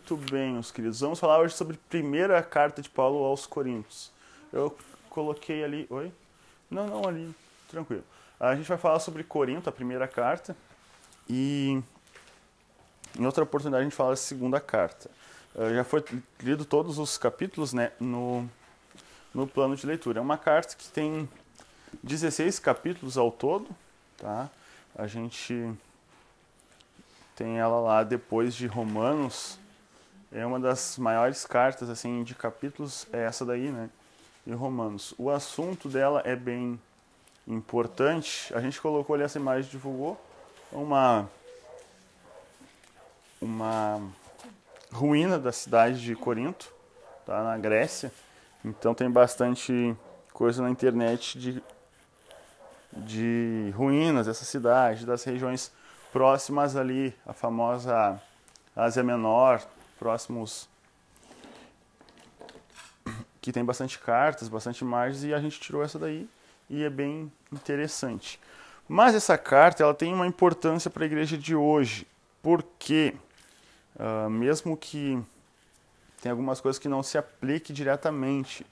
[0.00, 0.98] Muito bem, meus queridos.
[1.00, 4.10] Vamos falar hoje sobre a primeira carta de Paulo aos Coríntios.
[4.50, 4.76] Eu
[5.10, 5.86] coloquei ali.
[5.90, 6.10] Oi?
[6.70, 7.32] Não, não, ali.
[7.68, 8.02] Tranquilo.
[8.40, 10.56] A gente vai falar sobre Corinto, a primeira carta.
[11.28, 11.80] E
[13.16, 15.10] em outra oportunidade a gente fala da segunda carta.
[15.54, 16.02] Uh, já foi
[16.40, 18.48] lido todos os capítulos né, no,
[19.34, 20.18] no plano de leitura.
[20.18, 21.28] É uma carta que tem
[22.02, 23.68] 16 capítulos ao todo.
[24.16, 24.48] Tá?
[24.96, 25.70] A gente
[27.36, 29.59] tem ela lá depois de Romanos.
[30.32, 33.90] É uma das maiores cartas assim de capítulos é essa daí, né?
[34.46, 35.12] Em Romanos.
[35.18, 36.80] O assunto dela é bem
[37.46, 38.54] importante.
[38.54, 40.20] A gente colocou ali essa imagem, divulgou
[40.70, 41.28] uma
[43.40, 44.00] uma
[44.92, 46.72] ruína da cidade de Corinto,
[47.26, 48.12] tá na Grécia.
[48.64, 49.96] Então tem bastante
[50.32, 51.62] coisa na internet de
[52.92, 55.72] de ruínas dessa cidade, das regiões
[56.12, 58.20] próximas ali, a famosa
[58.74, 59.62] Ásia Menor,
[60.00, 60.66] próximos
[63.42, 66.26] que tem bastante cartas, bastante imagens e a gente tirou essa daí
[66.70, 68.40] e é bem interessante.
[68.88, 72.06] Mas essa carta ela tem uma importância para a igreja de hoje,
[72.42, 73.14] porque
[73.96, 75.22] uh, mesmo que
[76.22, 78.66] tem algumas coisas que não se aplique diretamente,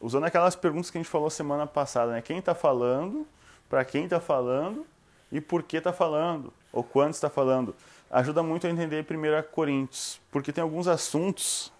[0.00, 2.20] usando aquelas perguntas que a gente falou semana passada, né?
[2.20, 3.26] Quem está falando,
[3.68, 4.84] para quem está falando
[5.30, 7.74] e por que está falando ou quando está falando,
[8.10, 11.72] ajuda muito a entender 1 Coríntios, porque tem alguns assuntos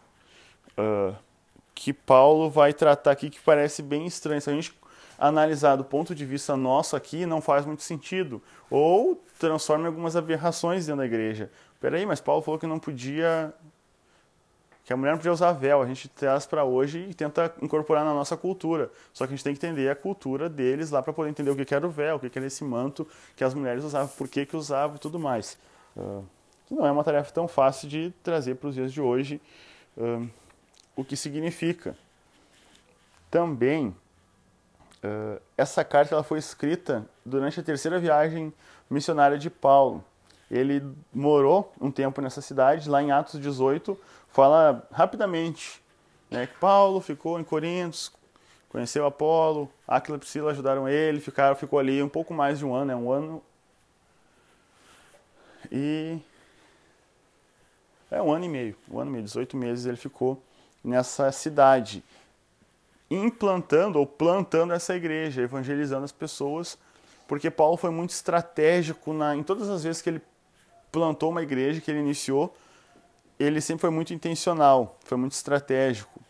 [0.79, 1.15] uh,
[1.75, 4.41] que Paulo vai tratar aqui que parece bem estranho.
[4.41, 4.75] Se a gente
[5.19, 8.43] analisar do ponto de vista nosso aqui, não faz muito sentido.
[8.71, 11.51] Ou transforma em algumas aberrações dentro da igreja.
[11.81, 13.53] Peraí, mas Paulo falou que não podia.
[14.85, 15.83] que a mulher não podia usar véu.
[15.83, 18.91] A gente traz para hoje e tenta incorporar na nossa cultura.
[19.13, 21.57] Só que a gente tem que entender a cultura deles lá para poder entender o
[21.57, 24.47] que era o véu, o que era esse manto que as mulheres usavam, por que,
[24.47, 25.59] que usavam e tudo mais.
[25.97, 26.25] Uh,
[26.67, 29.41] que não é uma tarefa tão fácil de trazer para os dias de hoje.
[29.97, 30.29] Uh,
[30.97, 31.97] o que significa.
[33.31, 38.53] Também, uh, essa carta ela foi escrita durante a terceira viagem
[38.89, 40.05] missionária de Paulo.
[40.51, 45.83] Ele morou um tempo nessa cidade, lá em Atos 18, fala rapidamente
[46.31, 48.13] né, que Paulo ficou em Corinto,
[48.69, 52.75] conheceu Apolo, Aquila e Priscila ajudaram ele, ficaram, ficou ali um pouco mais de um
[52.75, 53.43] ano, né, um ano.
[55.71, 56.19] E
[58.11, 60.41] é um ano e meio, um ano e meio, 18 meses ele ficou
[60.83, 62.05] nessa cidade,
[63.11, 66.79] implantando ou plantando essa igreja, evangelizando as pessoas,
[67.27, 70.23] porque Paulo foi muito estratégico na, em todas as vezes que ele
[70.93, 72.55] plantou uma igreja, que ele iniciou,
[73.39, 76.21] ele sempre foi muito intencional, foi muito estratégico.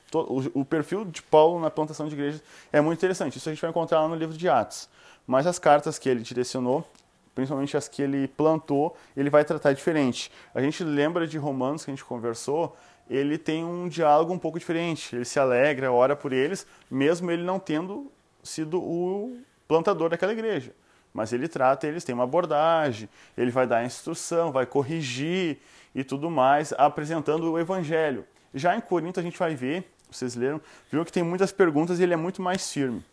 [0.55, 2.43] O perfil de Paulo na plantação de igrejas
[2.73, 3.37] é muito interessante.
[3.37, 4.89] Isso a gente vai encontrar lá no livro de Atos.
[5.27, 6.87] Mas as cartas que ele direcionou,
[7.34, 10.31] principalmente as que ele plantou, ele vai tratar diferente.
[10.55, 12.77] A gente lembra de Romanos que a gente conversou,
[13.09, 15.15] ele tem um diálogo um pouco diferente.
[15.15, 18.11] Ele se alegra, ora por eles, mesmo ele não tendo
[18.43, 20.73] sido o plantador daquela igreja.
[21.12, 25.59] Mas ele trata eles, tem uma abordagem, ele vai dar instrução, vai corrigir
[25.94, 28.25] e tudo mais, apresentando o evangelho.
[28.53, 32.03] Já em Corinto a gente vai ver, vocês leram, viu que tem muitas perguntas e
[32.03, 33.05] ele é muito mais firme.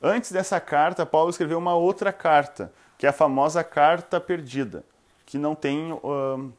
[0.00, 4.84] Antes dessa carta, Paulo escreveu uma outra carta, que é a famosa carta perdida,
[5.26, 6.52] que não tem uh,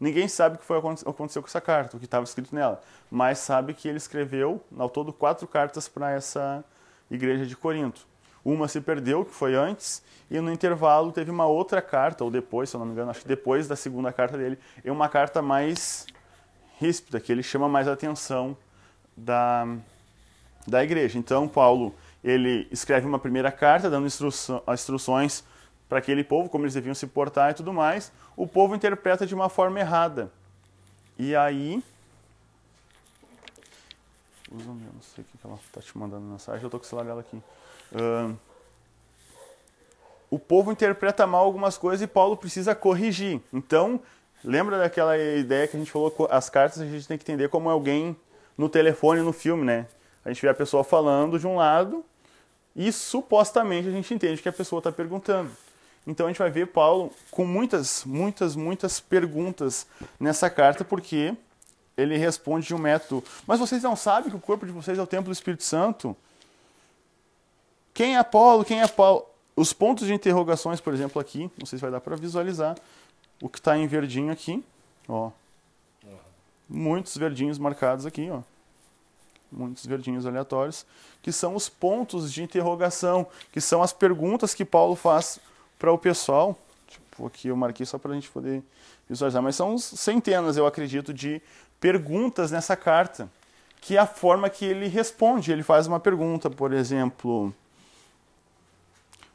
[0.00, 3.38] Ninguém sabe o que foi aconteceu com essa carta, o que estava escrito nela, mas
[3.38, 6.64] sabe que ele escreveu, ao todo, quatro cartas para essa
[7.10, 8.06] igreja de Corinto.
[8.44, 10.00] Uma se perdeu, que foi antes,
[10.30, 13.22] e no intervalo teve uma outra carta, ou depois, se eu não me engano, acho
[13.22, 16.06] que depois da segunda carta dele, é uma carta mais
[16.80, 18.56] ríspida, que ele chama mais a atenção
[19.16, 19.66] da,
[20.64, 21.18] da igreja.
[21.18, 21.92] Então, Paulo,
[22.28, 25.44] ele escreve uma primeira carta, dando instrução, instruções
[25.88, 29.34] para aquele povo, como eles deviam se portar e tudo mais, o povo interpreta de
[29.34, 30.30] uma forma errada.
[31.18, 31.82] E aí.
[34.50, 36.88] Usa meu, não sei o que ela está te mandando mensagem, eu estou com o
[36.88, 37.36] celular dela aqui.
[37.92, 38.36] Uh,
[40.30, 43.40] o povo interpreta mal algumas coisas e Paulo precisa corrigir.
[43.52, 44.00] Então,
[44.44, 47.70] lembra daquela ideia que a gente falou, as cartas a gente tem que entender como
[47.70, 48.14] alguém
[48.56, 49.86] no telefone, no filme, né?
[50.24, 52.04] A gente vê a pessoa falando de um lado
[52.78, 55.50] e supostamente a gente entende que a pessoa está perguntando.
[56.06, 59.84] Então a gente vai ver Paulo com muitas, muitas, muitas perguntas
[60.18, 61.34] nessa carta, porque
[61.96, 63.24] ele responde de um método.
[63.44, 66.16] Mas vocês não sabem que o corpo de vocês é o templo do Espírito Santo?
[67.92, 68.64] Quem é Paulo?
[68.64, 69.26] Quem é Paulo?
[69.56, 72.78] Os pontos de interrogações, por exemplo, aqui, não sei se vai dar para visualizar,
[73.42, 74.64] o que está em verdinho aqui,
[75.08, 75.32] ó.
[76.68, 78.42] Muitos verdinhos marcados aqui, ó.
[79.50, 80.84] Muitos verdinhos aleatórios,
[81.22, 85.40] que são os pontos de interrogação, que são as perguntas que Paulo faz
[85.78, 86.58] para o pessoal.
[87.18, 88.62] Eu aqui eu marquei só para a gente poder
[89.08, 91.40] visualizar, mas são centenas, eu acredito, de
[91.80, 93.28] perguntas nessa carta,
[93.80, 95.50] que é a forma que ele responde.
[95.50, 97.54] Ele faz uma pergunta, por exemplo.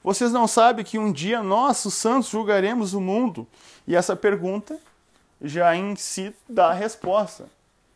[0.04, 3.48] Vocês não sabem que um dia nós, os santos, julgaremos o mundo?
[3.88, 4.77] E essa pergunta
[5.42, 7.48] já em si dá a resposta.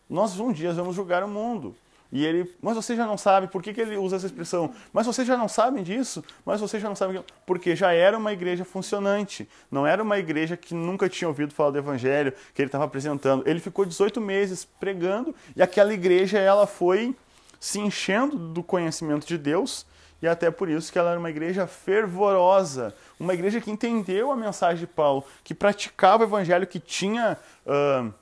[0.09, 1.75] Nós um dia vamos julgar o mundo.
[2.11, 4.73] E ele, mas você já não sabe, por que, que ele usa essa expressão?
[4.93, 6.23] Mas vocês já não sabem disso?
[6.45, 7.23] Mas vocês já não sabem.
[7.45, 9.47] Porque já era uma igreja funcionante.
[9.69, 13.47] Não era uma igreja que nunca tinha ouvido falar do evangelho, que ele estava apresentando.
[13.47, 17.15] Ele ficou 18 meses pregando e aquela igreja ela foi
[17.59, 19.85] se enchendo do conhecimento de Deus
[20.21, 24.35] e até por isso que ela era uma igreja fervorosa, uma igreja que entendeu a
[24.35, 27.37] mensagem de Paulo, que praticava o evangelho, que tinha.
[27.65, 28.13] Uh,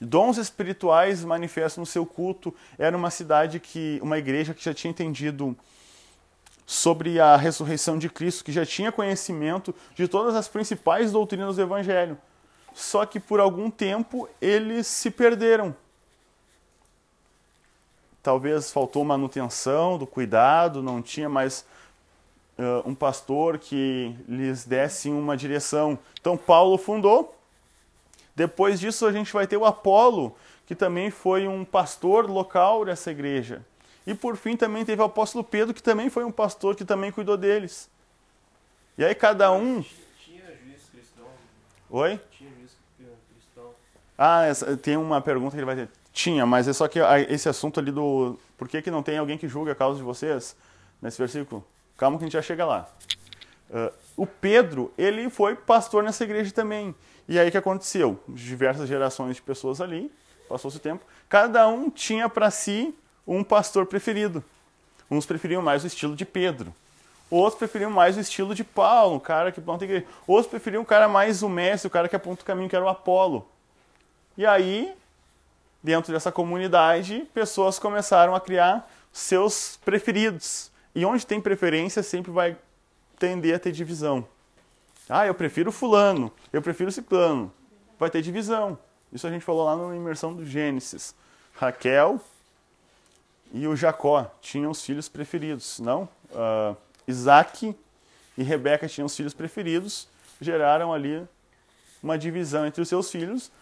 [0.00, 2.54] dons espirituais manifestos no seu culto.
[2.78, 5.56] Era uma cidade que, uma igreja que já tinha entendido
[6.66, 11.62] sobre a ressurreição de Cristo, que já tinha conhecimento de todas as principais doutrinas do
[11.62, 12.16] Evangelho.
[12.72, 15.74] Só que por algum tempo eles se perderam.
[18.22, 21.64] Talvez faltou manutenção do cuidado, não tinha mais
[22.58, 25.98] uh, um pastor que lhes desse uma direção.
[26.18, 27.38] Então Paulo fundou
[28.34, 30.36] depois disso, a gente vai ter o Apolo,
[30.66, 33.64] que também foi um pastor local dessa igreja.
[34.06, 37.10] E por fim, também teve o apóstolo Pedro, que também foi um pastor que também
[37.10, 37.88] cuidou deles.
[38.98, 39.82] E aí, cada um.
[40.18, 41.26] Tinha juiz cristão.
[41.90, 42.20] Oi?
[42.30, 42.72] Tinha juiz
[43.32, 43.70] cristão.
[44.18, 45.88] Ah, essa, tem uma pergunta que ele vai ter.
[46.12, 48.38] Tinha, mas é só que esse assunto ali do.
[48.56, 50.56] Por que, que não tem alguém que julga a causa de vocês?
[51.00, 51.64] Nesse versículo?
[51.96, 52.88] Calma que a gente já chega lá.
[53.70, 56.94] Uh, o Pedro, ele foi pastor nessa igreja também.
[57.28, 58.20] E aí o que aconteceu?
[58.28, 60.12] Diversas gerações de pessoas ali,
[60.48, 62.94] passou-se o tempo, cada um tinha para si
[63.26, 64.44] um pastor preferido.
[65.10, 66.74] Uns preferiam mais o estilo de Pedro.
[67.30, 70.06] Outros preferiam mais o estilo de Paulo, um cara que planta igreja.
[70.26, 72.84] Outros preferiam um cara mais o mestre, o cara que aponta o caminho, que era
[72.84, 73.48] o Apolo.
[74.36, 74.94] E aí,
[75.82, 80.70] dentro dessa comunidade, pessoas começaram a criar seus preferidos.
[80.94, 82.56] E onde tem preferência, sempre vai
[83.18, 84.26] tender a ter divisão.
[85.08, 87.52] Ah, eu prefiro fulano, eu prefiro ciclano.
[87.98, 88.78] Vai ter divisão.
[89.12, 91.14] Isso a gente falou lá na imersão do Gênesis.
[91.54, 92.20] Raquel
[93.52, 96.08] e o Jacó tinham os filhos preferidos, não?
[96.30, 97.76] Uh, Isaac
[98.36, 100.08] e Rebeca tinham os filhos preferidos,
[100.40, 101.24] geraram ali
[102.02, 103.52] uma divisão entre os seus filhos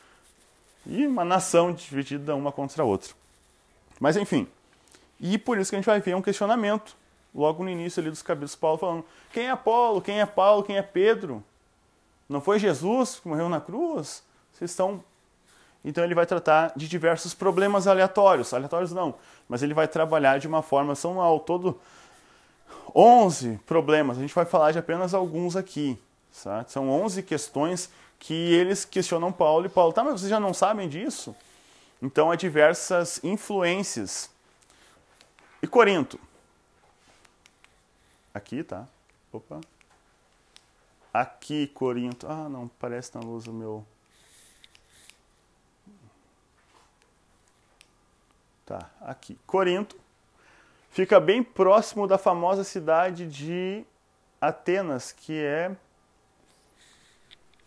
[0.87, 3.13] e uma nação dividida uma contra a outra.
[4.01, 4.49] Mas enfim,
[5.21, 6.97] e por isso que a gente vai ver um questionamento
[7.35, 10.77] logo no início ali dos capítulos, Paulo falando: quem é Apolo, quem é Paulo, quem
[10.77, 11.43] é Pedro?
[12.29, 14.23] Não foi Jesus que morreu na cruz?
[14.53, 15.03] Vocês estão.
[15.85, 18.55] Então ele vai tratar de diversos problemas aleatórios.
[18.55, 19.15] Aleatórios não,
[19.49, 20.95] mas ele vai trabalhar de uma forma.
[20.95, 21.81] São ao todo
[22.95, 24.19] 11 problemas.
[24.19, 25.99] A gente vai falar de apenas alguns aqui.
[26.31, 26.71] Certo?
[26.71, 29.93] São 11 questões que eles questionam Paulo e Paulo.
[29.93, 31.35] Tá, mas vocês já não sabem disso?
[32.01, 34.31] Então há diversas influências.
[35.63, 36.19] E Corinto?
[38.35, 38.89] Aqui, tá?
[39.33, 39.61] Opa.
[41.13, 42.27] Aqui, Corinto.
[42.27, 43.87] Ah, não, parece na luz o meu.
[48.65, 49.39] Tá, aqui.
[49.47, 50.01] Corinto
[50.91, 53.85] fica bem próximo da famosa cidade de
[54.41, 55.77] Atenas, que é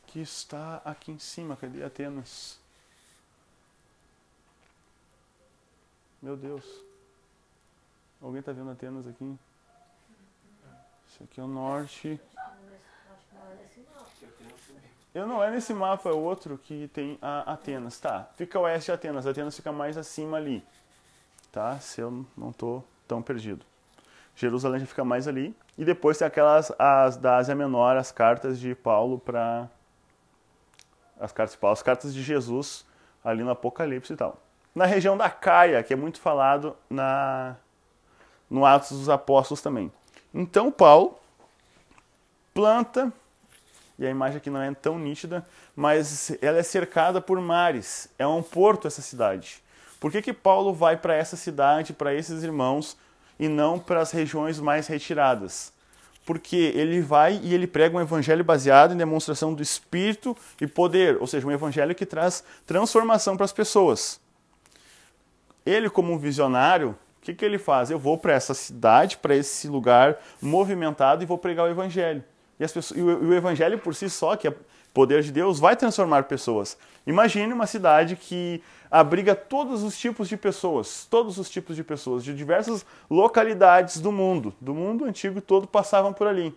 [0.07, 1.55] que está aqui em cima.
[1.55, 2.59] Cadê Atenas?
[6.21, 6.65] Meu Deus.
[8.21, 9.37] Alguém está vendo Atenas aqui?
[11.15, 12.19] Esse aqui é o norte.
[15.13, 17.97] Eu não é nesse mapa, é outro que tem a Atenas.
[17.97, 19.25] Tá, fica oeste de Atenas.
[19.25, 20.61] Atenas fica mais acima ali.
[21.53, 21.79] Tá?
[21.79, 23.65] Se eu não estou tão perdido.
[24.35, 25.55] Jerusalém já fica mais ali.
[25.77, 29.69] E depois tem aquelas as da Ásia Menor, as cartas de Paulo para
[31.17, 32.85] as cartas de Paulo, as cartas de Jesus
[33.23, 34.37] ali no Apocalipse e tal.
[34.75, 37.55] Na região da Caia, que é muito falado na
[38.49, 39.89] no Atos dos Apóstolos também.
[40.37, 41.17] Então Paulo
[42.53, 43.11] planta,
[43.97, 48.09] e a imagem aqui não é tão nítida, mas ela é cercada por mares.
[48.19, 49.63] É um porto essa cidade.
[49.97, 52.97] Por que, que Paulo vai para essa cidade, para esses irmãos,
[53.39, 55.71] e não para as regiões mais retiradas?
[56.25, 61.17] Porque ele vai e ele prega um evangelho baseado em demonstração do Espírito e poder,
[61.21, 64.19] ou seja, um evangelho que traz transformação para as pessoas.
[65.65, 67.89] Ele, como um visionário, que, que ele faz?
[67.89, 72.23] Eu vou para essa cidade, para esse lugar movimentado e vou pregar o evangelho.
[72.59, 74.53] E, as pessoas, e, o, e o evangelho por si só, que é
[74.93, 76.77] poder de Deus, vai transformar pessoas.
[77.05, 82.23] Imagine uma cidade que abriga todos os tipos de pessoas, todos os tipos de pessoas,
[82.23, 84.53] de diversas localidades do mundo.
[84.61, 86.55] Do mundo antigo todo passavam por ali.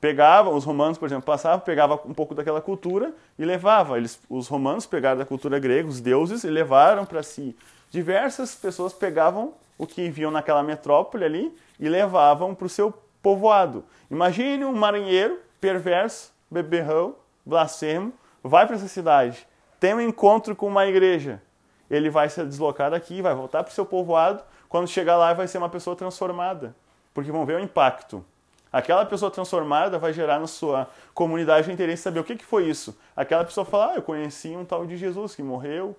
[0.00, 3.96] pegavam, os romanos, por exemplo, passavam, pegavam um pouco daquela cultura e levava.
[3.96, 7.54] Eles, os romanos pegaram da cultura grega, os deuses, e levaram para si.
[7.92, 12.90] Diversas pessoas pegavam o que viam naquela metrópole ali e levavam para o seu
[13.22, 13.84] povoado.
[14.10, 19.46] Imagine um marinheiro perverso, beberrão, blasfemo, vai para essa cidade,
[19.78, 21.42] tem um encontro com uma igreja.
[21.90, 24.42] Ele vai se deslocar daqui, vai voltar para o seu povoado.
[24.70, 26.74] Quando chegar lá, vai ser uma pessoa transformada,
[27.12, 28.24] porque vão ver o impacto.
[28.72, 32.44] Aquela pessoa transformada vai gerar na sua comunidade o interesse em saber o que, que
[32.44, 32.98] foi isso.
[33.14, 35.94] Aquela pessoa fala, ah, eu conheci um tal de Jesus que morreu,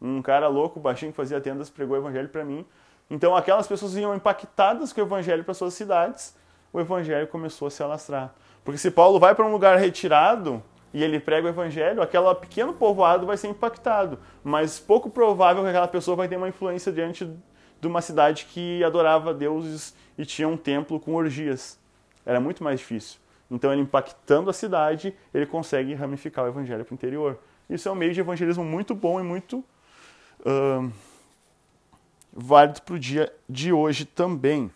[0.00, 2.64] um cara louco, baixinho que fazia tendas, pregou o evangelho para mim.
[3.10, 6.36] Então aquelas pessoas iam impactadas com o evangelho para suas cidades,
[6.72, 8.34] o evangelho começou a se alastrar.
[8.64, 10.62] Porque se Paulo vai para um lugar retirado
[10.92, 15.68] e ele prega o evangelho, aquele pequeno povoado vai ser impactado, mas pouco provável que
[15.68, 17.30] aquela pessoa vai ter uma influência diante
[17.80, 21.78] de uma cidade que adorava deuses e tinha um templo com orgias.
[22.24, 23.20] Era muito mais difícil.
[23.50, 27.38] Então, ele impactando a cidade, ele consegue ramificar o evangelho para o interior.
[27.70, 29.64] Isso é um meio de evangelismo muito bom e muito
[30.40, 30.92] uh,
[32.32, 34.70] válido para o dia de hoje também.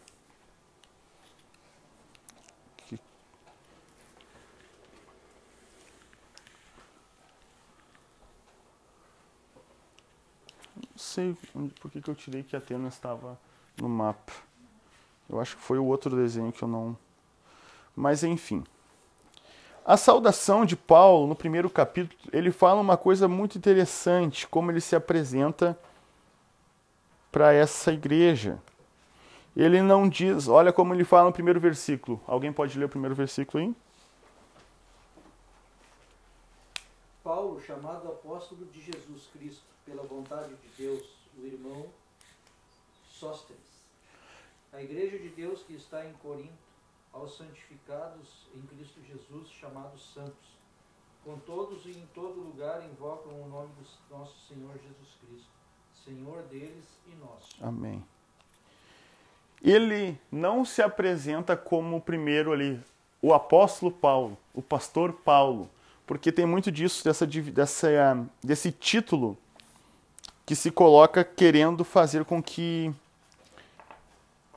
[10.76, 11.37] Não sei
[11.81, 13.38] por que, que eu tirei que Atenas estava
[13.76, 14.33] no mapa.
[15.29, 16.97] Eu acho que foi o outro desenho que eu não.
[17.95, 18.64] Mas enfim.
[19.84, 24.80] A saudação de Paulo, no primeiro capítulo, ele fala uma coisa muito interessante, como ele
[24.80, 25.78] se apresenta
[27.32, 28.58] para essa igreja.
[29.56, 32.20] Ele não diz, olha como ele fala no primeiro versículo.
[32.26, 33.75] Alguém pode ler o primeiro versículo aí?
[37.22, 41.02] Paulo, chamado apóstolo de Jesus Cristo, pela vontade de Deus,
[41.38, 41.87] o irmão
[43.10, 43.60] Sóstenes.
[44.72, 46.70] A igreja de Deus que está em Corinto,
[47.12, 50.61] aos santificados em Cristo Jesus, chamados santos.
[51.25, 55.50] Com todos e em todo lugar invocam o nome do nosso Senhor Jesus Cristo,
[56.05, 57.57] Senhor deles e nosso.
[57.61, 58.02] Amém.
[59.62, 62.81] Ele não se apresenta como o primeiro ali,
[63.21, 65.69] o apóstolo Paulo, o pastor Paulo,
[66.07, 69.37] porque tem muito disso, dessa, dessa, desse título
[70.47, 72.93] que se coloca querendo fazer com que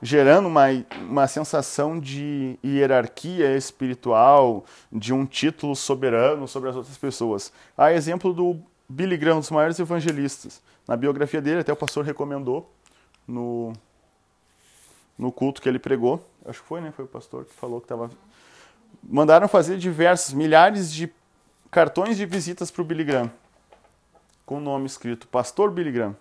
[0.04, 0.66] gerando uma,
[1.00, 7.50] uma sensação de hierarquia espiritual, de um título soberano sobre as outras pessoas.
[7.74, 10.60] Há exemplo do Billy Graham, um dos maiores evangelistas.
[10.86, 12.70] Na biografia dele, até o pastor recomendou
[13.26, 13.72] no,
[15.16, 16.22] no culto que ele pregou.
[16.44, 16.92] Acho que foi, né?
[16.94, 18.10] Foi o pastor que falou que estava.
[19.02, 21.10] Mandaram fazer diversos, milhares de
[21.70, 23.30] cartões de visitas para o Billy Graham,
[24.44, 26.14] com o nome escrito Pastor Billy Graham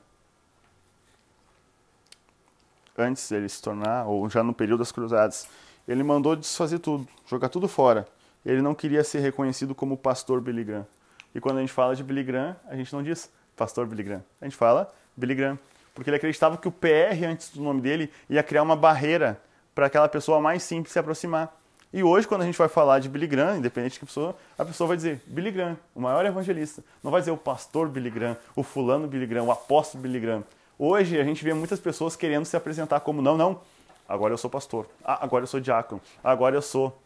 [2.98, 5.48] antes dele se tornar, ou já no período das cruzadas,
[5.88, 8.08] ele mandou desfazer tudo, jogar tudo fora.
[8.46, 10.86] Ele não queria ser reconhecido como pastor Billy Graham.
[11.34, 14.24] E quando a gente fala de Billy Graham, a gente não diz pastor Billy Graham.
[14.42, 15.58] A gente fala Billy Graham.
[15.94, 19.40] Porque ele acreditava que o PR antes do nome dele ia criar uma barreira
[19.74, 21.56] para aquela pessoa mais simples se aproximar.
[21.92, 24.88] E hoje, quando a gente vai falar de Billy Graham, independente da pessoa, a pessoa
[24.88, 26.84] vai dizer Billy Graham, o maior evangelista.
[27.04, 30.44] Não vai dizer o pastor Billy Graham, o fulano Billy Graham, o apóstolo Billy Graham.
[30.86, 33.62] Hoje a gente vê muitas pessoas querendo se apresentar como não, não.
[34.06, 34.86] Agora eu sou pastor.
[35.02, 36.02] Ah, agora eu sou diácono.
[36.22, 37.02] Agora eu sou.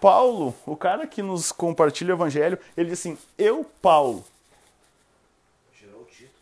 [0.00, 4.24] Paulo, o cara que nos compartilha o evangelho, ele diz assim: Eu, Paulo.
[5.78, 6.32] Tirou o título.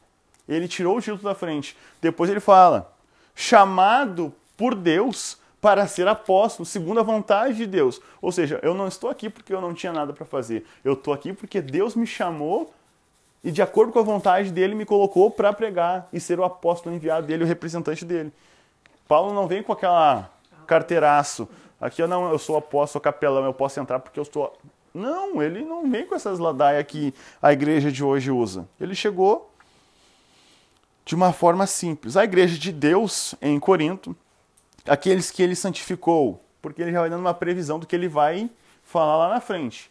[0.49, 1.77] Ele tirou o título da frente.
[2.01, 2.95] Depois ele fala:
[3.35, 8.01] chamado por Deus para ser apóstolo, segundo a vontade de Deus.
[8.21, 10.65] Ou seja, eu não estou aqui porque eu não tinha nada para fazer.
[10.85, 12.73] Eu estou aqui porque Deus me chamou
[13.45, 16.95] e de acordo com a vontade dele me colocou para pregar e ser o apóstolo
[16.95, 18.33] enviado dele, o representante dele.
[19.09, 20.31] Paulo não vem com aquela
[20.67, 21.49] carteiraço.
[21.81, 24.57] Aqui eu não, eu sou apóstolo, sou capelão, eu posso entrar porque eu estou.
[24.95, 28.69] Não, ele não vem com essas ladaias que a igreja de hoje usa.
[28.81, 29.51] Ele chegou
[31.05, 32.17] de uma forma simples.
[32.17, 34.15] A igreja de Deus em Corinto,
[34.87, 38.49] aqueles que ele santificou, porque ele já vai dando uma previsão do que ele vai
[38.85, 39.91] falar lá na frente.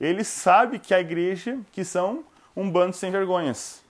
[0.00, 2.24] Ele sabe que a igreja, que são
[2.56, 3.82] um bando sem vergonhas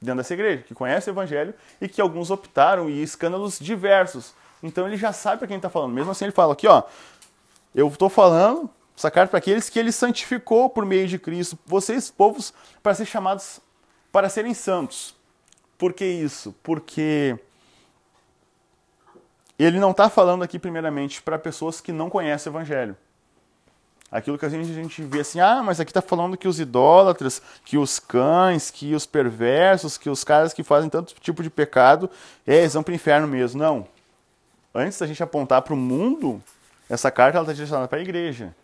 [0.00, 4.34] dentro dessa igreja, que conhece o evangelho e que alguns optaram e escândalos diversos.
[4.62, 5.92] Então ele já sabe para quem está falando.
[5.92, 6.82] Mesmo assim ele fala aqui, ó,
[7.74, 12.10] eu estou falando essa carta para aqueles que ele santificou por meio de Cristo, vocês
[12.10, 13.60] povos para ser chamados
[14.12, 15.14] para serem santos.
[15.76, 16.54] Por que isso?
[16.62, 17.36] Porque
[19.58, 22.96] ele não está falando aqui primeiramente para pessoas que não conhecem o evangelho.
[24.10, 26.60] Aquilo que a gente, a gente vê assim, ah, mas aqui está falando que os
[26.60, 31.50] idólatras, que os cães, que os perversos, que os caras que fazem tanto tipo de
[31.50, 32.08] pecado,
[32.46, 33.60] é, eles vão para o inferno mesmo.
[33.60, 33.88] Não.
[34.72, 36.40] Antes da gente apontar para o mundo,
[36.88, 38.54] essa carta está direcionada para a igreja.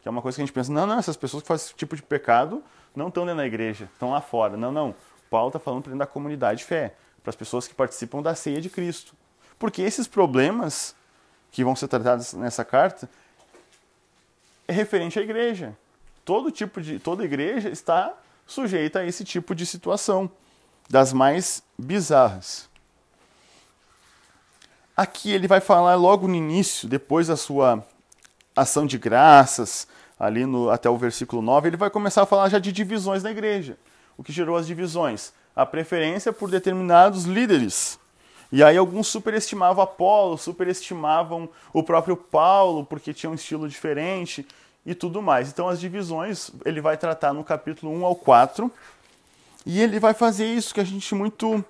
[0.00, 1.74] Que é uma coisa que a gente pensa, não, não, essas pessoas que fazem esse
[1.74, 2.62] tipo de pecado
[2.94, 4.56] não estão dentro da igreja, estão lá fora.
[4.56, 4.94] Não, não.
[5.28, 8.34] Paulo está falando para dentro da comunidade de fé, para as pessoas que participam da
[8.34, 9.14] ceia de Cristo.
[9.58, 10.94] Porque esses problemas
[11.50, 13.08] que vão ser tratados nessa carta
[14.68, 15.76] é referente à igreja.
[16.24, 18.14] Todo tipo de toda igreja está
[18.46, 20.30] sujeita a esse tipo de situação,
[20.88, 22.68] das mais bizarras.
[24.96, 27.84] Aqui ele vai falar logo no início, depois da sua
[28.54, 29.86] ação de graças,
[30.18, 33.30] ali no, até o versículo 9, ele vai começar a falar já de divisões na
[33.30, 33.78] igreja.
[34.16, 35.32] O que gerou as divisões?
[35.54, 37.98] A preferência por determinados líderes.
[38.50, 44.46] E aí alguns superestimavam Apolo, superestimavam o próprio Paulo, porque tinha um estilo diferente
[44.86, 45.50] e tudo mais.
[45.50, 48.72] Então as divisões ele vai tratar no capítulo 1 ao 4.
[49.66, 51.62] E ele vai fazer isso que a gente muito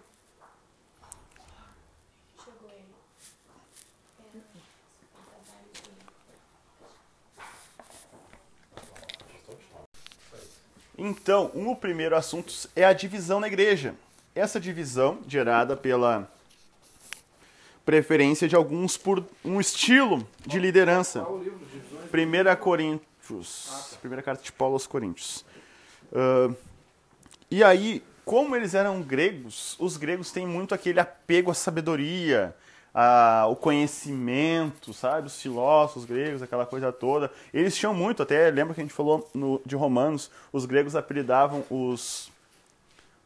[11.00, 13.94] Então, um, o primeiro assunto é a divisão na igreja.
[14.34, 16.28] Essa divisão, gerada pela
[17.88, 21.22] preferência de alguns por um estilo de liderança.
[21.22, 25.42] 1 Coríntios, primeira carta de Paulo aos Coríntios.
[26.12, 26.54] Uh,
[27.50, 32.54] e aí, como eles eram gregos, os gregos têm muito aquele apego à sabedoria,
[32.92, 35.28] a, o conhecimento, sabe?
[35.28, 37.32] Os filósofos gregos, aquela coisa toda.
[37.54, 41.64] Eles tinham muito, até lembra que a gente falou no, de Romanos, os gregos apelidavam
[41.70, 42.30] os,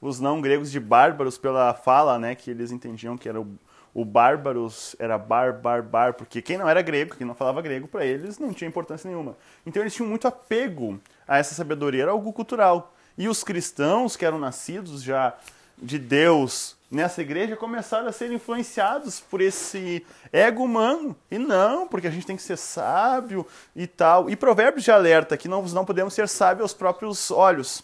[0.00, 2.36] os não gregos de bárbaros pela fala, né?
[2.36, 3.58] Que eles entendiam que era o,
[3.94, 7.86] o bárbaros, era bar, bar, bar, porque quem não era grego, quem não falava grego,
[7.86, 9.36] para eles não tinha importância nenhuma.
[9.66, 12.94] Então eles tinham muito apego a essa sabedoria, era algo cultural.
[13.18, 15.34] E os cristãos que eram nascidos já
[15.76, 21.16] de Deus nessa igreja começaram a ser influenciados por esse ego humano.
[21.30, 24.30] E não, porque a gente tem que ser sábio e tal.
[24.30, 27.82] E Provérbios de alerta que não, não podemos ser sábios aos próprios olhos.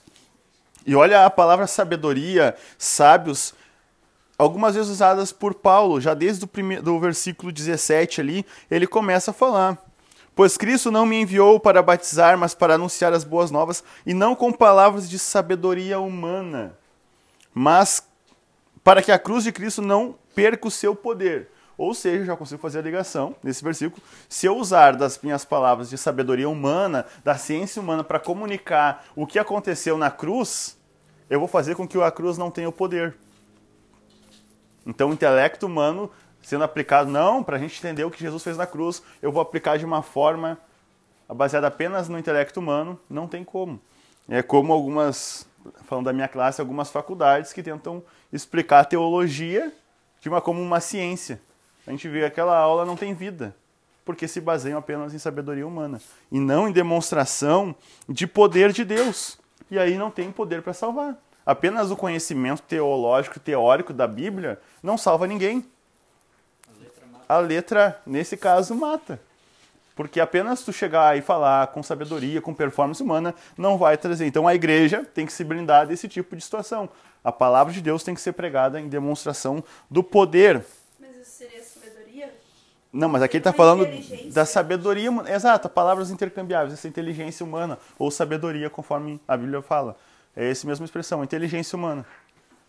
[0.86, 3.54] E olha a palavra sabedoria, sábios,
[4.38, 9.34] algumas vezes usadas por Paulo, já desde o do versículo 17 ali, ele começa a
[9.34, 9.76] falar.
[10.34, 14.36] Pois Cristo não me enviou para batizar, mas para anunciar as boas novas, e não
[14.36, 16.78] com palavras de sabedoria humana,
[17.52, 18.06] mas
[18.84, 21.48] para que a cruz de Cristo não perca o seu poder.
[21.76, 24.02] Ou seja, já consigo fazer a ligação nesse versículo.
[24.28, 29.26] Se eu usar das minhas palavras de sabedoria humana, da ciência humana, para comunicar o
[29.26, 30.76] que aconteceu na cruz,
[31.30, 33.16] eu vou fazer com que a cruz não tenha o poder.
[34.86, 36.10] Então, o intelecto humano
[36.42, 39.42] sendo aplicado, não, para a gente entender o que Jesus fez na cruz, eu vou
[39.42, 40.58] aplicar de uma forma
[41.28, 43.80] baseada apenas no intelecto humano, não tem como.
[44.28, 45.46] É como algumas
[45.84, 49.72] falando da minha classe, algumas faculdades que tentam explicar a teologia
[50.20, 51.40] de uma, como uma ciência.
[51.86, 53.54] A gente vê que aquela aula não tem vida,
[54.04, 56.00] porque se baseiam apenas em sabedoria humana
[56.32, 57.74] e não em demonstração
[58.08, 59.38] de poder de Deus.
[59.70, 61.16] E aí não tem poder para salvar.
[61.48, 65.64] Apenas o conhecimento teológico, teórico da Bíblia não salva ninguém.
[67.26, 69.18] A letra, nesse caso, mata.
[69.96, 74.26] Porque apenas tu chegar e falar com sabedoria, com performance humana, não vai trazer.
[74.26, 76.86] Então a igreja tem que se blindar desse tipo de situação.
[77.24, 80.62] A palavra de Deus tem que ser pregada em demonstração do poder.
[81.00, 82.30] Mas isso seria sabedoria?
[82.92, 83.86] Não, mas aqui ele está falando
[84.34, 85.10] da sabedoria.
[85.34, 89.96] Exato, palavras intercambiáveis, essa inteligência humana, ou sabedoria, conforme a Bíblia fala.
[90.38, 92.06] É essa mesma expressão, inteligência humana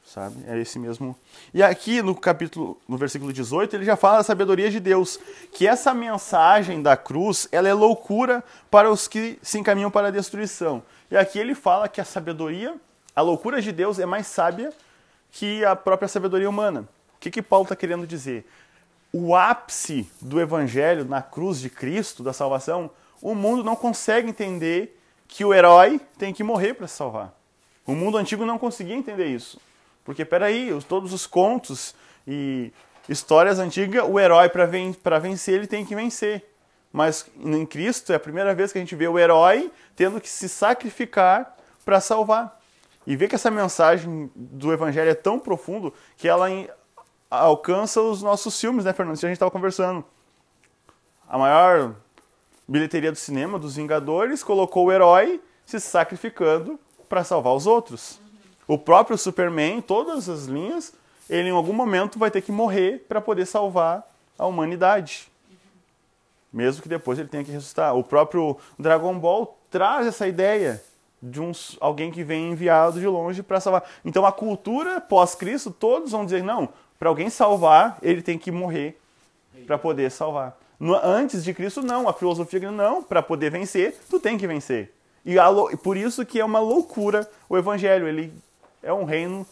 [0.10, 0.36] sabe?
[0.48, 1.16] É esse mesmo.
[1.54, 5.20] E aqui no capítulo, no versículo 18, ele já fala da sabedoria de Deus,
[5.54, 10.12] que essa mensagem da cruz, ela é loucura para os que se encaminham para a
[10.12, 10.82] destruição.
[11.12, 12.76] E aqui ele fala que a sabedoria,
[13.16, 14.72] a loucura de Deus é mais sábia
[15.32, 16.82] que a própria sabedoria humana.
[17.16, 18.48] O que que Paulo está querendo dizer?
[19.14, 22.90] O ápice do evangelho na cruz de Cristo, da salvação,
[23.22, 27.39] o mundo não consegue entender que o herói tem que morrer para salvar.
[27.90, 29.60] O mundo antigo não conseguia entender isso.
[30.06, 31.96] Porque, peraí, todos os contos
[32.28, 32.72] e
[33.10, 36.46] histórias antigas, o herói, para ven vencer, ele tem que vencer.
[36.94, 40.30] Mas em Cristo é a primeira vez que a gente vê o herói tendo que
[40.30, 42.62] se sacrificar para salvar.
[43.08, 46.46] E ver que essa mensagem do Evangelho é tão profundo que ela
[47.28, 49.16] alcança os nossos filmes, né, Fernando?
[49.16, 50.06] Isso a gente estava conversando.
[51.28, 51.96] A maior
[52.68, 58.20] bilheteria do cinema, dos Vingadores, colocou o herói se sacrificando para salvar os outros.
[58.68, 60.94] O próprio Superman, todas as linhas,
[61.30, 65.28] ele em algum momento vai ter que morrer para poder salvar a humanidade.
[66.54, 67.96] Mesmo que depois ele tenha que ressuscitar.
[67.96, 70.82] O próprio Dragon Ball traz essa ideia
[71.22, 73.84] de um, alguém que vem enviado de longe para salvar.
[74.06, 79.00] Então a cultura pós-Cristo, todos vão dizer: não, para alguém salvar, ele tem que morrer
[79.66, 80.58] para poder salvar.
[80.80, 82.08] No, antes de Cristo, não.
[82.08, 83.04] A filosofia não.
[83.04, 84.94] Para poder vencer, tu tem que vencer.
[85.30, 88.08] E por isso que é uma loucura o evangelho.
[88.08, 88.34] Ele
[88.82, 89.46] é um reino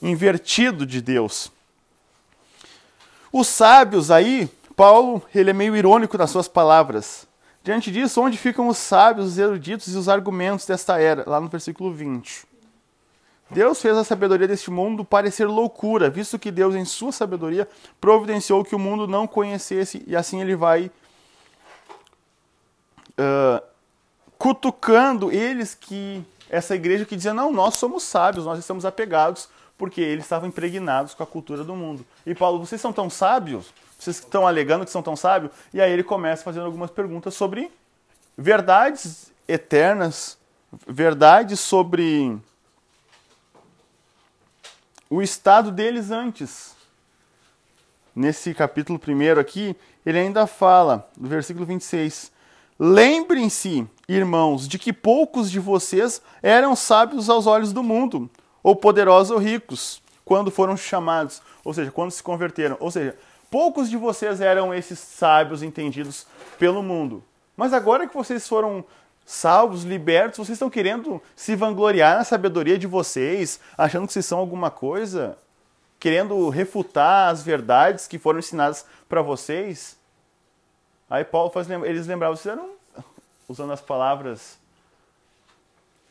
[0.00, 1.52] invertido de Deus.
[3.32, 7.26] Os sábios aí, Paulo, ele é meio irônico nas suas palavras.
[7.62, 11.22] Diante disso, onde ficam os sábios, os eruditos e os argumentos desta era?
[11.24, 12.44] Lá no versículo 20.
[13.48, 17.68] Deus fez a sabedoria deste mundo parecer loucura, visto que Deus, em sua sabedoria,
[18.00, 20.90] providenciou que o mundo não conhecesse, e assim ele vai
[23.10, 23.71] uh,
[24.42, 30.00] cutucando eles que essa igreja que dizia: não, nós somos sábios, nós estamos apegados, porque
[30.00, 32.04] eles estavam impregnados com a cultura do mundo.
[32.26, 33.72] E Paulo, vocês são tão sábios?
[33.96, 35.52] Vocês estão alegando que são tão sábios?
[35.72, 37.70] E aí ele começa fazendo algumas perguntas sobre
[38.36, 40.36] verdades eternas,
[40.88, 42.36] verdades sobre
[45.08, 46.74] o estado deles antes.
[48.12, 52.31] Nesse capítulo primeiro aqui, ele ainda fala, no versículo 26,
[52.84, 58.28] Lembrem-se, irmãos, de que poucos de vocês eram sábios aos olhos do mundo,
[58.60, 62.76] ou poderosos ou ricos, quando foram chamados, ou seja, quando se converteram.
[62.80, 63.16] Ou seja,
[63.48, 66.26] poucos de vocês eram esses sábios entendidos
[66.58, 67.22] pelo mundo.
[67.56, 68.84] Mas agora que vocês foram
[69.24, 74.40] salvos, libertos, vocês estão querendo se vangloriar na sabedoria de vocês, achando que vocês são
[74.40, 75.38] alguma coisa,
[76.00, 80.01] querendo refutar as verdades que foram ensinadas para vocês.
[81.12, 82.70] Aí Paulo faz eles lembravam, vocês eram
[83.46, 84.56] usando as palavras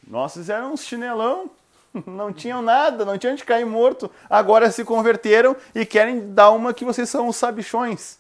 [0.08, 1.50] nossos eram uns chinelão,
[2.06, 4.12] não tinham nada, não tinham de cair morto.
[4.30, 8.20] Agora se converteram e querem dar uma que vocês são os sabichões.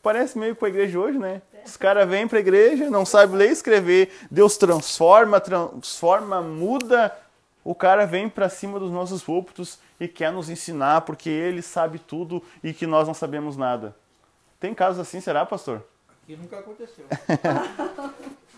[0.00, 1.42] Parece meio com a igreja hoje, né?
[1.64, 7.12] Os caras vêm para a igreja, não sabem ler e escrever, Deus transforma, transforma, muda.
[7.64, 11.98] O cara vem para cima dos nossos púlpitos e quer nos ensinar porque ele sabe
[11.98, 13.96] tudo e que nós não sabemos nada.
[14.60, 15.82] Tem casos assim, será, pastor?
[16.26, 17.06] Aqui nunca aconteceu.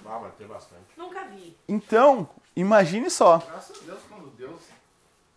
[0.07, 0.85] ah, mas tem bastante.
[0.96, 1.54] Nunca vi.
[1.68, 2.26] Então,
[2.57, 3.37] imagine só.
[3.37, 4.62] Graças a Deus, quando Deus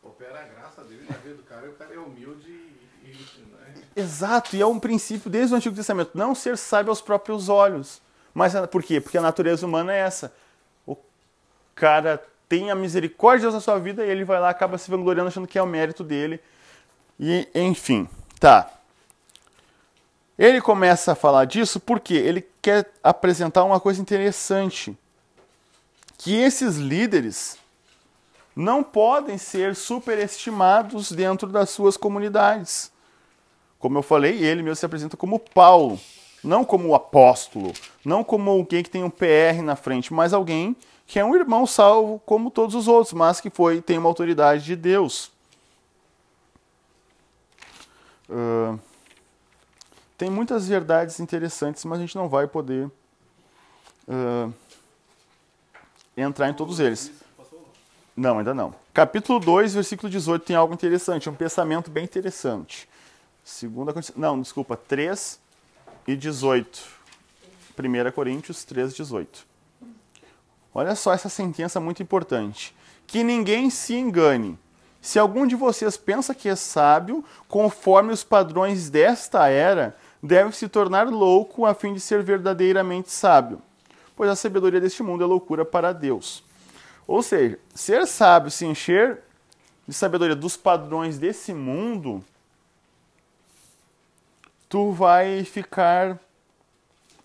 [0.02, 2.72] opera a graça dele na vida do cara, o cara é humilde
[3.94, 8.02] Exato, e é um princípio desde o Antigo Testamento, não ser sábio aos próprios olhos.
[8.34, 9.02] Mas por quê?
[9.02, 10.34] Porque a natureza humana é essa.
[10.88, 10.96] O
[11.76, 14.90] cara tem a misericórdia de Deus na sua vida e ele vai lá acaba se
[14.90, 16.40] vangloriando achando que é o mérito dele.
[17.20, 18.08] E enfim,
[18.40, 18.72] tá.
[20.38, 24.98] Ele começa a falar disso porque ele quer apresentar uma coisa interessante.
[26.18, 27.58] Que esses líderes
[28.56, 32.92] não podem ser superestimados dentro das suas comunidades.
[33.80, 36.00] Como eu falei, ele mesmo se apresenta como Paulo,
[36.44, 37.74] não como o apóstolo,
[38.06, 40.76] não como alguém que tem um PR na frente, mas alguém
[41.08, 44.64] que é um irmão salvo como todos os outros, mas que foi tem uma autoridade
[44.64, 45.32] de Deus.
[48.30, 48.80] Uh,
[50.22, 52.86] tem muitas verdades interessantes, mas a gente não vai poder
[54.08, 54.54] uh,
[56.16, 57.12] entrar em todos eles.
[58.16, 58.76] Não, ainda não.
[58.94, 62.88] Capítulo 2, versículo 18 tem algo interessante, um pensamento bem interessante.
[63.44, 65.40] Segunda Não, desculpa, 3
[66.08, 66.84] e 18.
[67.76, 69.44] 1 Coríntios 3, 18.
[70.72, 72.76] Olha só essa sentença muito importante.
[73.08, 74.56] Que ninguém se engane.
[75.02, 80.68] Se algum de vocês pensa que é sábio, conforme os padrões desta era, deve se
[80.68, 83.62] tornar louco a fim de ser verdadeiramente sábio.
[84.16, 86.44] Pois a sabedoria deste mundo é loucura para Deus.
[87.08, 89.22] Ou seja, ser sábio, se encher
[89.88, 92.24] de sabedoria dos padrões desse mundo,
[94.70, 96.20] tu vai ficar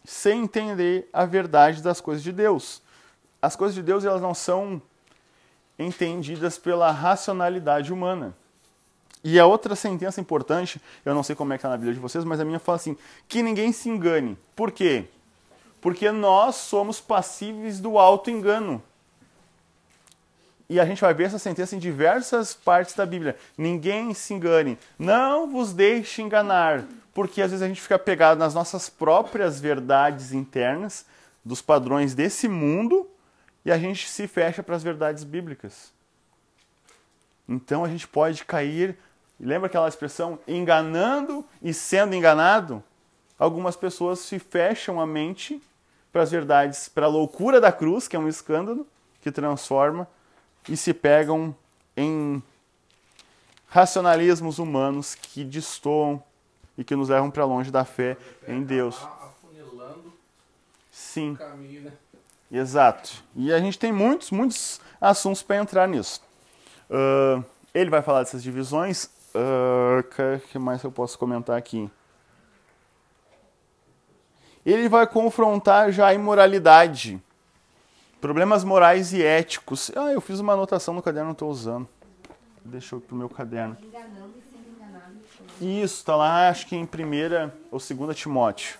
[0.04, 2.80] sem entender a verdade das coisas de Deus.
[3.42, 4.80] As coisas de Deus elas não são
[5.78, 8.34] entendidas pela racionalidade humana.
[9.28, 11.98] E a outra sentença importante, eu não sei como é que está na Bíblia de
[11.98, 14.38] vocês, mas a minha fala assim: que ninguém se engane.
[14.54, 15.06] Por quê?
[15.80, 18.80] Porque nós somos passíveis do auto-engano.
[20.70, 23.36] E a gente vai ver essa sentença em diversas partes da Bíblia.
[23.58, 24.78] Ninguém se engane.
[24.96, 26.84] Não vos deixe enganar
[27.16, 31.06] porque às vezes a gente fica pegado nas nossas próprias verdades internas,
[31.42, 33.08] dos padrões desse mundo,
[33.64, 35.90] e a gente se fecha para as verdades bíblicas.
[37.48, 38.98] Então a gente pode cair,
[39.44, 42.82] lembra aquela expressão, enganando e sendo enganado?
[43.38, 45.62] Algumas pessoas se fecham a mente
[46.10, 48.86] para as verdades, para a loucura da cruz, que é um escândalo
[49.20, 50.08] que transforma,
[50.68, 51.54] e se pegam
[51.96, 52.42] em
[53.68, 56.22] racionalismos humanos que destoam
[56.78, 58.16] e que nos levam para longe da fé
[58.48, 58.96] em Deus.
[60.90, 61.36] Sim.
[61.82, 61.92] Né?
[62.50, 63.22] Exato.
[63.34, 66.22] E a gente tem muitos, muitos assuntos para entrar nisso.
[66.88, 67.44] Uh,
[67.74, 69.10] ele vai falar dessas divisões.
[69.36, 71.90] O uh, que mais eu posso comentar aqui?
[74.66, 77.22] ele vai confrontar já a imoralidade,
[78.20, 79.92] problemas morais e éticos.
[79.94, 81.88] Ah, eu fiz uma anotação no caderno, não estou usando.
[82.64, 83.76] Deixa eu pro meu caderno.
[85.60, 88.76] Isso, está lá, acho que em primeira ou segunda Timóteo.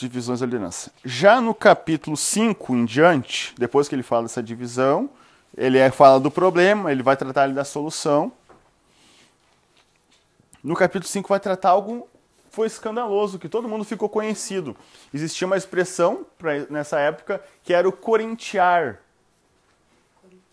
[0.00, 0.90] Divisões da liderança.
[1.04, 5.10] Já no capítulo 5 em diante, depois que ele fala dessa divisão,
[5.56, 8.32] ele é- fala do problema, ele vai tratar ali da solução.
[10.62, 12.06] No capítulo 5 vai tratar algo
[12.50, 14.76] foi escandaloso, que todo mundo ficou conhecido.
[15.14, 18.98] Existia uma expressão pra, nessa época que era o corintiar.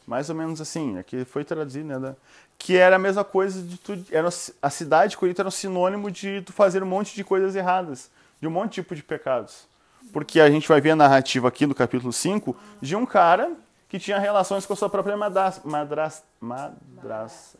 [0.05, 1.99] Mais ou menos assim, aqui foi traduzido, né?
[1.99, 2.15] da-
[2.59, 3.97] Que era a mesma coisa de tu.
[4.11, 4.29] Era,
[4.61, 8.09] a cidade de Corinto era um sinônimo de tu fazer um monte de coisas erradas,
[8.39, 9.67] de um monte de tipo de pecados.
[10.13, 13.51] Porque a gente vai ver a narrativa aqui no capítulo 5 de um cara
[13.87, 17.57] que tinha relações com a sua própria madras- madras- madraça,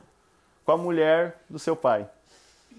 [0.66, 2.10] com a mulher do seu pai,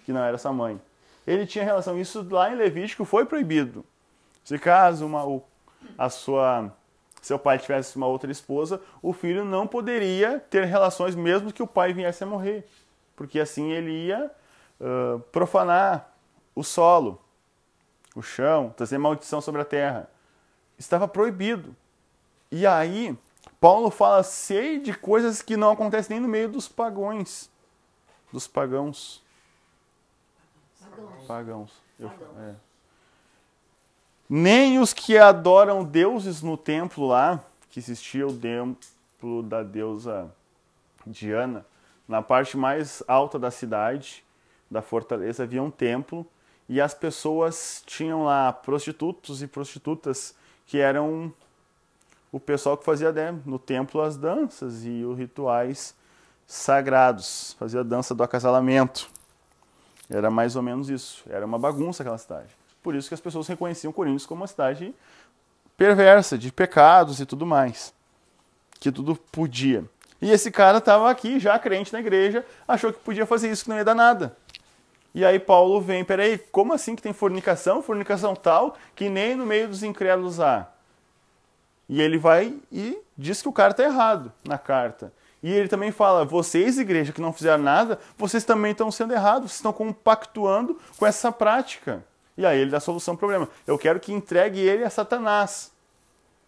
[0.05, 0.81] que não era sua mãe.
[1.27, 3.85] Ele tinha relação, isso lá em Levítico foi proibido.
[4.45, 5.43] Se caso uma,
[5.97, 6.73] a sua
[7.21, 11.67] seu pai tivesse uma outra esposa, o filho não poderia ter relações mesmo que o
[11.67, 12.67] pai viesse a morrer,
[13.17, 14.31] porque assim ele ia
[14.81, 16.13] ah, profanar
[16.55, 17.21] o solo,
[18.15, 20.09] o chão, trazer maldição sobre a terra.
[20.79, 21.75] Estava proibido.
[22.51, 23.17] E aí,
[23.61, 27.51] Paulo fala sei de coisas que não acontecem nem no meio dos pagões,
[28.33, 29.23] dos pagãos.
[30.81, 31.27] Pagãos.
[31.27, 31.73] Pagãos.
[31.99, 32.39] Eu- Pagãos.
[32.39, 32.55] é.
[34.29, 40.31] Nem os que adoram deuses no templo lá, que existia o templo da deusa
[41.07, 41.65] Diana,
[42.07, 44.23] na parte mais alta da cidade,
[44.71, 46.27] da fortaleza, havia um templo
[46.69, 50.35] e as pessoas tinham lá prostitutos e prostitutas
[50.67, 51.33] que eram
[52.31, 53.12] o pessoal que fazia
[53.45, 55.95] no templo as danças e os rituais
[56.47, 59.09] sagrados, fazia a dança do acasalamento.
[60.11, 61.23] Era mais ou menos isso.
[61.29, 62.49] Era uma bagunça aquela cidade.
[62.83, 64.95] Por isso que as pessoas reconheciam Coríntios como uma cidade
[65.77, 67.93] perversa, de pecados e tudo mais.
[68.81, 69.85] Que tudo podia.
[70.21, 73.71] E esse cara estava aqui, já crente na igreja, achou que podia fazer isso, que
[73.71, 74.37] não ia dar nada.
[75.14, 77.83] E aí Paulo vem, peraí, como assim que tem fornicação?
[77.83, 80.67] Fornicação tal que nem no meio dos incrédulos há.
[81.88, 85.12] E ele vai e diz que o cara está errado na carta.
[85.42, 89.51] E ele também fala: vocês, igreja, que não fizeram nada, vocês também estão sendo errados,
[89.51, 92.05] vocês estão compactuando com essa prática.
[92.37, 93.48] E aí ele dá a solução ao problema.
[93.66, 95.72] Eu quero que entregue ele a Satanás.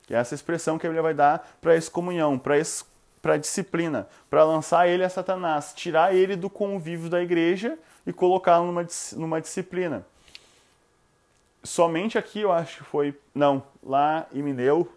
[0.07, 4.88] Que é essa expressão que Bíblia vai dar para excomunhão, para a disciplina, para lançar
[4.88, 10.05] ele a Satanás, tirar ele do convívio da igreja e colocá-lo numa, numa disciplina.
[11.62, 13.18] Somente aqui eu acho que foi.
[13.35, 14.88] Não, lá em Mineu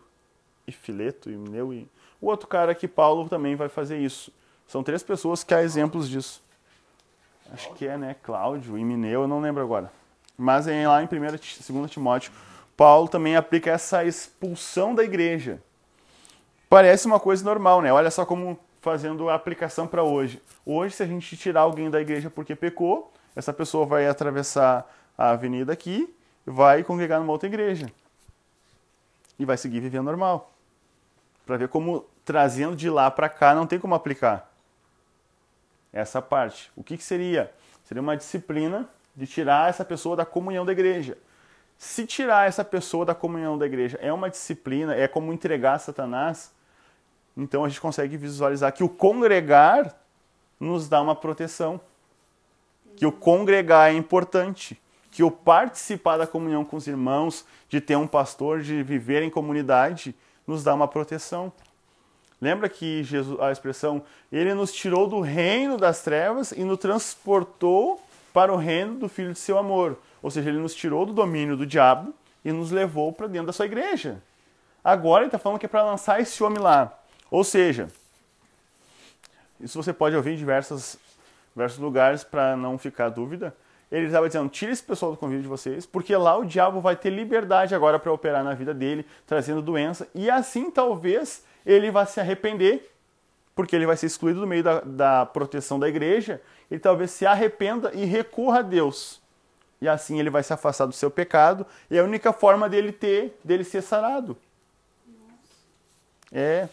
[0.68, 1.88] e Fileto, e Mineu e.
[2.22, 4.32] O outro cara que Paulo também vai fazer isso.
[4.68, 6.42] São três pessoas que há exemplos disso.
[7.52, 8.16] Acho que é, né?
[8.24, 9.92] Cláudio e Mineu, eu não lembro agora.
[10.38, 12.32] Mas é lá em 1 e 2 Timóteo,
[12.76, 15.62] Paulo também aplica essa expulsão da igreja.
[16.70, 17.94] Parece uma coisa normal, né?
[17.94, 20.42] Olha só como fazendo a aplicação para hoje.
[20.66, 25.32] Hoje, se a gente tirar alguém da igreja porque pecou, essa pessoa vai atravessar a
[25.32, 26.14] avenida aqui,
[26.46, 27.92] vai congregar numa outra igreja.
[29.38, 30.53] E vai seguir vivendo normal.
[31.46, 34.52] Para ver como trazendo de lá para cá não tem como aplicar
[35.92, 36.72] essa parte.
[36.76, 37.54] O que, que seria?
[37.84, 41.18] Seria uma disciplina de tirar essa pessoa da comunhão da igreja.
[41.78, 45.80] Se tirar essa pessoa da comunhão da igreja é uma disciplina, é como entregar a
[45.80, 46.52] Satanás,
[47.36, 49.96] então a gente consegue visualizar que o congregar
[50.60, 51.80] nos dá uma proteção.
[52.96, 54.80] Que o congregar é importante.
[55.12, 59.30] Que o participar da comunhão com os irmãos, de ter um pastor, de viver em
[59.30, 60.16] comunidade,
[60.48, 61.52] nos dá uma proteção.
[62.42, 68.02] Lembra que Jesus, a expressão, ele nos tirou do reino das trevas e nos transportou
[68.34, 69.98] para o reino do Filho de seu amor.
[70.22, 73.54] Ou seja, ele nos tirou do domínio do diabo e nos levou para dentro da
[73.54, 74.22] sua igreja.
[74.84, 76.92] Agora ele está falando que é para lançar esse homem lá.
[77.32, 77.88] Ou seja,
[79.60, 80.98] isso você pode ouvir em diversos,
[81.54, 83.56] diversos lugares para não ficar dúvida.
[83.94, 86.96] Ele estava dizendo: tira esse pessoal do convívio de vocês, porque lá o diabo vai
[86.96, 92.04] ter liberdade agora para operar na vida dele, trazendo doença, e assim talvez ele vá
[92.04, 92.92] se arrepender,
[93.54, 97.24] porque ele vai ser excluído do meio da, da proteção da igreja, ele talvez se
[97.24, 99.22] arrependa e recorra a Deus.
[99.80, 102.92] E assim ele vai se afastar do seu pecado, e é a única forma dele
[102.92, 104.36] ter, dele ser sarado.
[106.32, 106.68] É,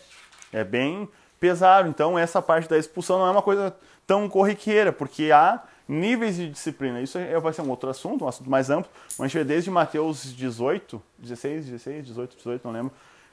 [0.51, 1.07] é bem
[1.39, 1.87] pesado.
[1.87, 6.49] Então, essa parte da expulsão não é uma coisa tão corriqueira, porque há níveis de
[6.49, 7.01] disciplina.
[7.01, 8.91] Isso é- vai ser um outro assunto, um assunto mais amplo.
[9.19, 12.93] Mas a gente vê desde Mateus 18, 16, 16, 18, 18, não lembro.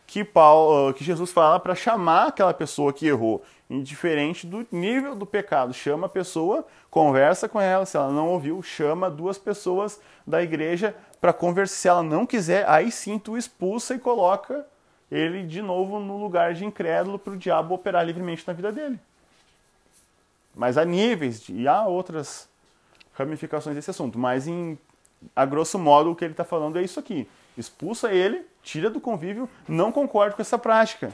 [0.09, 5.25] que, Paulo, que Jesus fala para chamar aquela pessoa que errou, indiferente do nível do
[5.25, 5.73] pecado.
[5.73, 10.95] Chama a pessoa, conversa com ela, se ela não ouviu, chama duas pessoas da igreja
[11.19, 11.75] para conversar.
[11.75, 14.65] Se ela não quiser, aí sim tu expulsa e coloca
[15.11, 18.97] ele de novo no lugar de incrédulo para o diabo operar livremente na vida dele.
[20.57, 22.49] Mas há níveis de, e há outras
[23.13, 24.17] ramificações desse assunto.
[24.17, 24.77] Mas, em,
[25.35, 27.27] a grosso modo, o que ele está falando é isso aqui.
[27.55, 31.13] Expulsa ele, tira do convívio, não concordo com essa prática.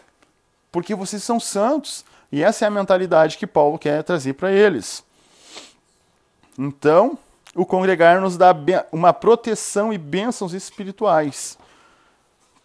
[0.71, 2.05] Porque vocês são santos.
[2.31, 5.03] E essa é a mentalidade que Paulo quer trazer para eles.
[6.57, 7.17] Então,
[7.53, 8.55] o congregar nos dá
[8.91, 11.57] uma proteção e bênçãos espirituais.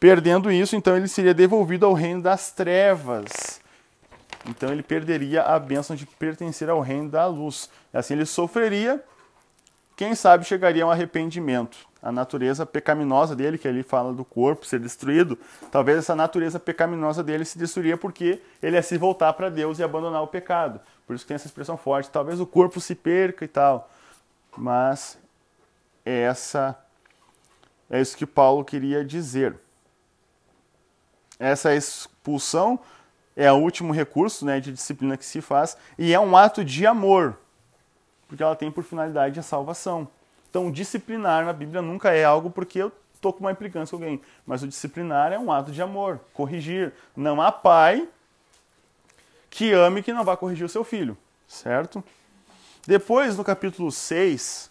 [0.01, 3.61] Perdendo isso, então ele seria devolvido ao reino das trevas.
[4.47, 7.69] Então ele perderia a bênção de pertencer ao reino da luz.
[7.93, 9.03] Assim ele sofreria,
[9.97, 11.77] quem sabe chegaria um arrependimento.
[12.01, 15.37] A natureza pecaminosa dele, que ele fala do corpo ser destruído,
[15.73, 19.83] talvez essa natureza pecaminosa dele se destruiria porque ele ia se voltar para Deus e
[19.83, 20.81] abandonar o pecado.
[21.05, 22.11] Por isso tem essa expressão forte.
[22.11, 23.91] Talvez o corpo se perca e tal.
[24.57, 25.19] Mas
[26.05, 26.79] essa
[27.91, 29.57] é isso que Paulo queria dizer.
[31.41, 32.79] Essa expulsão
[33.39, 36.85] é o último recurso né, de disciplina que se faz e é um ato de
[36.85, 37.39] amor,
[38.27, 40.09] porque ela tem por finalidade a salvação.
[40.51, 44.21] Então, disciplinar na Bíblia nunca é algo porque eu estou com uma implicância com alguém,
[44.45, 46.93] mas o disciplinar é um ato de amor, corrigir.
[47.17, 48.09] Não há pai
[49.49, 52.03] que ame que não vá corrigir o seu filho, certo?
[52.89, 54.68] Depois, no capítulo 6,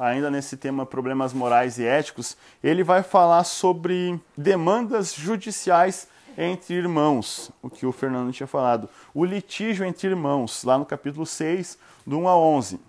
[0.00, 2.34] ainda nesse tema problemas morais e éticos,
[2.64, 6.08] ele vai falar sobre demandas judiciais
[6.38, 8.88] entre irmãos, o que o Fernando tinha falado.
[9.12, 12.76] O litígio entre irmãos, lá no capítulo 6, do 1 a 11.
[12.76, 12.80] O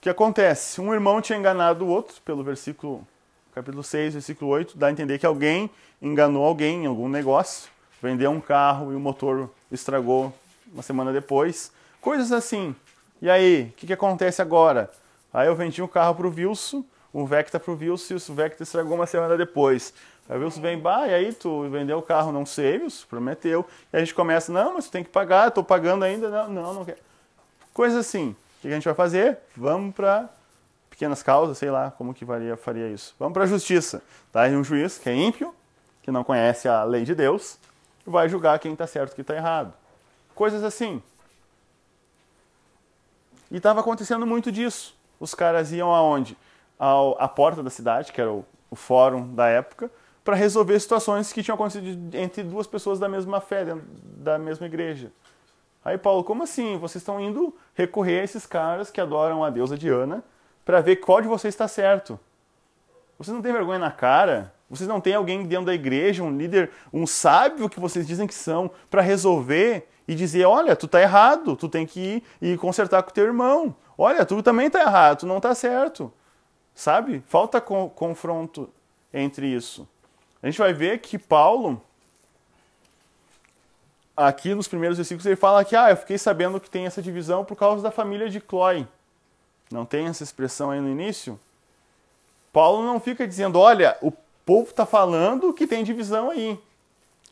[0.00, 0.80] que acontece?
[0.80, 3.06] Um irmão tinha enganado o outro, pelo versículo,
[3.54, 5.68] capítulo 6, versículo 8, dá a entender que alguém
[6.00, 7.68] enganou alguém em algum negócio,
[8.00, 10.32] vendeu um carro e o motor estragou
[10.72, 11.70] uma semana depois.
[12.00, 12.74] Coisas assim.
[13.20, 14.90] E aí, o que, que acontece agora?
[15.36, 18.34] Aí eu vendi um carro para o Wilson, um Vecta para o Wilson e o
[18.34, 19.92] Vecta estragou uma semana depois.
[20.26, 23.66] Aí o Wilson vem, bah, e aí tu vendeu o carro, não sei, Wilson, prometeu.
[23.92, 26.72] E a gente começa, não, mas tu tem que pagar, estou pagando ainda, não, não,
[26.72, 26.96] não quero.
[27.74, 28.30] Coisa assim.
[28.30, 29.36] O que a gente vai fazer?
[29.54, 30.26] Vamos para
[30.88, 33.14] pequenas causas, sei lá como que varia, faria isso.
[33.18, 34.02] Vamos para a justiça.
[34.32, 34.44] Tá?
[34.46, 35.54] um juiz que é ímpio,
[36.00, 37.58] que não conhece a lei de Deus,
[38.06, 39.74] vai julgar quem está certo e quem está errado.
[40.34, 41.02] Coisas assim.
[43.50, 46.36] E estava acontecendo muito disso os caras iam aonde?
[46.78, 49.90] Ao, à porta da cidade, que era o, o fórum da época,
[50.24, 53.64] para resolver situações que tinham acontecido entre duas pessoas da mesma fé,
[54.02, 55.10] da mesma igreja.
[55.84, 56.76] Aí Paulo, como assim?
[56.78, 60.24] Vocês estão indo recorrer a esses caras que adoram a deusa Diana
[60.64, 62.18] para ver qual de vocês está certo.
[63.16, 64.52] Vocês não têm vergonha na cara?
[64.68, 68.34] Vocês não têm alguém dentro da igreja, um líder, um sábio que vocês dizem que
[68.34, 73.02] são, para resolver e dizer: olha, tu tá errado, tu tem que ir e consertar
[73.04, 73.74] com o teu irmão.
[73.98, 76.12] Olha, tu também está errado, tu não está certo.
[76.74, 77.22] Sabe?
[77.26, 78.68] Falta co confronto
[79.12, 79.88] entre isso.
[80.42, 81.80] A gente vai ver que Paulo,
[84.16, 87.44] aqui nos primeiros versículos, ele fala que ah, eu fiquei sabendo que tem essa divisão
[87.44, 88.86] por causa da família de Clói.
[89.70, 91.40] Não tem essa expressão aí no início?
[92.52, 94.12] Paulo não fica dizendo, olha, o
[94.44, 96.58] povo está falando que tem divisão aí.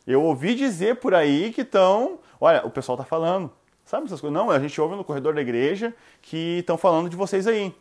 [0.05, 2.19] Eu ouvi dizer por aí que estão.
[2.39, 3.51] Olha, o pessoal está falando.
[3.85, 4.33] Sabe essas coisas?
[4.33, 7.73] Não, a gente ouve no corredor da igreja que estão falando de vocês aí.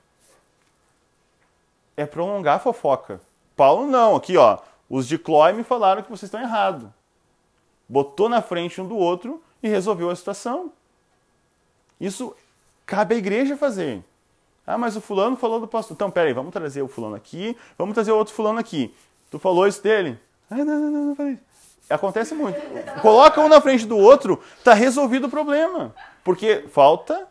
[1.96, 3.20] É prolongar a fofoca.
[3.56, 6.88] Paulo não, aqui ó, os de Clói me falaram que vocês estão errados.
[7.88, 10.72] Botou na frente um do outro e resolveu a situação.
[11.98, 12.36] Isso
[12.84, 14.04] cabe à igreja fazer.
[14.66, 15.94] Ah, mas o fulano falou do pastor.
[15.94, 18.94] Então, peraí, vamos trazer o fulano aqui, vamos trazer o outro fulano aqui.
[19.30, 20.18] Tu falou isso dele?
[20.50, 21.38] Ah, não, não, não, não falei.
[21.88, 22.58] Acontece muito.
[23.00, 25.94] Coloca um na frente do outro, está resolvido o problema.
[26.22, 27.26] Porque falta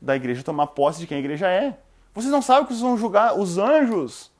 [0.00, 1.76] da igreja tomar posse de quem a igreja é.
[2.14, 4.30] Vocês não sabem que vocês vão julgar os anjos.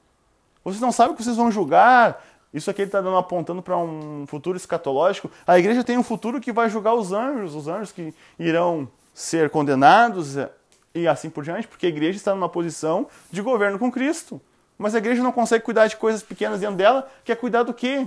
[0.65, 2.25] Vocês não sabem que vocês vão julgar.
[2.55, 5.31] Isso aqui ele está apontando para um futuro escatológico.
[5.47, 9.51] A igreja tem um futuro que vai julgar os anjos, os anjos que irão ser
[9.51, 10.37] condenados
[10.95, 14.41] e assim por diante, porque a igreja está numa posição de governo com Cristo.
[14.79, 18.07] Mas a igreja não consegue cuidar de coisas pequenas dentro dela, quer cuidar do quê?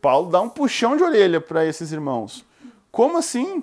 [0.00, 2.44] Paulo dá um puxão de orelha para esses irmãos.
[2.90, 3.62] Como assim?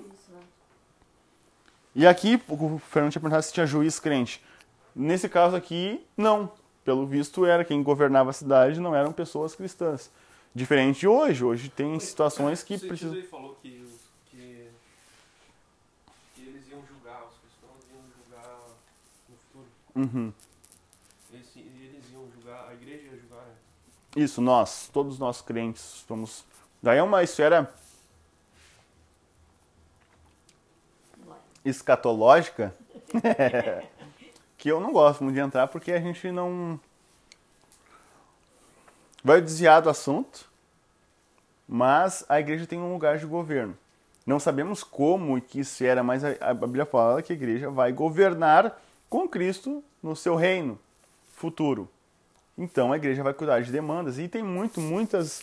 [1.94, 4.42] E aqui, o Fernando tinha perguntado se tinha juiz crente.
[4.94, 6.52] Nesse caso aqui, não.
[6.84, 10.10] Pelo visto, era quem governava a cidade, não eram pessoas cristãs.
[10.54, 11.44] Diferente de hoje.
[11.44, 13.14] Hoje tem situações que precisam.
[13.14, 13.84] Ele falou que,
[14.30, 14.70] que,
[16.34, 18.58] que, eles iam julgar, os cristãos iam julgar
[19.28, 19.66] no futuro.
[19.96, 20.32] Uhum.
[21.32, 23.42] Eles, eles iam julgar, a igreja ia julgar.
[23.42, 23.54] Né?
[24.16, 26.42] Isso, nós, todos nós crentes, somos.
[26.82, 27.70] Daí é uma esfera
[31.62, 32.74] escatológica
[34.56, 36.80] que eu não gosto muito de entrar porque a gente não.
[39.22, 40.48] Vai desviar do assunto,
[41.68, 43.76] mas a igreja tem um lugar de governo.
[44.24, 47.92] Não sabemos como e que esfera, mas a a Bíblia fala que a igreja vai
[47.92, 50.78] governar com Cristo no seu reino
[51.34, 51.86] futuro.
[52.56, 55.42] Então a igreja vai cuidar de demandas e tem muito, muitas,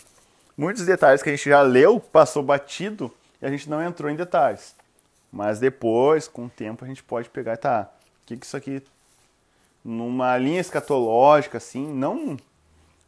[0.57, 3.11] muitos detalhes que a gente já leu, passou batido
[3.41, 4.75] e a gente não entrou em detalhes.
[5.31, 7.89] Mas depois, com o tempo, a gente pode pegar, tá?
[8.21, 8.81] O que, que isso aqui,
[9.83, 12.37] numa linha escatológica, assim, não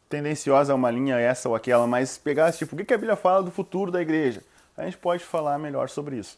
[0.09, 3.15] tendenciosa a uma linha essa ou aquela, mas pegar, tipo, o que, que a Bíblia
[3.15, 4.43] fala do futuro da igreja?
[4.77, 6.37] A gente pode falar melhor sobre isso.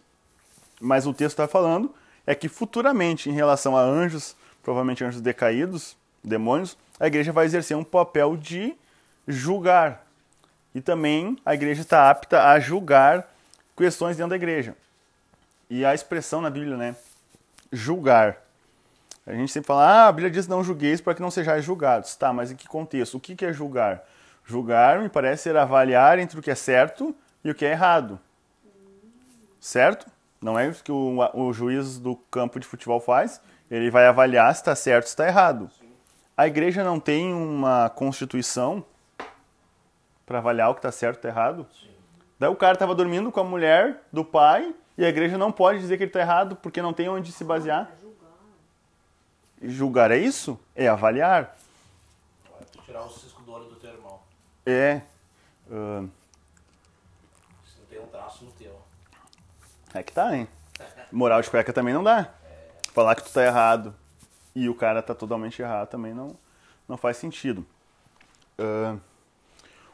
[0.79, 1.93] Mas o texto está falando
[2.25, 7.75] é que futuramente, em relação a anjos, provavelmente anjos decaídos, demônios, a igreja vai exercer
[7.75, 8.75] um papel de
[9.27, 10.05] julgar.
[10.73, 13.27] E também a igreja está apta a julgar
[13.75, 14.75] questões dentro da igreja.
[15.69, 16.95] E a expressão na Bíblia, né?
[17.71, 18.37] Julgar.
[19.25, 22.15] A gente sempre fala, ah, a Bíblia diz não julgueis para que não sejais julgados.
[22.15, 23.15] Tá, mas em que contexto?
[23.15, 24.03] O que é julgar?
[24.45, 28.17] Julgar me parece ser avaliar entre o que é certo e o que é errado.
[29.59, 30.09] Certo?
[30.41, 33.41] Não é isso que o, o juiz do campo de futebol faz?
[33.69, 35.69] Ele vai avaliar se está certo ou se está errado.
[36.37, 38.85] A igreja não tem uma constituição
[40.23, 41.67] para avaliar o que está certo ou está errado?
[42.37, 45.79] Daí o cara estava dormindo com a mulher do pai e a igreja não pode
[45.79, 47.89] dizer que ele está errado porque não tem onde se basear.
[49.59, 50.59] Julgar é isso?
[50.75, 51.57] É avaliar.
[52.51, 54.19] Vai tu tirar o cisco do olho do teu irmão.
[54.63, 55.01] É.
[55.71, 56.05] ah,
[57.65, 58.79] Se não tem um traço no teu.
[59.91, 60.47] é que tá, hein?
[61.11, 62.31] Moral de cueca também não dá.
[62.93, 63.95] Falar que tu tá errado
[64.57, 66.35] e o cara tá totalmente errado também não,
[66.89, 67.63] não faz sentido.
[68.57, 68.97] Ah,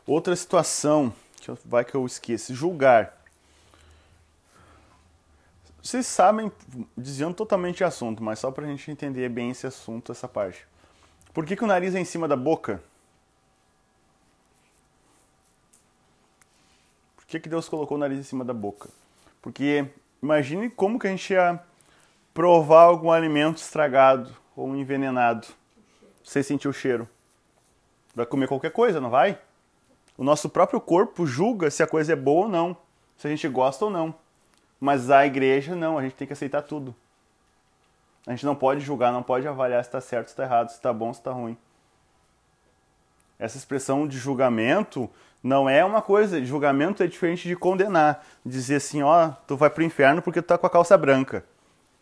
[0.08, 3.22] outra situação, que eu- vai que eu esqueço, julgar.
[5.82, 6.50] Vocês sabem,
[6.96, 10.66] desviando totalmente de assunto, mas só pra gente entender bem esse assunto, essa parte.
[11.34, 12.82] Por que, que o nariz é em cima da boca?
[17.18, 18.90] Por que, que Deus colocou o nariz em cima da boca?
[19.42, 19.90] Porque
[20.22, 21.62] imagine como que a gente ia
[22.34, 25.48] provar algum alimento estragado ou envenenado
[26.24, 27.08] sem sentir o cheiro.
[28.16, 29.40] Vai comer qualquer coisa, não vai?
[30.18, 32.78] O nosso próprio corpo julga se a coisa é boa ou não,
[33.18, 34.14] se a gente gosta ou não.
[34.80, 36.96] Mas a igreja não, a gente tem que aceitar tudo.
[38.28, 40.76] A gente não pode julgar, não pode avaliar se está certo, se está errado, se
[40.76, 41.58] está bom, se está ruim.
[43.38, 45.10] Essa expressão de julgamento
[45.42, 46.44] não é uma coisa.
[46.46, 48.26] Julgamento é diferente de condenar.
[48.46, 51.44] Dizer assim, ó, tu vai pro inferno porque tu tá com a calça branca.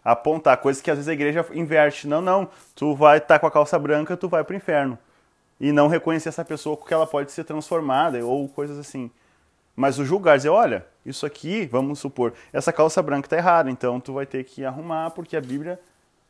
[0.04, 2.08] Apontar, coisa que às vezes a igreja inverte.
[2.08, 4.97] Não, não, tu vai estar com a calça branca, tu vai pro inferno.
[5.60, 9.12] E não reconhecer essa pessoa porque ela pode ser transformada ou coisas assim.
[9.76, 13.99] Mas o julgar, dizer, olha, isso aqui, vamos supor, essa calça branca está errada, então
[13.99, 15.80] tu vai ter que arrumar, porque a Bíblia,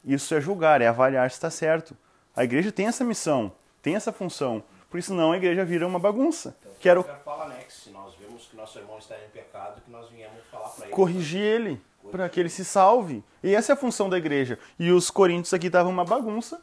[0.05, 1.95] isso é julgar, é avaliar se está certo.
[2.35, 3.51] A igreja tem essa missão,
[3.81, 6.55] tem essa função, por isso não a igreja vira uma bagunça.
[6.59, 7.57] Então, Quero falar, né?
[7.65, 10.85] Que se nós vemos que nosso irmão está em pecado, que nós viemos falar para
[10.85, 10.93] ele.
[10.93, 11.81] corrigir ele,
[12.11, 13.23] para que ele se salve.
[13.41, 14.59] E essa é a função da igreja.
[14.77, 16.61] E os coríntios aqui estavam uma bagunça,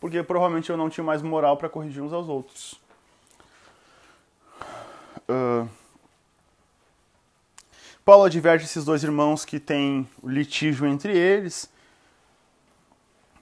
[0.00, 2.80] porque provavelmente eu não tinha mais moral para corrigir uns aos outros.
[5.28, 5.66] Ah,
[8.04, 11.70] Paulo adverte esses dois irmãos que tem litígio entre eles.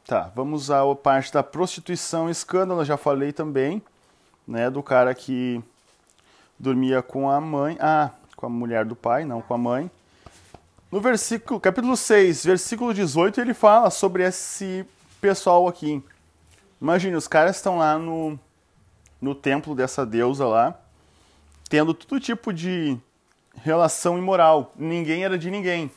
[0.07, 3.81] Tá, vamos à parte da prostituição escândalo, já falei também,
[4.47, 5.63] né, do cara que
[6.59, 9.91] dormia com a mãe, ah, com a mulher do pai, não com a mãe.
[10.91, 14.85] No versículo, capítulo 6, versículo 18, ele fala sobre esse
[15.21, 16.03] pessoal aqui.
[16.83, 18.37] Imagine, os caras estão lá no,
[19.21, 20.81] no templo dessa deusa lá,
[21.69, 22.99] tendo todo tipo de
[23.63, 24.73] relação imoral.
[24.77, 25.93] Ninguém era de ninguém.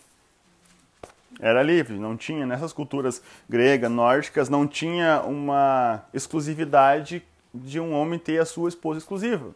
[1.40, 3.20] Era livre, não tinha nessas culturas
[3.50, 9.56] grega, nórdicas, não tinha uma exclusividade de um homem ter a sua esposa exclusiva.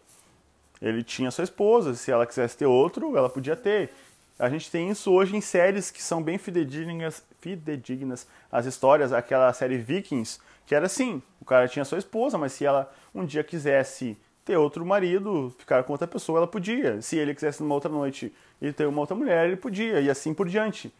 [0.82, 3.92] Ele tinha sua esposa, se ela quisesse ter outro, ela podia ter.
[4.40, 9.52] A gente tem isso hoje em séries que são bem fidedignas, fidedignas às histórias, aquela
[9.52, 13.44] série Vikings, que era assim, o cara tinha sua esposa, mas se ela um dia
[13.44, 17.02] quisesse ter outro marido, ficar com outra pessoa, ela podia.
[17.02, 20.34] Se ele quisesse numa outra noite e ter uma outra mulher, ele podia, e assim
[20.34, 20.94] por diante.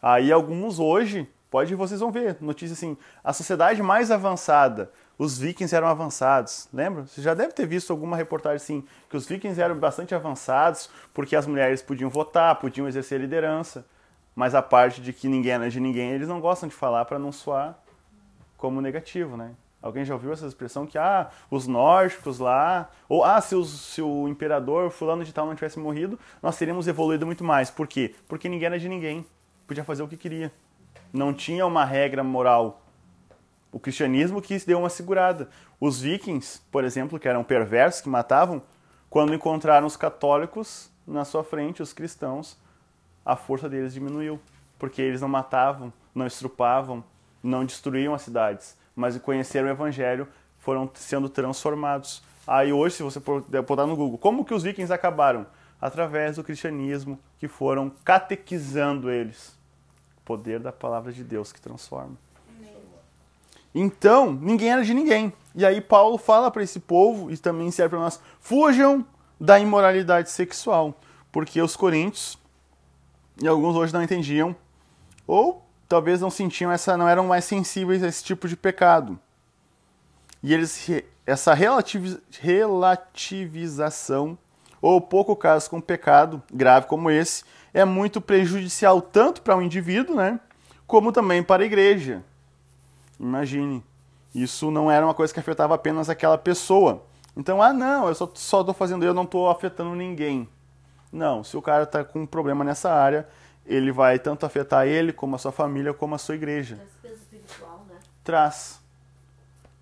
[0.00, 5.74] Aí alguns hoje, pode vocês vão ver, notícia assim, a sociedade mais avançada, os vikings
[5.74, 7.06] eram avançados, lembra?
[7.06, 11.36] Você já deve ter visto alguma reportagem assim, que os vikings eram bastante avançados, porque
[11.36, 13.84] as mulheres podiam votar, podiam exercer liderança,
[14.34, 17.18] mas a parte de que ninguém era de ninguém, eles não gostam de falar para
[17.18, 17.78] não soar
[18.56, 19.52] como negativo, né?
[19.82, 24.00] Alguém já ouviu essa expressão que, ah, os nórdicos lá, ou, ah, se, os, se
[24.00, 27.68] o imperador fulano de tal não tivesse morrido, nós teríamos evoluído muito mais.
[27.68, 28.14] Por quê?
[28.28, 29.26] Porque ninguém era de ninguém.
[29.66, 30.52] Podia fazer o que queria.
[31.12, 32.81] Não tinha uma regra moral.
[33.72, 35.48] O cristianismo que deu uma segurada.
[35.80, 38.62] Os vikings, por exemplo, que eram perversos, que matavam,
[39.10, 42.56] quando encontraram os católicos na sua frente, os cristãos,
[43.24, 44.38] a força deles diminuiu.
[44.78, 47.02] Porque eles não matavam, não estrupavam,
[47.42, 52.22] não destruíam as cidades mas conheceram o evangelho, foram sendo transformados.
[52.46, 55.46] Aí hoje, se você botar no Google, como que os vikings acabaram?
[55.80, 59.58] Através do cristianismo, que foram catequizando eles.
[60.18, 62.16] O poder da palavra de Deus que transforma.
[63.74, 65.32] Então, ninguém era de ninguém.
[65.54, 69.06] E aí Paulo fala para esse povo, e também serve para nós, fujam
[69.40, 70.94] da imoralidade sexual.
[71.30, 72.38] Porque os coríntios,
[73.40, 74.54] e alguns hoje não entendiam,
[75.26, 79.18] ou talvez não sentiam essa, não eram mais sensíveis a esse tipo de pecado.
[80.42, 80.90] E eles
[81.24, 84.36] essa relativização
[84.80, 89.62] ou pouco caso com pecado grave como esse é muito prejudicial tanto para o um
[89.62, 90.40] indivíduo, né,
[90.86, 92.24] como também para a igreja.
[93.22, 93.84] Imagine,
[94.34, 97.06] isso não era uma coisa que afetava apenas aquela pessoa.
[97.36, 100.48] Então, ah, não, eu só estou fazendo eu, não estou afetando ninguém.
[101.12, 103.28] Não, se o cara está com um problema nessa área,
[103.64, 106.76] ele vai tanto afetar ele, como a sua família, como a sua igreja.
[106.76, 107.94] Traz peso espiritual, né?
[108.24, 108.82] Traz.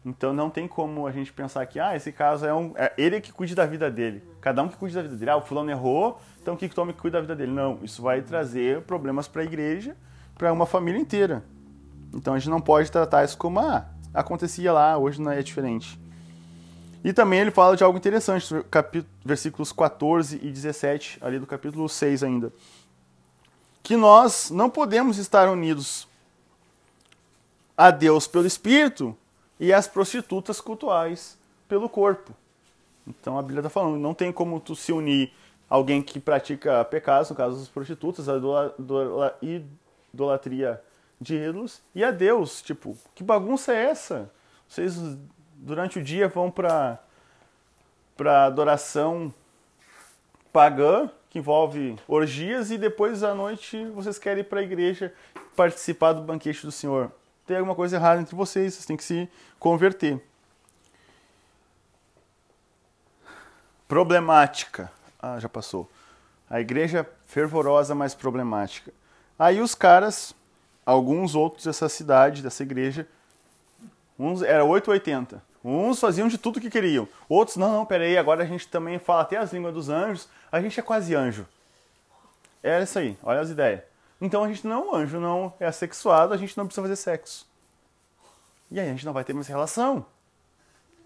[0.04, 2.74] Então não tem como a gente pensar que, ah, esse caso é um.
[2.76, 4.22] É ele que cuide da vida dele.
[4.40, 5.30] Cada um que cuide da vida dele.
[5.30, 7.52] Ah, o fulano errou, então que tome que cuide da vida dele.
[7.52, 9.96] Não, isso vai trazer problemas para a igreja,
[10.36, 11.42] para uma família inteira.
[12.12, 15.98] Então a gente não pode tratar isso como, ah, acontecia lá, hoje não é diferente.
[17.02, 18.46] E também ele fala de algo interessante,
[19.24, 22.52] versículos 14 e 17, ali do capítulo 6 ainda
[23.82, 26.06] que nós não podemos estar unidos
[27.76, 29.16] a Deus pelo Espírito
[29.58, 31.38] e às prostitutas cultuais
[31.68, 32.32] pelo corpo.
[33.06, 35.32] Então a Bíblia está falando, não tem como tu se unir
[35.68, 38.34] alguém que pratica pecados, no caso das prostitutas, a
[40.12, 40.80] idolatria
[41.20, 42.62] de ídolos, e a Deus.
[42.62, 44.30] Tipo, que bagunça é essa?
[44.68, 44.96] Vocês
[45.54, 46.98] durante o dia vão para
[48.16, 49.32] para adoração
[50.52, 55.14] pagã que envolve orgias e depois à noite vocês querem ir para a igreja
[55.56, 57.10] participar do banquete do Senhor.
[57.46, 60.22] Tem alguma coisa errada entre vocês, vocês têm que se converter.
[63.88, 64.92] Problemática.
[65.18, 65.90] Ah, já passou.
[66.48, 68.92] A igreja fervorosa, mas problemática.
[69.38, 70.34] Aí os caras,
[70.90, 73.06] alguns outros dessa cidade, dessa igreja,
[74.18, 75.42] uns era 880.
[75.62, 77.06] Uns faziam de tudo que queriam.
[77.28, 80.60] Outros, não, não, peraí, agora a gente também fala até as línguas dos anjos a
[80.60, 81.46] gente é quase anjo.
[82.62, 83.82] É isso aí, olha as ideias.
[84.20, 86.96] Então a gente não é um anjo, não é assexuado, a gente não precisa fazer
[86.96, 87.46] sexo.
[88.70, 90.04] E aí a gente não vai ter mais relação.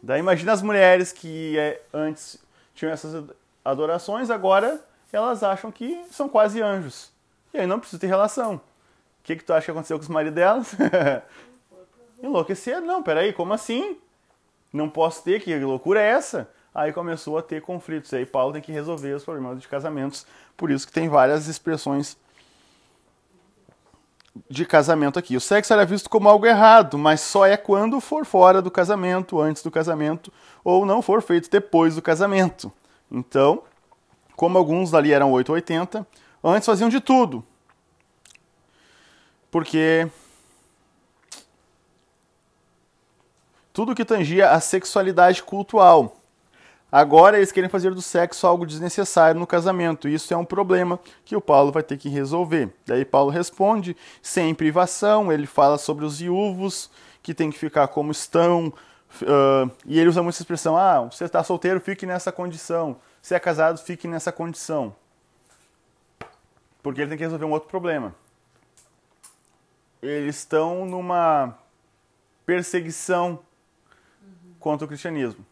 [0.03, 2.39] Daí imagina as mulheres que é, antes
[2.75, 3.25] tinham essas
[3.65, 4.81] adorações, agora
[5.13, 7.13] elas acham que são quase anjos.
[7.53, 8.61] E aí não precisa ter relação.
[9.25, 10.77] O que, que tu acha que aconteceu com os maridos delas?
[12.23, 12.81] Enlouquecer?
[12.81, 13.97] Não, peraí, como assim?
[14.73, 16.49] Não posso ter, que loucura é essa?
[16.75, 18.11] aí começou a ter conflitos.
[18.13, 21.47] E aí Paulo tem que resolver os problemas de casamentos, por isso que tem várias
[21.47, 22.17] expressões
[24.51, 25.37] de casamento aqui.
[25.37, 29.41] O sexo era visto como algo errado, mas só é quando for fora do casamento,
[29.41, 30.33] antes do casamento,
[30.65, 32.73] ou não for feito depois do casamento.
[33.09, 33.63] Então,
[34.35, 36.05] como alguns ali eram 880,
[36.43, 37.45] antes faziam de tudo.
[39.55, 40.11] Porque
[43.73, 46.17] tudo que tangia a sexualidade cultual
[46.91, 50.09] Agora eles querem fazer do sexo algo desnecessário no casamento.
[50.09, 52.73] Isso é um problema que o Paulo vai ter que resolver.
[52.85, 56.91] Daí Paulo responde, sem privação, ele fala sobre os viúvos
[57.23, 58.73] que tem que ficar como estão.
[59.23, 62.97] Uh, e ele usa muito essa expressão: ah, você está solteiro, fique nessa condição.
[63.23, 64.95] Se é casado, fique nessa condição.
[66.83, 68.15] Porque ele tem que resolver um outro problema.
[70.05, 71.57] Eles estão numa
[72.45, 73.39] perseguição
[74.61, 75.45] contra o cristianismo.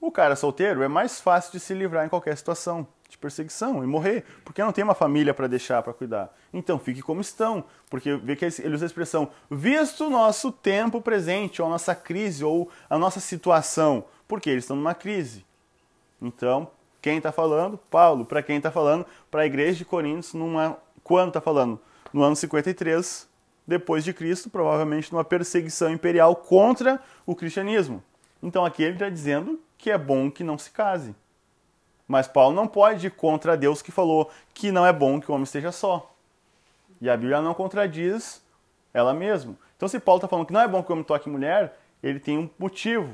[0.00, 3.86] O cara solteiro é mais fácil de se livrar em qualquer situação de perseguição e
[3.86, 6.32] morrer, porque não tem uma família para deixar para cuidar.
[6.52, 11.00] Então fique como estão, porque vê que ele usa a expressão visto o nosso tempo
[11.00, 15.44] presente, ou a nossa crise, ou a nossa situação, porque eles estão numa crise.
[16.20, 16.70] Então,
[17.00, 17.76] quem está falando?
[17.76, 18.24] Paulo.
[18.24, 19.04] Para quem está falando?
[19.28, 20.78] Para a igreja de Coríntios, numa...
[21.02, 21.80] quando está falando?
[22.12, 23.31] No ano 53
[23.66, 28.02] depois de Cristo, provavelmente numa perseguição imperial contra o cristianismo.
[28.42, 31.14] Então aqui ele está dizendo que é bom que não se case.
[32.06, 35.34] Mas Paulo não pode ir contra Deus que falou que não é bom que o
[35.34, 36.12] homem esteja só.
[37.00, 38.42] E a Bíblia não contradiz
[38.92, 39.56] ela mesma.
[39.76, 42.20] Então, se Paulo está falando que não é bom que o homem toque mulher, ele
[42.20, 43.12] tem um motivo.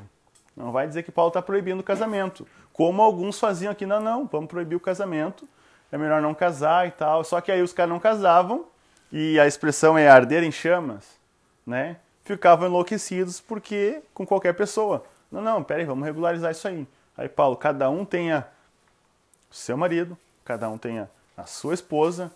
[0.56, 2.46] Não vai dizer que Paulo está proibindo o casamento.
[2.72, 5.48] Como alguns faziam aqui, não, não, vamos proibir o casamento,
[5.90, 7.24] é melhor não casar e tal.
[7.24, 8.66] Só que aí os caras não casavam,
[9.10, 11.18] e a expressão é arder em chamas,
[11.66, 11.96] né?
[12.24, 15.04] Ficavam enlouquecidos porque com qualquer pessoa.
[15.30, 16.86] Não, não, peraí, vamos regularizar isso aí.
[17.16, 18.46] Aí Paulo, cada um tenha
[19.50, 22.30] seu marido, cada um tenha a sua esposa.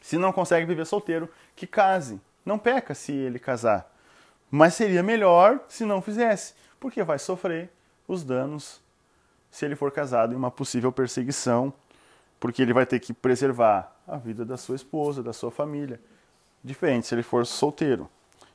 [0.00, 2.20] Se não consegue viver solteiro, que case.
[2.44, 3.90] Não peca se ele casar.
[4.50, 7.70] Mas seria melhor se não fizesse, porque vai sofrer
[8.06, 8.80] os danos
[9.50, 11.72] se ele for casado em uma possível perseguição,
[12.40, 16.00] porque ele vai ter que preservar a vida da sua esposa, da sua família.
[16.62, 18.08] Diferente se ele for solteiro.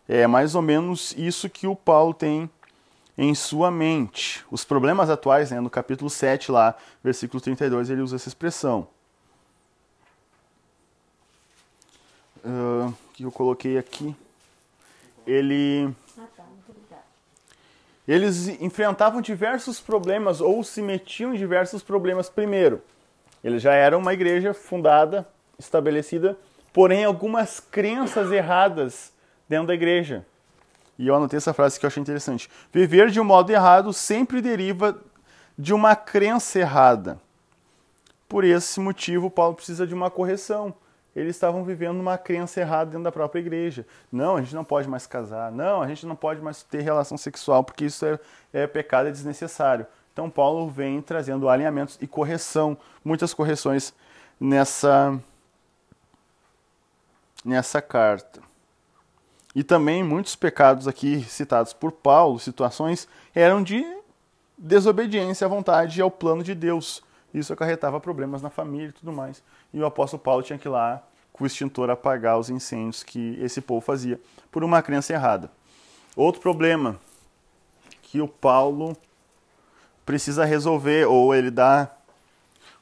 [0.07, 2.49] É mais ou menos isso que o Paulo tem
[3.17, 4.43] em sua mente.
[4.51, 8.87] Os problemas atuais, né, no capítulo 7 lá, versículo 32, ele usa essa expressão.
[12.43, 14.15] Uh, que eu coloquei aqui.
[15.25, 15.93] Ele
[18.05, 22.81] eles enfrentavam diversos problemas ou se metiam em diversos problemas primeiro.
[23.43, 25.27] Eles já eram uma igreja fundada,
[25.59, 26.37] estabelecida,
[26.71, 29.11] porém algumas crenças erradas
[29.49, 30.25] dentro da igreja.
[30.97, 32.49] E eu anotei essa frase que eu achei interessante.
[32.71, 34.97] Viver de um modo errado sempre deriva
[35.57, 37.19] de uma crença errada.
[38.29, 40.73] Por esse motivo, Paulo precisa de uma correção.
[41.15, 43.85] Eles estavam vivendo uma crença errada dentro da própria igreja.
[44.11, 45.51] Não, a gente não pode mais casar.
[45.51, 48.19] Não, a gente não pode mais ter relação sexual, porque isso é,
[48.51, 49.85] é pecado, é desnecessário.
[50.13, 53.93] Então, Paulo vem trazendo alinhamentos e correção, muitas correções
[54.39, 55.19] nessa,
[57.43, 58.39] nessa carta.
[59.55, 63.83] E também muitos pecados aqui citados por Paulo, situações, eram de
[64.57, 67.03] desobediência à vontade e ao plano de Deus.
[67.33, 69.43] Isso acarretava problemas na família e tudo mais.
[69.73, 73.37] E o apóstolo Paulo tinha que ir lá com o extintor apagar os incêndios que
[73.41, 75.51] esse povo fazia por uma crença errada.
[76.15, 76.99] Outro problema
[78.03, 78.95] que o Paulo
[80.05, 81.91] precisa resolver, ou ele dá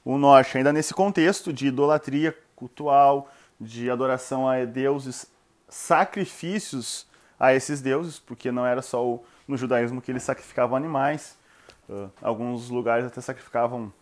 [0.03, 5.27] o norte, ainda nesse contexto de idolatria cultual, de adoração a deuses,
[5.69, 7.05] sacrifícios
[7.39, 11.37] a esses deuses, porque não era só o, no judaísmo que eles sacrificavam animais,
[11.89, 13.93] uh, alguns lugares até sacrificavam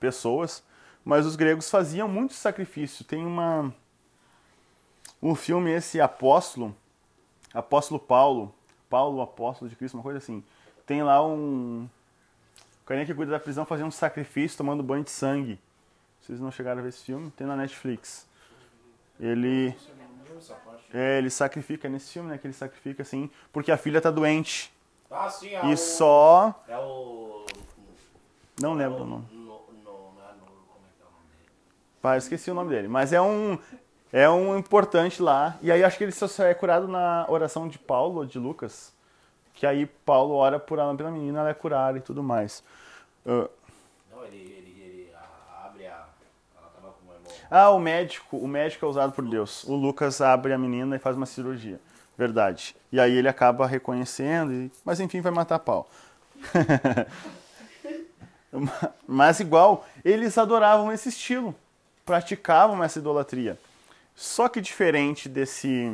[0.00, 0.62] pessoas,
[1.04, 3.04] mas os gregos faziam muito sacrifício.
[3.04, 3.72] Tem uma
[5.22, 6.74] um filme esse Apóstolo,
[7.52, 8.54] Apóstolo Paulo,
[8.90, 10.44] Paulo apóstolo de Cristo, uma coisa assim.
[10.86, 11.88] Tem lá um
[12.84, 15.58] o carinha que cuida da prisão fazendo um sacrifício, tomando banho de sangue.
[16.20, 17.30] Vocês não chegaram a ver esse filme?
[17.30, 18.28] Tem na Netflix.
[19.18, 19.74] Ele
[20.92, 22.36] é, ele sacrifica nesse filme, né?
[22.36, 24.70] Que ele sacrifica assim, porque a filha tá doente.
[25.10, 25.76] Ah, sim, é E o...
[25.78, 27.46] só É o...
[28.60, 29.26] não lembro o nome.
[29.32, 30.44] No, no, não é no...
[30.44, 31.50] É que é o nome dele?
[32.02, 32.88] Pá, eu esqueci o nome dele.
[32.88, 33.58] Mas é um.
[34.12, 35.58] É um importante lá.
[35.60, 38.93] E aí acho que ele só é curado na oração de Paulo ou de Lucas.
[39.54, 42.62] Que aí Paulo ora por ela pela menina, ela é curada e tudo mais.
[43.24, 43.48] Ah,
[44.10, 45.10] Não, ele, ele, ele
[45.64, 46.06] abre a...
[46.58, 47.14] Ela tava com uma
[47.50, 48.36] ah, o médico.
[48.36, 49.64] O médico é usado por Deus.
[49.64, 51.80] O Lucas abre a menina e faz uma cirurgia.
[52.18, 52.76] Verdade.
[52.92, 55.88] E aí ele acaba reconhecendo, e- mas enfim, vai matar pau.
[59.06, 61.54] mas igual, eles adoravam esse estilo.
[62.04, 63.58] Praticavam essa idolatria.
[64.14, 65.90] Só que diferente desse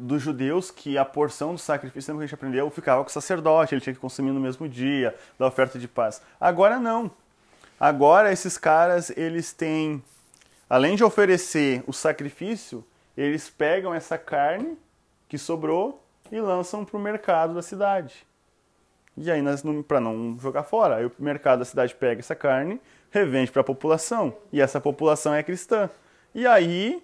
[0.00, 3.74] dos judeus que a porção do sacrifício, que a gente aprendeu, ficava com o sacerdote,
[3.74, 6.22] ele tinha que consumir no mesmo dia, da oferta de paz.
[6.40, 7.10] Agora não.
[7.78, 10.02] Agora esses caras, eles têm,
[10.68, 12.84] além de oferecer o sacrifício,
[13.16, 14.78] eles pegam essa carne
[15.28, 18.26] que sobrou e lançam para o mercado da cidade.
[19.16, 19.42] E aí,
[19.86, 22.80] para não jogar fora, aí o mercado da cidade pega essa carne,
[23.10, 25.90] revende para a população, e essa população é cristã.
[26.34, 27.02] E aí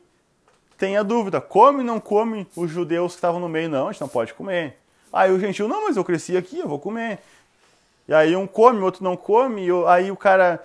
[0.77, 3.69] tem a dúvida, come ou não come os judeus que estavam no meio?
[3.69, 4.79] Não, a gente não pode comer.
[5.13, 7.21] Aí o gentil, não, mas eu cresci aqui, eu vou comer.
[8.09, 10.63] E aí um come, o outro não come, aí o cara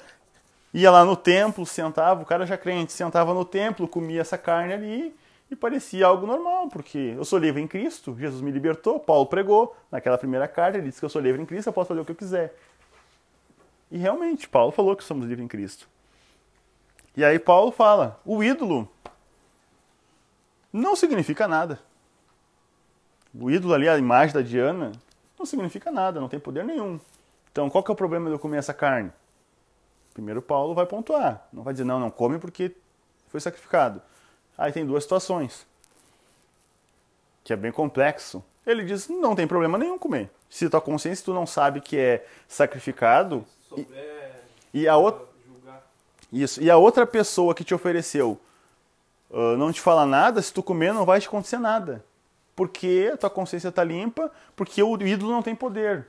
[0.74, 4.74] ia lá no templo, sentava, o cara já crente, sentava no templo, comia essa carne
[4.74, 5.16] ali
[5.49, 9.76] e parecia algo normal, porque eu sou livre em Cristo, Jesus me libertou, Paulo pregou
[9.91, 12.05] naquela primeira carta, ele disse que eu sou livre em Cristo, eu posso fazer o
[12.05, 12.55] que eu quiser.
[13.91, 15.89] E realmente, Paulo falou que somos livres em Cristo.
[17.18, 18.88] E aí Paulo fala, o ídolo
[20.72, 21.80] não significa nada.
[23.34, 24.92] O ídolo ali, a imagem da Diana,
[25.38, 27.00] não significa nada, não tem poder nenhum.
[27.52, 29.12] Então, qual que é o problema de eu comer essa carne?
[30.14, 32.76] Primeiro Paulo vai pontuar, não vai dizer não, não come porque
[33.30, 34.02] foi sacrificado.
[34.58, 35.66] Aí tem duas situações,
[37.44, 38.44] que é bem complexo.
[38.66, 40.30] Ele diz, não tem problema nenhum comer.
[40.50, 44.42] Se tua consciência tu não sabe que é sacrificado, Se souber
[44.74, 45.32] e a outra
[46.32, 46.62] isso.
[46.62, 48.40] E a outra pessoa que te ofereceu
[49.34, 52.04] ah, não te fala nada, se tu comer não vai te acontecer nada.
[52.56, 56.06] porque a tua consciência está limpa, porque o ídolo não tem poder.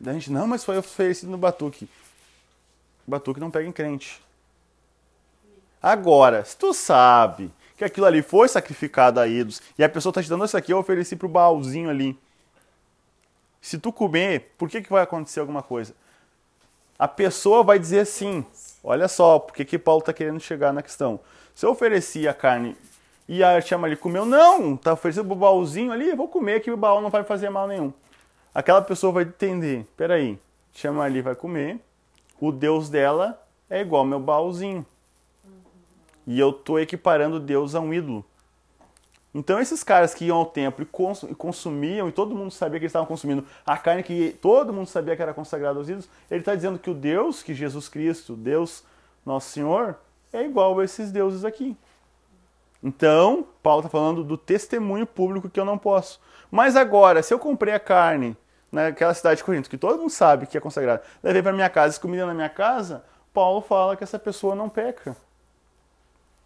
[0.00, 1.88] Daí a gente, não, mas foi oferecido no batuque.
[3.06, 4.22] Batuque não pega em crente.
[5.82, 10.22] Agora, se tu sabe que aquilo ali foi sacrificado a ídolos e a pessoa está
[10.22, 12.18] te dando isso aqui, eu ofereci pro baúzinho ali.
[13.60, 15.94] Se tu comer, por que, que vai acontecer alguma coisa?
[16.98, 18.46] A pessoa vai dizer assim:
[18.82, 21.20] olha só, por que, que Paulo está querendo chegar na questão?
[21.56, 22.76] Se eu ofereci a carne
[23.26, 26.70] e a chama ali comeu, não, tá oferecendo pro baúzinho ali, eu vou comer que
[26.70, 27.90] o baú não vai fazer mal nenhum.
[28.54, 30.38] Aquela pessoa vai entender: peraí,
[30.74, 31.80] chama ali vai comer,
[32.38, 34.84] o Deus dela é igual ao meu baúzinho.
[36.26, 38.22] E eu tô equiparando Deus a um ídolo.
[39.34, 42.84] Então esses caras que iam ao templo e, e consumiam, e todo mundo sabia que
[42.84, 46.40] eles estavam consumindo a carne que todo mundo sabia que era consagrada aos ídolos, ele
[46.40, 48.84] está dizendo que o Deus, que Jesus Cristo, Deus
[49.24, 49.96] Nosso Senhor,
[50.32, 51.76] é igual a esses deuses aqui.
[52.82, 56.20] Então, Paulo está falando do testemunho público que eu não posso.
[56.50, 58.36] Mas agora, se eu comprei a carne
[58.70, 61.98] naquela cidade de Corinto, que todo mundo sabe que é consagrada, levei para minha casa,
[61.98, 65.16] comida na minha casa, Paulo fala que essa pessoa não peca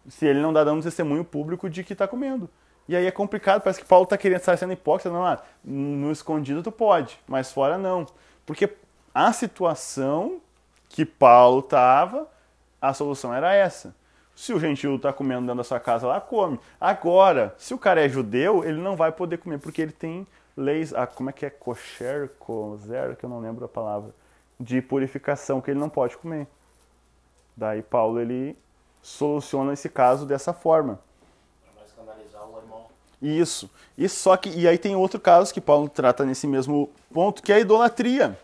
[0.09, 2.49] se ele não está dando testemunho público de que está comendo.
[2.87, 5.09] E aí é complicado, parece que Paulo está querendo estar sendo hipócrita.
[5.09, 8.05] Não, ah, no escondido tu pode, mas fora não.
[8.45, 8.69] Porque
[9.13, 10.41] a situação
[10.89, 12.27] que Paulo estava,
[12.81, 13.95] a solução era essa.
[14.35, 16.59] Se o gentil está comendo dentro da sua casa lá, come.
[16.79, 20.25] Agora, se o cara é judeu, ele não vai poder comer, porque ele tem
[20.55, 21.49] leis, ah, como é que é?
[21.49, 24.11] Kosher, kozer, que eu não lembro a palavra,
[24.59, 26.47] de purificação, que ele não pode comer.
[27.55, 28.57] Daí Paulo, ele
[29.01, 30.99] soluciona esse caso dessa forma.
[32.57, 32.85] Irmão.
[33.21, 33.69] Isso.
[33.97, 37.51] E só que e aí tem outro caso que Paulo trata nesse mesmo ponto, que
[37.51, 38.37] é a idolatria.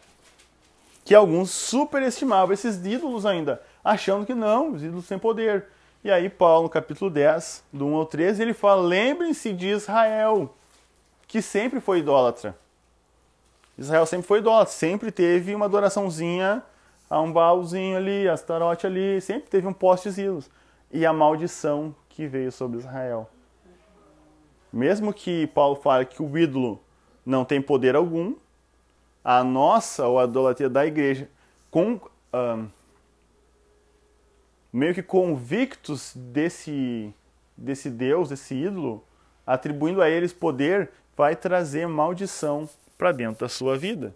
[1.04, 5.66] Que alguns superestimavam esses ídolos ainda, achando que não, os ídolos têm poder.
[6.04, 10.54] E aí Paulo, no capítulo 10, do 1 ao 13, ele fala: "Lembrem-se de Israel,
[11.28, 12.58] que sempre foi idólatra.
[13.78, 16.64] Israel sempre foi idólatra, sempre teve uma adoraçãozinha
[17.10, 20.50] a um baúzinho ali, Astarote ali, sempre teve um poste de ídolos.
[20.92, 23.30] E a maldição que veio sobre Israel.
[24.72, 26.82] Mesmo que Paulo fale que o ídolo
[27.26, 28.36] não tem poder algum,
[29.24, 31.30] a nossa, ou a idolatria da igreja,
[31.70, 32.00] com,
[32.34, 32.68] um,
[34.78, 37.14] meio que convictos desse,
[37.58, 39.04] desse Deus, desse ídolo,
[39.46, 44.14] atribuindo a eles poder, vai trazer maldição para dentro da sua vida.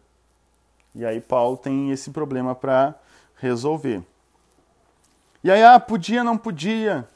[0.93, 2.93] E aí Paulo tem esse problema para
[3.37, 4.03] resolver.
[5.43, 7.07] E aí, ah, podia, não podia.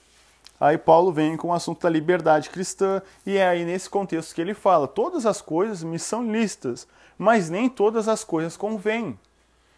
[0.59, 4.41] Aí Paulo vem com o assunto da liberdade cristã, e é aí nesse contexto que
[4.41, 9.19] ele fala: todas as coisas me são listas, mas nem todas as coisas convêm.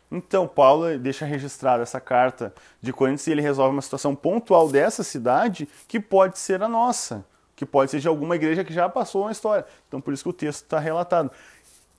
[0.10, 5.04] Então, Paulo deixa registrada essa carta de Coríntios e ele resolve uma situação pontual dessa
[5.04, 9.26] cidade que pode ser a nossa, que pode ser de alguma igreja que já passou
[9.26, 9.66] na história.
[9.88, 11.30] Então, por isso que o texto está relatado.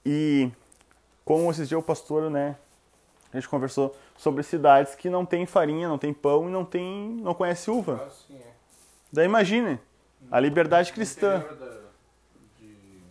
[0.04, 0.50] E
[1.24, 2.56] como esses dias o pastor, né,
[3.32, 7.10] a gente conversou sobre cidades que não tem farinha, não tem pão e não tem,
[7.22, 8.08] não conhece uva.
[8.30, 8.34] É.
[9.12, 9.78] Daí imagine
[10.30, 11.80] a liberdade cristã No interior da,
[12.58, 13.02] de,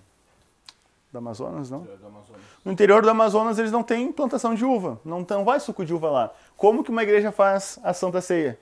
[1.17, 1.81] do Amazonas, não?
[1.83, 2.41] da, do Amazonas.
[2.63, 5.93] No interior do Amazonas eles não têm plantação de uva, não, não vai suco de
[5.93, 6.31] uva lá.
[6.55, 8.59] Como que uma igreja faz a Santa Ceia?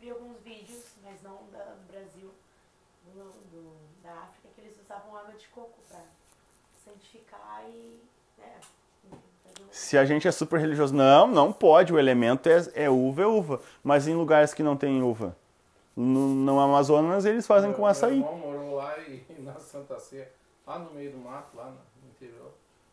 [0.00, 2.30] Vi alguns vídeos, mas não da, do Brasil,
[3.14, 3.20] do,
[3.50, 3.72] do-
[4.04, 6.00] da África, que eles usavam água de coco para
[6.84, 7.98] santificar e.
[8.38, 8.52] né,
[9.70, 13.26] Se a gente é super religioso, não, não pode, o elemento é, é uva, é
[13.26, 13.60] uva.
[13.82, 15.36] Mas em lugares que não tem uva,
[15.96, 18.18] no, no Amazonas eles fazem com açaí.
[18.20, 20.30] Meu irmão morou lá e na Santa Ceia,
[20.70, 22.52] lá no meio do mato, lá no interior,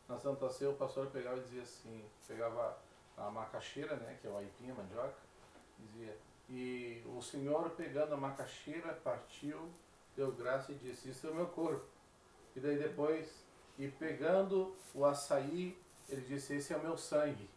[0.10, 2.76] na Santa Ceia o pastor pegava e dizia assim, pegava
[3.16, 5.18] a macaxeira, né, que é o aipim, a mandioca,
[5.78, 6.18] dizia,
[6.50, 9.70] e o senhor pegando a macaxeira partiu,
[10.16, 11.86] deu graça e disse, isso é o meu corpo.
[12.56, 13.44] E daí depois,
[13.78, 15.78] e pegando o açaí,
[16.10, 17.48] ele disse, esse é o meu sangue.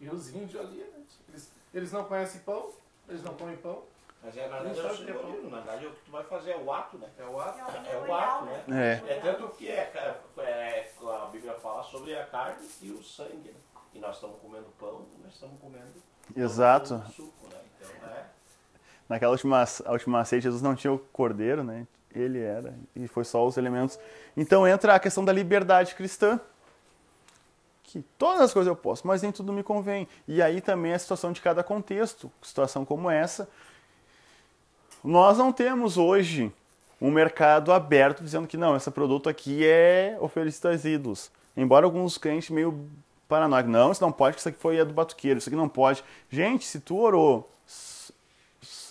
[0.00, 2.72] E os índios ali, né, eles, eles não conhecem pão,
[3.08, 3.84] eles não comem pão,
[4.22, 6.56] Mas é, na verdade, é o simbolismo, na verdade, o que tu vai fazer é
[6.56, 7.08] o ato, né?
[7.18, 7.58] é o ato.
[7.86, 8.64] É o ato, né?
[9.06, 9.12] É.
[9.12, 9.92] É tanto que é,
[10.38, 13.60] é, a Bíblia fala sobre a carne e o sangue, né?
[13.94, 16.02] E nós estamos comendo pão, nós estamos comendo
[16.36, 17.02] Exato.
[17.14, 17.60] suco, né?
[17.80, 18.26] Então, é.
[19.08, 21.86] Naquela última, última ceia, Jesus não tinha o cordeiro, né?
[22.14, 23.98] Ele era, e foi só os elementos.
[24.36, 26.40] Então entra a questão da liberdade cristã.
[27.82, 30.06] Que todas as coisas eu posso, mas nem tudo me convém.
[30.26, 32.30] E aí também a situação de cada contexto.
[32.42, 33.48] Situação como essa.
[35.02, 36.52] Nós não temos hoje
[37.00, 41.30] um mercado aberto dizendo que não, esse produto aqui é oferecido aos ídolos.
[41.56, 42.88] Embora alguns crentes meio
[43.28, 45.68] paranoicos, não, isso não pode, que isso aqui foi a do batuqueiro, isso aqui não
[45.68, 46.02] pode.
[46.30, 47.50] Gente, se tu orou,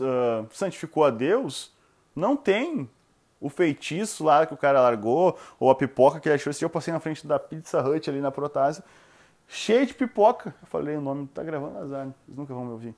[0.02, 1.72] ah, santificou a Deus,
[2.16, 2.90] não tem
[3.40, 6.70] O feitiço lá que o cara largou, ou a pipoca que ele achou, se eu
[6.70, 8.84] passei na frente da Pizza Hut ali na Protásio,
[9.48, 10.56] cheio de pipoca.
[10.62, 12.14] Eu falei o nome, tá gravando azar, né?
[12.26, 12.96] Vocês nunca vão me ouvir.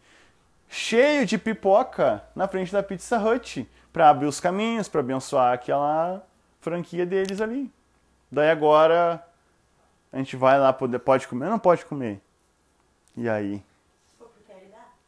[0.70, 6.24] Cheio de pipoca na frente da Pizza Hut, para abrir os caminhos, para abençoar aquela
[6.62, 7.72] franquia deles ali.
[8.32, 9.26] Daí agora
[10.14, 12.22] a gente vai lá, pode, pode comer ou não pode comer?
[13.18, 13.64] E aí?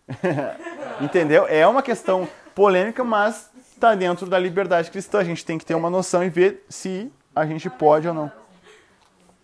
[1.00, 1.46] Entendeu?
[1.48, 5.20] É uma questão polêmica, mas está dentro da liberdade cristã.
[5.20, 8.32] A gente tem que ter uma noção e ver se a gente pode ou não.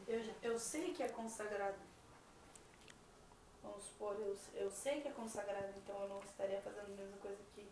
[0.07, 1.76] Eu, eu sei que é consagrado.
[3.63, 4.15] Vamos supor,
[4.68, 7.65] eu, sei que é consagrado, então eu não estaria fazendo a mesma coisa que,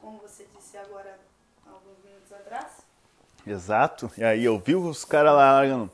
[0.00, 1.18] como você disse agora,
[1.66, 2.82] alguns minutos atrás.
[3.46, 4.10] Exato.
[4.16, 5.90] E aí eu vi os caras lá largando.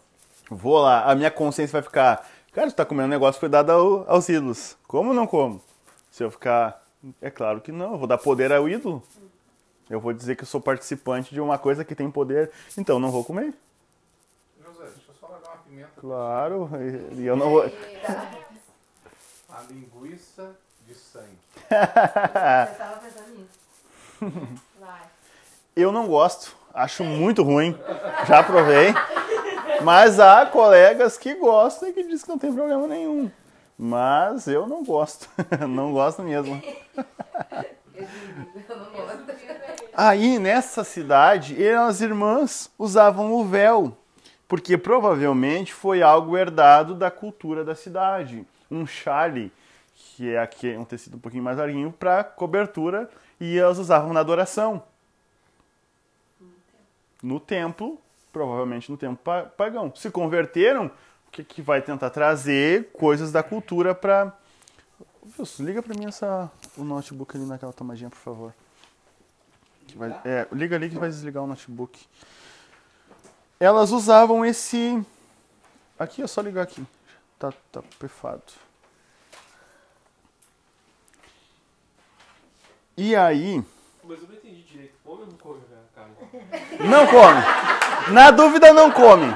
[0.50, 2.28] Vou lá, a minha consciência vai ficar.
[2.52, 4.76] Cara, tu tá comendo um negócio que foi dado ao- aos ídolos.
[4.86, 5.62] Como ou não como?
[6.10, 6.82] Se eu ficar.
[7.22, 9.02] É claro que não, eu vou dar poder ao ídolo.
[9.88, 13.10] Eu vou dizer que eu sou participante de uma coisa que tem poder, então não
[13.10, 13.54] vou comer.
[14.62, 15.90] José, deixa eu só largar uma pimenta.
[15.98, 16.70] Claro,
[17.14, 17.64] e e eu não vou.
[19.68, 20.56] Linguiça
[20.86, 21.38] de sangue.
[21.54, 21.68] Você
[22.78, 24.58] tava pensando nisso.
[24.80, 25.02] Vai.
[25.76, 27.78] Eu não gosto, acho muito ruim,
[28.26, 28.94] já provei.
[29.82, 33.30] Mas há colegas que gostam e que dizem que não tem problema nenhum.
[33.78, 35.28] Mas eu não gosto,
[35.68, 36.60] não gosto mesmo.
[36.96, 39.18] Eu não gosto.
[39.94, 43.96] Aí nessa cidade, as irmãs usavam o véu,
[44.46, 48.46] porque provavelmente foi algo herdado da cultura da cidade.
[48.70, 49.52] Um chale,
[50.18, 53.08] que é aqui um tecido um pouquinho mais larguinho, para cobertura,
[53.38, 54.82] e elas usavam na adoração.
[57.22, 58.00] No templo,
[58.32, 59.92] provavelmente no templo pa- pagão.
[59.94, 64.36] Se converteram, o que, que vai tentar trazer coisas da cultura para.
[65.60, 68.52] Liga para mim essa, o notebook ali naquela tomadinha, por favor.
[69.94, 72.04] Vai- é, liga ali que vai desligar o notebook.
[73.60, 75.00] Elas usavam esse.
[75.96, 76.84] Aqui, é só ligar aqui.
[77.38, 78.42] Tá, tá perfado.
[82.98, 83.64] E aí.
[84.02, 84.94] Mas eu não entendi direito.
[85.04, 86.88] Come ou não come né, carne?
[86.90, 88.12] Não come!
[88.12, 89.26] Na dúvida, não come!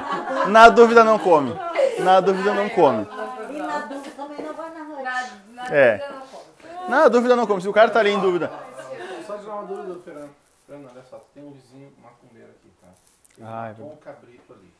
[0.49, 1.53] Na dúvida, não come!
[1.99, 3.07] Na dúvida, não come.
[3.49, 5.03] E na dúvida também não vai na noite.
[5.53, 5.97] Na, É.
[5.97, 6.89] dúvida, não como.
[6.89, 7.61] Na dúvida, não come.
[7.61, 8.51] Se o cara tá ali em dúvida.
[9.25, 10.35] Só tirar uma dúvida, Fernando.
[10.67, 12.87] Fernando, olha só, tem um vizinho macumbeiro aqui, tá?
[13.37, 14.73] Ele Ah, é matou um cabrito ali.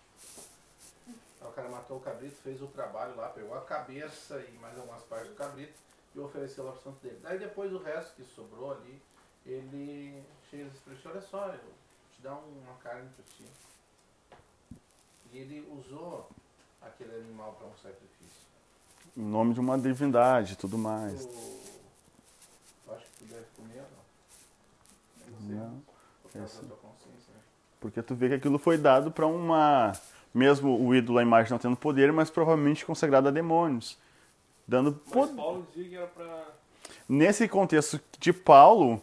[1.07, 4.77] Aí o cara matou o cabrito, fez o trabalho lá, pegou a cabeça e mais
[4.77, 5.71] algumas partes do cabrito
[6.15, 7.19] e ofereceu lá pro santo dele.
[7.21, 9.01] Daí depois o resto que sobrou ali,
[9.45, 11.59] ele chega e ele, olha só, eu
[12.11, 13.45] te dar uma carne pra ti.
[15.31, 16.29] E ele usou
[16.81, 18.43] aquele animal para um sacrifício.
[19.17, 21.25] Em nome de uma divindade e tudo mais.
[21.25, 21.33] Tu,
[22.87, 23.83] eu acho que tu deve comer
[25.39, 25.53] não?
[25.55, 25.81] Não
[26.21, 27.41] Por da tua consciência, né?
[27.79, 29.91] Porque tu vê que aquilo foi dado para uma.
[30.33, 33.99] Mesmo o ídolo, a imagem não tendo poder, mas provavelmente consagrado a demônios.
[34.67, 35.29] Dando Mas.
[35.31, 36.45] Paulo dizia que era.
[37.07, 39.01] Nesse contexto de Paulo,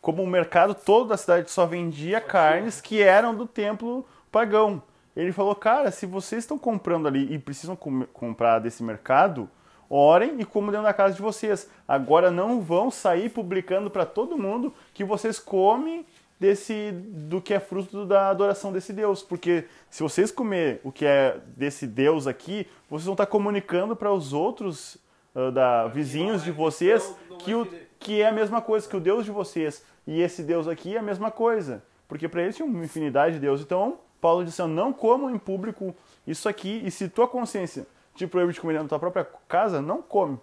[0.00, 4.82] como o mercado todo da cidade só vendia carnes que eram do templo pagão.
[5.16, 9.48] Ele falou, cara, se vocês estão comprando ali e precisam com- comprar desse mercado,
[9.88, 11.68] orem e comam dentro da casa de vocês.
[11.86, 16.06] Agora não vão sair publicando para todo mundo que vocês comem
[16.40, 21.04] desse do que é fruto da adoração desse Deus, porque se vocês comer o que
[21.04, 24.96] é desse Deus aqui, vocês vão estar comunicando para os outros
[25.34, 27.68] ah, da vizinhos de vocês que o
[27.98, 30.98] que é a mesma coisa que o Deus de vocês e esse Deus aqui é
[30.98, 33.64] a mesma coisa, porque para eles tinha uma infinidade de deuses.
[33.64, 35.94] Então Paulo disse: não comam em público
[36.26, 39.80] isso aqui e se tua consciência te proíbe de comer dentro da tua própria casa,
[39.80, 40.38] não come.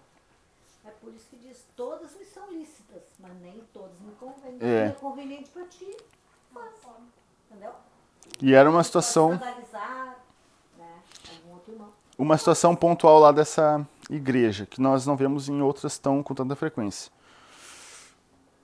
[0.85, 3.61] É por isso que diz, todas me são lícitas, mas nem
[4.59, 4.87] É.
[4.87, 5.95] É conveniente ti,
[6.53, 6.71] faz.
[7.49, 7.71] Entendeu?
[8.41, 9.53] E era uma situação né?
[12.17, 16.55] Uma situação pontual lá dessa igreja, que nós não vemos em outras tão com tanta
[16.55, 17.11] frequência.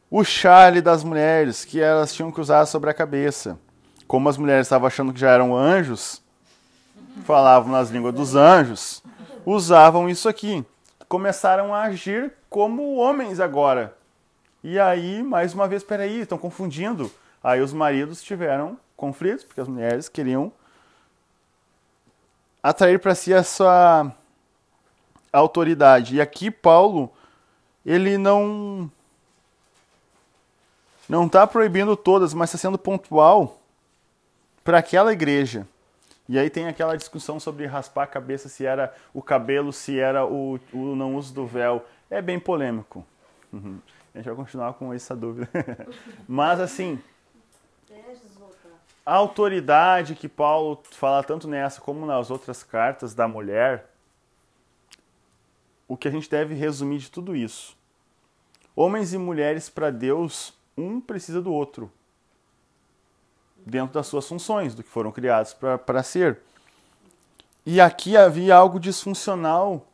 [0.09, 3.59] O chale das mulheres, que elas tinham que usar sobre a cabeça.
[4.07, 6.21] Como as mulheres estavam achando que já eram anjos,
[7.25, 9.03] falavam nas línguas dos anjos,
[9.45, 10.65] usavam isso aqui.
[11.07, 13.95] Começaram a agir como homens agora.
[14.63, 17.11] E aí, mais uma vez, peraí, estão confundindo.
[17.43, 20.51] Aí os maridos tiveram conflitos, porque as mulheres queriam
[22.61, 24.15] atrair para si a sua
[25.33, 26.15] autoridade.
[26.15, 27.11] E aqui Paulo,
[27.85, 28.89] ele não
[31.09, 33.59] não está proibindo todas, mas está sendo pontual
[34.63, 35.67] para aquela igreja.
[36.29, 40.25] E aí tem aquela discussão sobre raspar a cabeça, se era o cabelo, se era
[40.25, 41.85] o, o não uso do véu.
[42.09, 43.05] É bem polêmico.
[43.51, 43.77] Uhum.
[44.13, 45.49] A gente vai continuar com essa dúvida.
[46.27, 47.01] mas assim,
[49.05, 53.89] a autoridade que Paulo fala tanto nessa como nas outras cartas da mulher,
[55.87, 57.75] o que a gente deve resumir de tudo isso?
[58.75, 61.91] Homens e mulheres para Deus, um precisa do outro,
[63.57, 66.39] dentro das suas funções, do que foram criados para ser.
[67.65, 69.85] E aqui havia algo disfuncional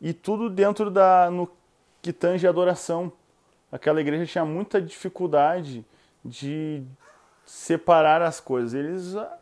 [0.00, 1.50] e tudo dentro da no
[2.00, 3.12] que tange a adoração.
[3.72, 5.82] Aquela igreja tinha muita dificuldade
[6.22, 6.82] de
[7.46, 8.74] separar as coisas.
[8.74, 9.38] Eles ah,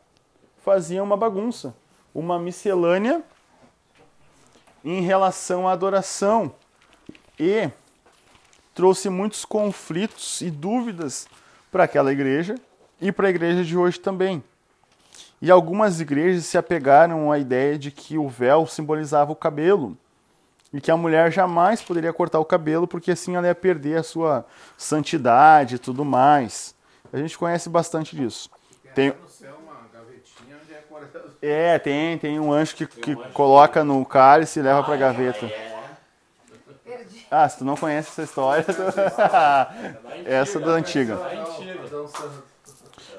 [0.62, 1.74] faziam uma bagunça,
[2.14, 3.24] uma miscelânea
[4.85, 6.55] em relação à adoração
[7.39, 7.68] e
[8.72, 11.26] trouxe muitos conflitos e dúvidas
[11.72, 12.55] para aquela igreja
[13.01, 14.45] e para a igreja de hoje também.
[15.43, 19.99] E algumas igrejas se apegaram à ideia de que o véu simbolizava o cabelo
[20.73, 24.03] e que a mulher jamais poderia cortar o cabelo porque assim ela ia perder a
[24.03, 24.45] sua
[24.77, 26.75] santidade e tudo mais.
[27.12, 28.49] A gente conhece bastante disso.
[28.95, 33.83] Tem, no céu uma gavetinha onde é é, tem, tem um anjo que, que coloca
[33.83, 35.51] no cálice e leva para a gaveta.
[36.85, 37.27] Perdi.
[37.31, 38.73] Ah, se tu não conhece essa história, tu...
[40.27, 41.18] essa é da antiga.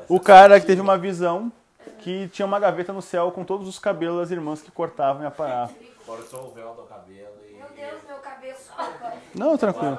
[0.07, 1.51] O cara que teve uma visão
[1.99, 5.25] que tinha uma gaveta no céu com todos os cabelos das irmãs que cortavam e
[5.25, 5.73] aparavam.
[6.05, 7.40] Cortou o véu do cabelo
[7.89, 8.57] Deus, meu cabelo.
[8.57, 9.13] Desculpa.
[9.35, 9.97] Não, tranquilo.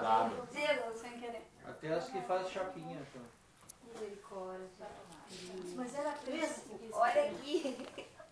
[0.52, 1.42] Deus, sem querer.
[1.66, 2.98] Até as que fazem chapinha.
[3.00, 3.22] Então.
[3.92, 4.66] Misericórdia.
[5.76, 6.78] Mas era crespo.
[6.92, 7.86] Olha aqui.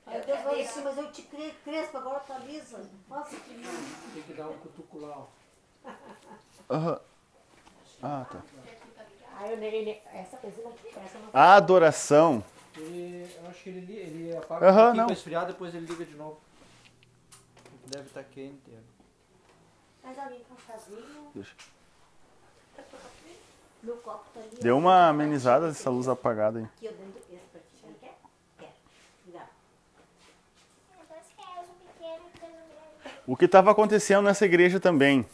[0.06, 2.84] Aí Deus falou assim, mas eu te criei crespo, agora tá lisa.
[3.08, 4.12] Nossa, que lindo.
[4.14, 5.18] Tem que dar um cutuco lá.
[5.18, 5.26] ó.
[6.68, 7.00] Aham.
[8.02, 8.42] Ah, tá.
[11.32, 12.42] Ah, A adoração.
[12.76, 15.06] Ele, eu acho que ele, apaga um pouquinho não.
[15.06, 16.40] pra esfriar, depois ele liga de novo.
[17.86, 18.70] Deve estar quente.
[20.18, 20.40] É.
[20.68, 21.34] Mas.
[21.34, 21.54] Deixa.
[23.82, 24.58] Meu copo tá ali.
[24.60, 26.64] Deu uma amenizada essa luz apagada aí.
[26.64, 27.86] Aqui, ó, dentro esse pra ti.
[27.86, 28.18] Não quer?
[28.58, 28.72] Quer.
[29.24, 29.50] Obrigada.
[33.26, 35.26] O que estava acontecendo nessa igreja também?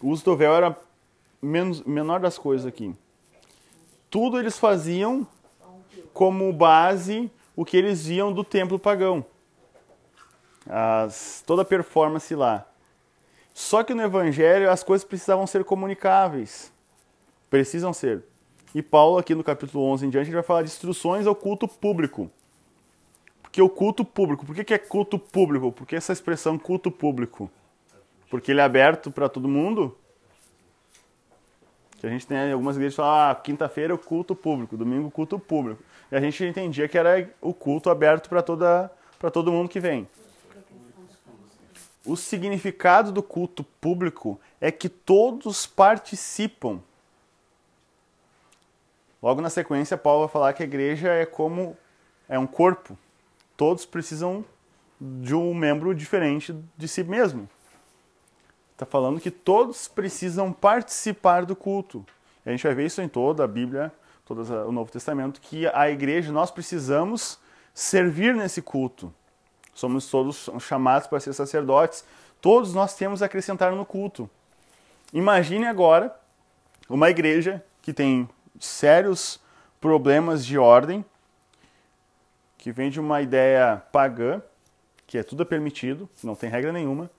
[0.00, 0.78] O uso do véu era
[1.40, 2.94] menos, menor das coisas aqui.
[4.10, 5.26] Tudo eles faziam
[6.12, 9.24] como base o que eles viam do templo pagão.
[10.68, 12.66] As, toda a performance lá.
[13.56, 16.70] Só que no evangelho as coisas precisavam ser comunicáveis.
[17.48, 18.22] Precisam ser.
[18.74, 21.66] E Paulo, aqui no capítulo 11 em diante, ele vai falar de instruções ao culto
[21.66, 22.30] público.
[23.40, 25.72] Porque o culto público, por que, que é culto público?
[25.72, 27.50] Por que essa expressão culto público?
[28.28, 29.96] Porque ele é aberto para todo mundo?
[31.96, 35.10] Que a gente tem algumas igrejas que falam, ah, quinta-feira é o culto público, domingo
[35.10, 35.82] culto público.
[36.12, 39.80] E a gente entendia que era o culto aberto para toda para todo mundo que
[39.80, 40.06] vem.
[42.06, 46.80] O significado do culto público é que todos participam.
[49.20, 51.76] Logo na sequência, Paulo vai falar que a igreja é como
[52.28, 52.96] é um corpo.
[53.56, 54.44] Todos precisam
[55.00, 57.48] de um membro diferente de si mesmo.
[58.72, 62.06] Está falando que todos precisam participar do culto.
[62.44, 63.92] A gente vai ver isso em toda a Bíblia,
[64.24, 67.38] todo o Novo Testamento, que a igreja, nós precisamos
[67.74, 69.12] servir nesse culto.
[69.76, 72.02] Somos todos chamados para ser sacerdotes.
[72.40, 74.28] Todos nós temos a acrescentar no culto.
[75.12, 76.18] Imagine agora
[76.88, 78.26] uma igreja que tem
[78.58, 79.38] sérios
[79.78, 81.04] problemas de ordem,
[82.56, 84.40] que vem de uma ideia pagã,
[85.06, 87.10] que é tudo permitido, não tem regra nenhuma.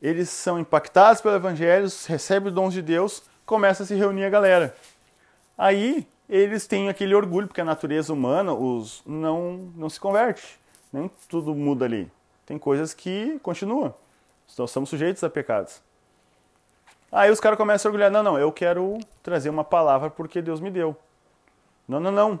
[0.00, 4.72] Eles são impactados pelo evangelho, recebem dons de Deus, começa a se reunir a galera.
[5.58, 10.59] Aí eles têm aquele orgulho, porque a natureza humana os não, não se converte.
[10.92, 12.10] Nem tudo muda ali.
[12.44, 13.94] Tem coisas que continuam.
[14.52, 15.80] Então somos sujeitos a pecados.
[17.12, 18.10] Aí os caras começam a orgulhar.
[18.10, 20.96] Não, não, eu quero trazer uma palavra porque Deus me deu.
[21.88, 22.40] Não, não, não.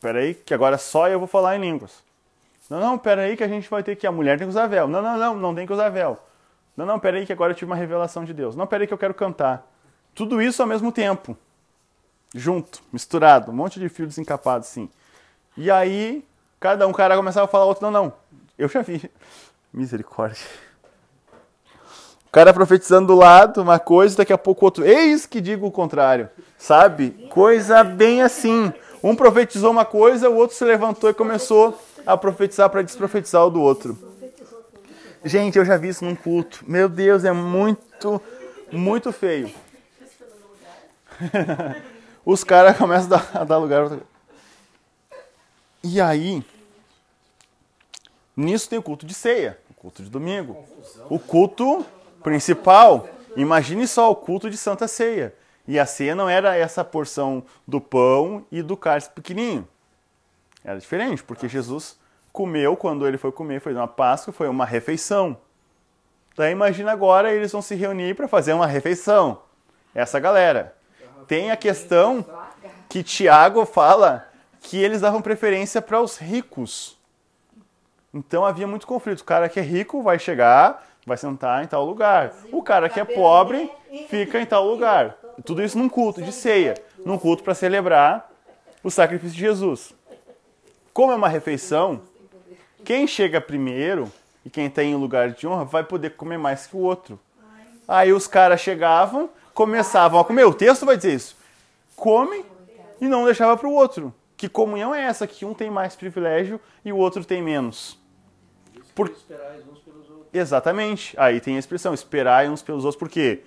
[0.00, 2.02] Peraí, que agora só eu vou falar em línguas.
[2.68, 4.06] Não, não, peraí que a gente vai ter que...
[4.06, 4.86] A mulher tem que usar véu.
[4.86, 6.18] Não, não, não, não tem que usar véu.
[6.76, 8.56] Não, não, peraí que agora eu tive uma revelação de Deus.
[8.56, 9.70] Não, peraí que eu quero cantar.
[10.14, 11.36] Tudo isso ao mesmo tempo.
[12.34, 13.50] Junto, misturado.
[13.50, 14.88] Um monte de fio desencapado, assim.
[15.56, 16.24] E aí,
[16.64, 18.12] cada um cara começava a falar, outro, não, não.
[18.56, 19.10] Eu já vi.
[19.70, 20.46] Misericórdia.
[22.26, 24.82] O cara profetizando do lado uma coisa, daqui a pouco outro.
[24.82, 26.30] Eis que digo o contrário.
[26.56, 27.10] Sabe?
[27.28, 28.72] Coisa bem assim.
[29.02, 33.50] Um profetizou uma coisa, o outro se levantou e começou a profetizar para desprofetizar o
[33.50, 33.98] do outro.
[35.22, 36.64] Gente, eu já vi isso num culto.
[36.66, 38.22] Meu Deus, é muito,
[38.72, 39.50] muito feio.
[42.24, 43.98] Os caras começam a dar, a dar lugar.
[45.82, 46.42] E aí,
[48.36, 50.64] nisso tem o culto de ceia, o culto de domingo.
[51.08, 51.84] O culto
[52.22, 55.34] principal, imagine só o culto de Santa Ceia.
[55.66, 59.66] E a ceia não era essa porção do pão e do cálice pequenininho.
[60.62, 61.98] Era diferente, porque Jesus
[62.32, 65.36] comeu, quando ele foi comer, foi uma Páscoa, foi uma refeição.
[66.36, 69.40] Daí imagina agora eles vão se reunir para fazer uma refeição.
[69.94, 70.76] Essa galera.
[71.28, 72.26] Tem a questão
[72.88, 74.28] que Tiago fala
[74.60, 76.98] que eles davam preferência para os ricos.
[78.14, 79.20] Então havia muito conflito.
[79.20, 82.32] O cara que é rico vai chegar, vai sentar em tal lugar.
[82.52, 83.68] O cara que é pobre
[84.08, 85.16] fica em tal lugar.
[85.44, 88.30] Tudo isso num culto de ceia, num culto para celebrar
[88.84, 89.92] o sacrifício de Jesus.
[90.92, 92.02] Como é uma refeição,
[92.84, 94.10] quem chega primeiro
[94.44, 97.18] e quem está em lugar de honra vai poder comer mais que o outro.
[97.88, 100.44] Aí os caras chegavam, começavam a comer.
[100.44, 101.36] O texto vai dizer isso.
[101.96, 102.44] Come
[103.00, 104.14] e não deixava para o outro.
[104.36, 105.26] Que comunhão é essa?
[105.26, 107.98] Que um tem mais privilégio e o outro tem menos.
[108.94, 110.28] Por- uns pelos outros.
[110.32, 111.14] Exatamente.
[111.18, 113.42] Aí tem a expressão, esperar uns pelos outros, por quê?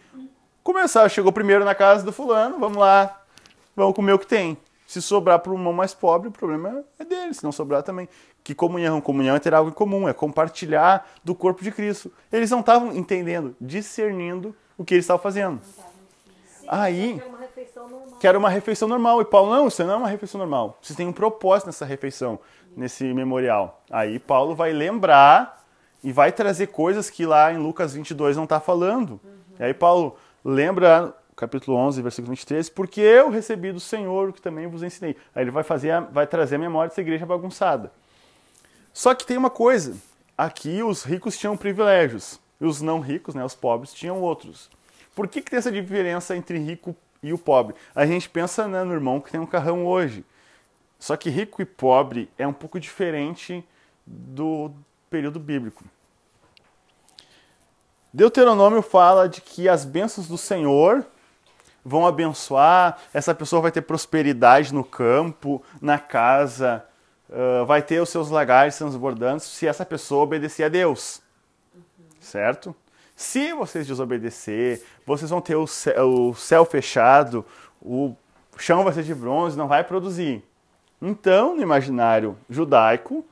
[0.64, 3.22] Começar, chegou primeiro na casa do fulano, vamos lá,
[3.76, 4.58] vamos comer o que tem.
[4.86, 8.08] Se sobrar para o irmão mais pobre, o problema é dele, se não sobrar também.
[8.44, 9.02] Que comunhão?
[9.02, 12.12] Comunhão é ter algo em comum, é compartilhar do corpo de Cristo.
[12.32, 15.62] Eles não estavam entendendo, discernindo o que eles estavam fazendo.
[16.68, 18.18] Aí, É uma refeição normal.
[18.20, 19.22] que era uma refeição normal.
[19.22, 20.78] E Paulo, não, isso não é uma refeição normal.
[20.82, 22.40] Vocês têm um propósito nessa refeição,
[22.78, 23.84] nesse memorial.
[23.90, 25.66] Aí Paulo vai lembrar
[26.04, 29.20] e vai trazer coisas que lá em Lucas 22 não está falando.
[29.60, 30.16] E aí Paulo
[30.46, 35.18] lembra, capítulo 11, versículo 23, porque eu recebi do Senhor o que também vos ensinei.
[35.34, 37.92] Aí ele vai, fazer, a- vai trazer a memória dessa igreja bagunçada.
[38.94, 39.96] Só que tem uma coisa,
[40.38, 44.70] aqui os ricos tinham privilégios, e os não ricos, né, os pobres, tinham outros.
[45.16, 47.76] Por que, que tem essa diferença entre rico e o pobre?
[47.96, 50.24] A gente pensa né, no irmão que tem um carrão hoje.
[51.00, 53.64] Só que rico e pobre é um pouco diferente
[54.06, 54.72] do
[55.10, 55.84] período bíblico.
[58.14, 61.06] Deuteronômio fala de que as bênçãos do Senhor
[61.84, 66.84] vão abençoar, essa pessoa vai ter prosperidade no campo, na casa,
[67.32, 71.22] ah, vai ter os seus lagares transbordantes se essa pessoa obedecer a Deus.
[72.20, 72.76] Certo?
[73.16, 77.46] Se vocês desobedecer, vocês vão ter o céu, o céu fechado,
[77.82, 78.16] o
[78.58, 80.44] chão vai ser de bronze, não vai produzir.
[81.02, 83.26] Então, no imaginário judaico,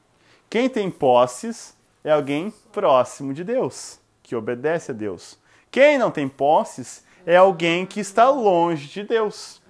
[0.50, 5.40] quem tem posses é alguém próximo de Deus, que obedece a Deus.
[5.72, 9.62] Quem não tem posses é alguém que está longe de Deus.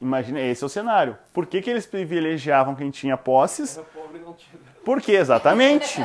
[0.00, 1.16] Imagina, esse é o cenário.
[1.32, 3.76] Por que, que eles privilegiavam quem tinha posses?
[3.76, 4.60] Era pobre e não tinha.
[4.84, 5.12] Por quê?
[5.12, 6.04] Exatamente.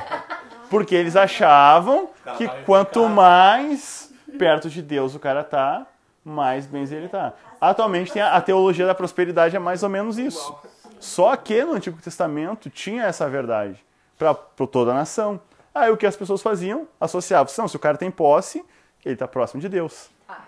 [0.69, 5.87] Porque eles achavam que vai quanto mais perto de Deus o cara tá,
[6.23, 7.33] mais bens ele tá.
[7.59, 10.55] Atualmente tem a, a teologia da prosperidade é mais ou menos isso.
[10.99, 13.83] Só que no Antigo Testamento tinha essa verdade
[14.17, 14.33] para
[14.71, 15.39] toda a nação.
[15.73, 16.87] Aí o que as pessoas faziam?
[16.99, 17.53] Associavam.
[17.57, 18.65] Não, se o cara tem posse,
[19.05, 20.09] ele está próximo de Deus.
[20.27, 20.41] Ah,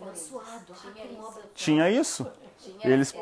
[0.00, 0.72] Abençoado.
[1.54, 2.30] Tinha isso.
[2.58, 3.14] Tinha Eles-.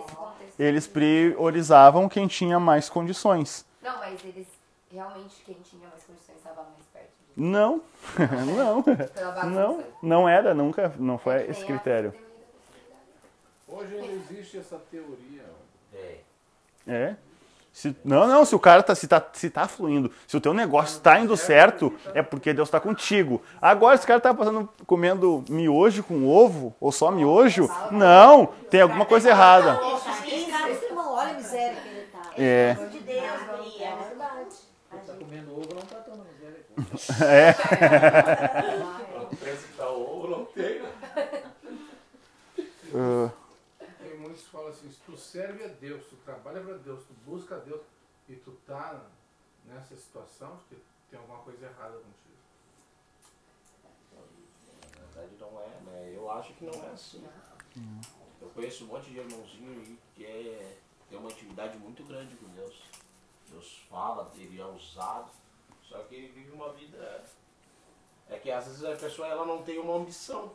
[0.58, 3.64] Eles priorizavam quem tinha mais condições.
[3.82, 4.46] Não, mas eles
[4.92, 7.82] realmente quem tinha mais condições estava mais perto de Não,
[8.56, 12.14] não, não, não era, nunca, não É foi esse critério.
[13.76, 15.44] Hoje ainda existe essa teoria.
[15.92, 16.18] É.
[16.86, 17.16] É.
[17.72, 20.54] Se, não, não, se o cara tá se, tá, se tá fluindo, se o teu
[20.54, 23.42] negócio tá indo certo, é porque Deus tá contigo.
[23.60, 28.80] Agora, se o cara tá passando, comendo miojo com ovo, ou só miojo, não, tem
[28.80, 29.76] alguma coisa errada.
[30.22, 32.30] Quem sabe esse irmão, olha a miséria que ele tá.
[32.38, 32.74] É.
[32.74, 33.86] Pelo amor de Deus, Maria.
[33.88, 34.56] É verdade.
[35.06, 36.64] Quem comendo ovo não tão na miséria.
[39.44, 40.80] Pensa que tá ovo, não tem.
[42.96, 43.30] Ah,
[44.00, 47.14] Tem muitos que falam assim, se tu serve a Deus, tu trabalha para Deus, tu
[47.24, 47.82] busca a Deus
[48.28, 49.04] e tu tá
[49.64, 50.76] nessa situação, porque
[51.10, 52.34] tem alguma coisa errada contigo.
[54.98, 56.12] Na verdade não é, né?
[56.14, 57.24] Eu acho que não é assim.
[58.40, 60.78] Eu conheço um monte de irmãozinho aí que é,
[61.08, 62.82] tem uma intimidade muito grande com Deus.
[63.48, 65.30] Deus fala, ele é usado,
[65.82, 67.24] só que ele vive uma vida.
[68.28, 70.54] É que às vezes a pessoa ela não tem uma ambição.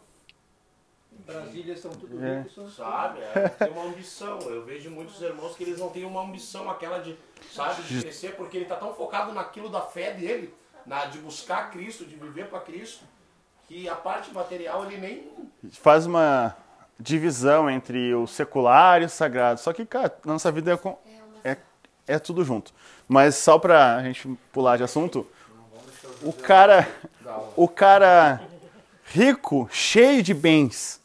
[1.12, 2.40] Em Brasília são tudo É.
[2.40, 3.20] ricos, são Sabe?
[3.36, 4.40] É, tem uma ambição.
[4.42, 7.18] Eu vejo muitos irmãos que eles não têm uma ambição, aquela de,
[7.54, 10.54] sabe, de crescer, porque ele está tão focado naquilo da fé dele,
[10.86, 13.04] na, de buscar Cristo, de viver para Cristo,
[13.68, 15.32] que a parte material ele nem.
[15.74, 16.56] faz uma
[17.00, 19.60] divisão entre o secular e o sagrado.
[19.60, 20.98] Só que, cara, na nossa vida é, com-
[21.44, 21.58] é,
[22.08, 22.74] é tudo junto.
[23.08, 25.26] Mas só pra gente pular de assunto,
[26.22, 26.88] o cara,
[27.56, 28.42] o cara
[29.14, 31.00] rico, cheio de bens,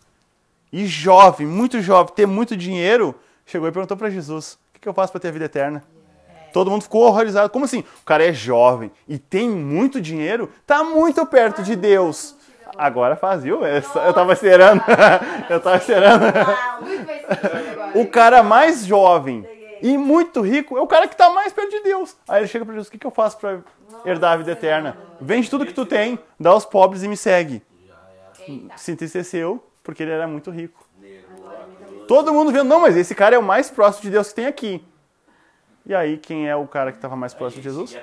[0.72, 3.14] e jovem, muito jovem, ter muito dinheiro,
[3.46, 5.84] chegou e perguntou pra Jesus: o que, eu faço pra ter a vida eterna?
[6.52, 7.50] Todo mundo ficou horrorizado.
[7.50, 7.80] Como assim?
[7.80, 12.36] O cara é jovem e tem muito dinheiro, tá muito perto de Deus.
[12.76, 13.60] Agora faz, viu?
[13.64, 14.82] Eu tava esperando.
[15.48, 16.24] Eu tava esperando.
[17.94, 19.46] O cara mais jovem
[19.80, 22.16] E muito rico é o cara que está mais perto de Deus.
[22.28, 23.60] Aí ele chega para Jesus: O que, que eu faço para
[24.04, 24.96] herdar a vida eterna?
[25.20, 27.62] Vende tudo que tu tem, dá aos pobres e me segue.
[28.76, 30.82] Se entristeceu porque ele era muito rico.
[32.08, 34.46] Todo mundo vendo, não, mas esse cara é o mais próximo de Deus que tem
[34.46, 34.84] aqui.
[35.86, 37.96] E aí, quem é o cara que estava mais próximo de Jesus?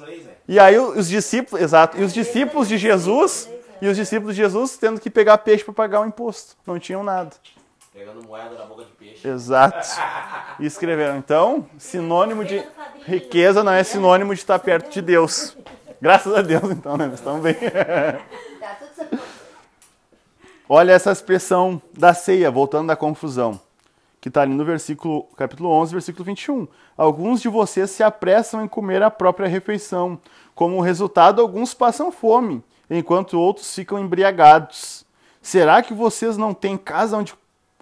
[0.00, 0.32] Leis, né?
[0.46, 3.48] E aí os discípulos, exato, e os discípulos de Jesus,
[3.80, 6.56] e os discípulos de Jesus tendo que pegar peixe para pagar o imposto.
[6.66, 7.30] Não tinham nada.
[7.92, 9.26] Pegando moeda da boca de peixe.
[9.26, 9.88] Exato.
[10.60, 11.16] E escreveram.
[11.16, 12.62] Então, sinônimo de
[13.06, 15.56] riqueza não é sinônimo de estar perto de Deus.
[16.00, 17.06] Graças a Deus, então, né?
[17.06, 17.56] Nós estamos bem.
[20.74, 23.60] Olha essa expressão da ceia, voltando da confusão,
[24.22, 26.66] que está ali no versículo, capítulo 11, versículo 21.
[26.96, 30.18] Alguns de vocês se apressam em comer a própria refeição.
[30.54, 35.04] Como resultado, alguns passam fome, enquanto outros ficam embriagados.
[35.42, 37.34] Será que vocês não têm casa onde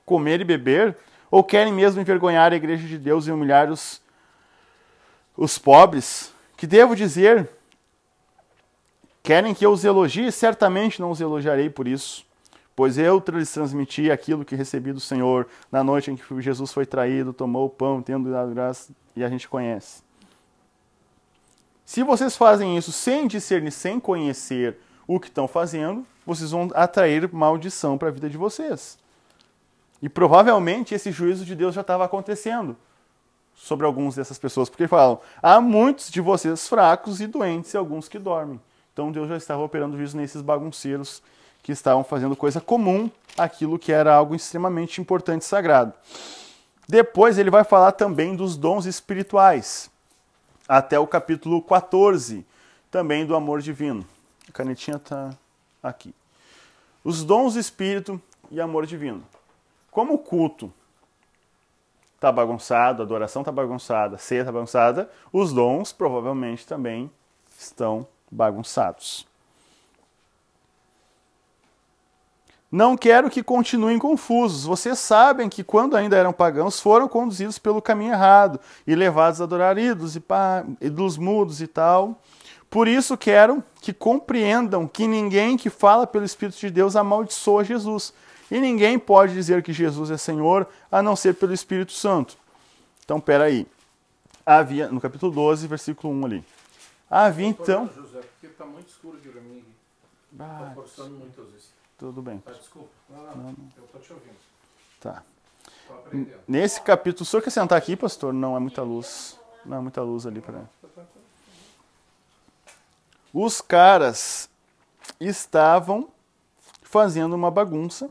[0.04, 0.96] comer e beber?
[1.30, 4.02] Ou querem mesmo envergonhar a igreja de Deus e humilhar os,
[5.36, 6.34] os pobres?
[6.56, 7.48] Que devo dizer?
[9.22, 10.32] Querem que eu os elogie?
[10.32, 12.28] Certamente não os elogiarei por isso.
[12.74, 16.86] Pois eu lhes transmiti aquilo que recebi do Senhor na noite em que Jesus foi
[16.86, 20.02] traído, tomou o pão, tendo dado graça, e a gente conhece.
[21.84, 27.28] Se vocês fazem isso sem discernir, sem conhecer o que estão fazendo, vocês vão atrair
[27.32, 28.96] maldição para a vida de vocês.
[30.00, 32.76] E provavelmente esse juízo de Deus já estava acontecendo
[33.54, 38.08] sobre algumas dessas pessoas, porque falam: há muitos de vocês fracos e doentes e alguns
[38.08, 38.60] que dormem.
[38.92, 41.22] Então Deus já estava operando juízo nesses bagunceiros
[41.62, 45.92] que estavam fazendo coisa comum, aquilo que era algo extremamente importante e sagrado.
[46.88, 49.90] Depois ele vai falar também dos dons espirituais,
[50.68, 52.44] até o capítulo 14,
[52.90, 54.04] também do amor divino.
[54.48, 55.30] A canetinha está
[55.82, 56.14] aqui.
[57.04, 58.20] Os dons do espírito
[58.50, 59.22] e amor divino.
[59.90, 60.72] Como o culto
[62.16, 67.10] está bagunçado, a adoração está bagunçada, a ceia está bagunçada, os dons provavelmente também
[67.58, 69.29] estão bagunçados.
[72.70, 74.64] Não quero que continuem confusos.
[74.64, 79.44] Vocês sabem que quando ainda eram pagãos, foram conduzidos pelo caminho errado e levados a
[79.44, 82.20] adorar ídolos e pá, ídolos mudos e tal.
[82.70, 88.12] Por isso quero que compreendam que ninguém que fala pelo Espírito de Deus amaldiçoa Jesus.
[88.48, 92.38] E ninguém pode dizer que Jesus é Senhor a não ser pelo Espírito Santo.
[93.04, 93.66] Então, peraí.
[94.46, 96.44] Havia, no capítulo 12, versículo 1 ali.
[97.10, 97.90] Havia então.
[97.94, 99.58] José, porque tá muito escuro aqui pra mim.
[99.58, 99.64] aqui.
[100.38, 101.79] Ah, Tá forçando muito às vezes.
[102.00, 102.38] Tudo bem.
[102.38, 102.88] Tá, desculpa.
[103.10, 104.34] Não, não, eu tô te ouvindo.
[104.98, 105.22] Tá.
[105.86, 106.40] Tô aprendendo.
[106.48, 108.32] Nesse capítulo, o senhor quer sentar aqui, pastor?
[108.32, 109.38] Não é muita luz.
[109.66, 110.64] Não é muita luz ali para.
[113.34, 114.48] Os caras
[115.20, 116.08] estavam
[116.82, 118.10] fazendo uma bagunça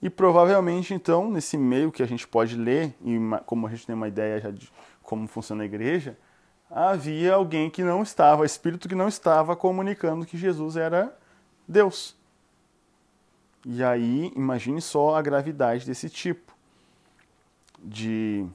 [0.00, 3.96] e provavelmente então nesse meio que a gente pode ler e como a gente tem
[3.96, 6.16] uma ideia já de como funciona a igreja,
[6.70, 11.14] havia alguém que não estava, espírito que não estava comunicando que Jesus era
[11.68, 12.16] Deus.
[13.66, 16.52] E aí, imagine só a gravidade desse tipo
[17.82, 18.46] de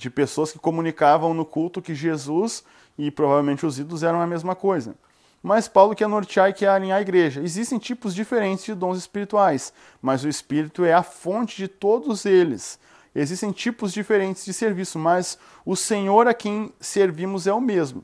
[0.00, 2.64] de pessoas que comunicavam no culto que Jesus
[2.96, 4.94] e provavelmente os ídolos eram a mesma coisa.
[5.42, 7.42] Mas Paulo quer nortear e quer alinhar a igreja.
[7.42, 12.78] Existem tipos diferentes de dons espirituais, mas o Espírito é a fonte de todos eles.
[13.14, 18.02] Existem tipos diferentes de serviço, mas o Senhor a quem servimos é o mesmo.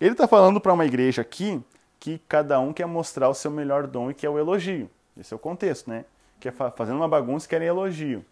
[0.00, 1.60] Ele está falando para uma igreja aqui
[1.98, 4.88] que cada um quer mostrar o seu melhor dom e que é o elogio.
[5.16, 6.04] Esse é o contexto, né?
[6.40, 8.24] Que é fa- fazendo uma bagunça querem elogio.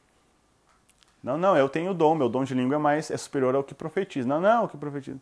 [1.23, 3.75] Não, não, eu tenho dom, meu dom de língua é mais é superior ao que
[3.75, 4.27] profetiza.
[4.27, 5.21] Não, não, o que profetiza.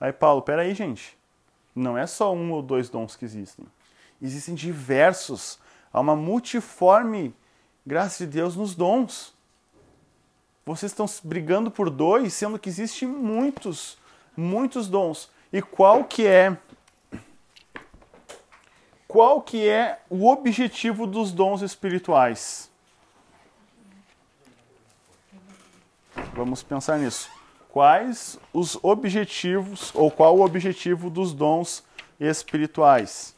[0.00, 1.16] Aí Paulo, peraí, gente.
[1.74, 3.66] Não é só um ou dois dons que existem.
[4.22, 5.58] Existem diversos.
[5.92, 7.34] Há uma multiforme
[7.84, 9.34] graça de Deus nos dons.
[10.64, 13.98] Vocês estão brigando por dois, sendo que existem muitos,
[14.36, 15.30] muitos dons.
[15.52, 16.56] E qual que é
[19.14, 22.68] qual que é o objetivo dos dons espirituais?
[26.32, 27.30] Vamos pensar nisso.
[27.68, 31.84] Quais os objetivos ou qual o objetivo dos dons
[32.18, 33.36] espirituais?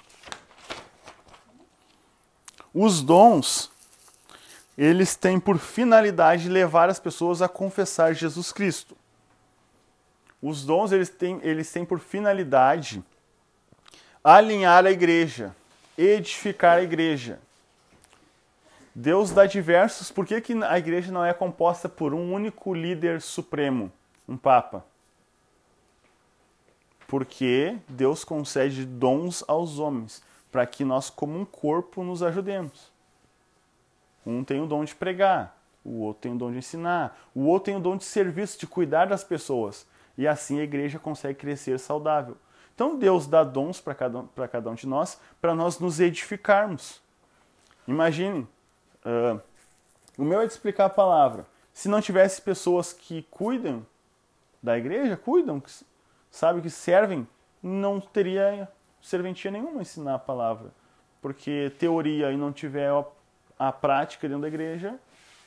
[2.72, 3.70] Os dons
[4.78, 8.96] eles têm por finalidade levar as pessoas a confessar Jesus Cristo.
[10.40, 13.04] Os dons eles têm, eles têm por finalidade
[14.24, 15.54] alinhar a igreja,
[15.96, 17.38] edificar a igreja.
[18.94, 20.10] Deus dá diversos.
[20.10, 23.92] Por que, que a igreja não é composta por um único líder supremo,
[24.26, 24.84] um papa?
[27.06, 32.90] Porque Deus concede dons aos homens, para que nós, como um corpo, nos ajudemos.
[34.24, 37.66] Um tem o dom de pregar, o outro tem o dom de ensinar, o outro
[37.66, 39.86] tem o dom de serviço, de cuidar das pessoas.
[40.18, 42.36] E assim a igreja consegue crescer saudável.
[42.76, 47.00] Então Deus dá dons para cada, para cada um de nós, para nós nos edificarmos.
[47.88, 48.46] Imagine,
[49.04, 49.40] uh,
[50.18, 51.46] o meu é de explicar a palavra.
[51.72, 53.84] Se não tivesse pessoas que cuidam
[54.62, 55.72] da igreja, cuidam, que,
[56.30, 57.26] sabe, que servem,
[57.62, 58.68] não teria
[59.00, 60.70] serventia nenhuma ensinar a palavra.
[61.22, 62.90] Porque teoria e não tiver
[63.58, 64.98] a, prática dentro da igreja,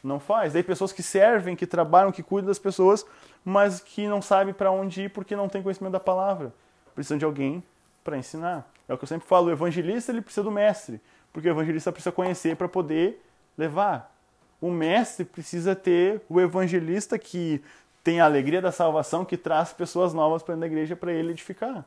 [0.04, 0.54] não faz.
[0.54, 3.06] Daí pessoas que servem, que trabalham, que cuidam das pessoas,
[3.46, 6.52] mas que não sabem para onde ir porque não tem conhecimento da palavra.
[7.00, 7.64] Precisam de alguém
[8.04, 8.70] para ensinar.
[8.86, 11.00] É o que eu sempre falo, o evangelista ele precisa do mestre,
[11.32, 13.26] porque o evangelista precisa conhecer para poder
[13.58, 14.14] levar.
[14.60, 17.64] O mestre precisa ter o evangelista que
[18.04, 21.86] tem a alegria da salvação, que traz pessoas novas para a igreja para ele edificar.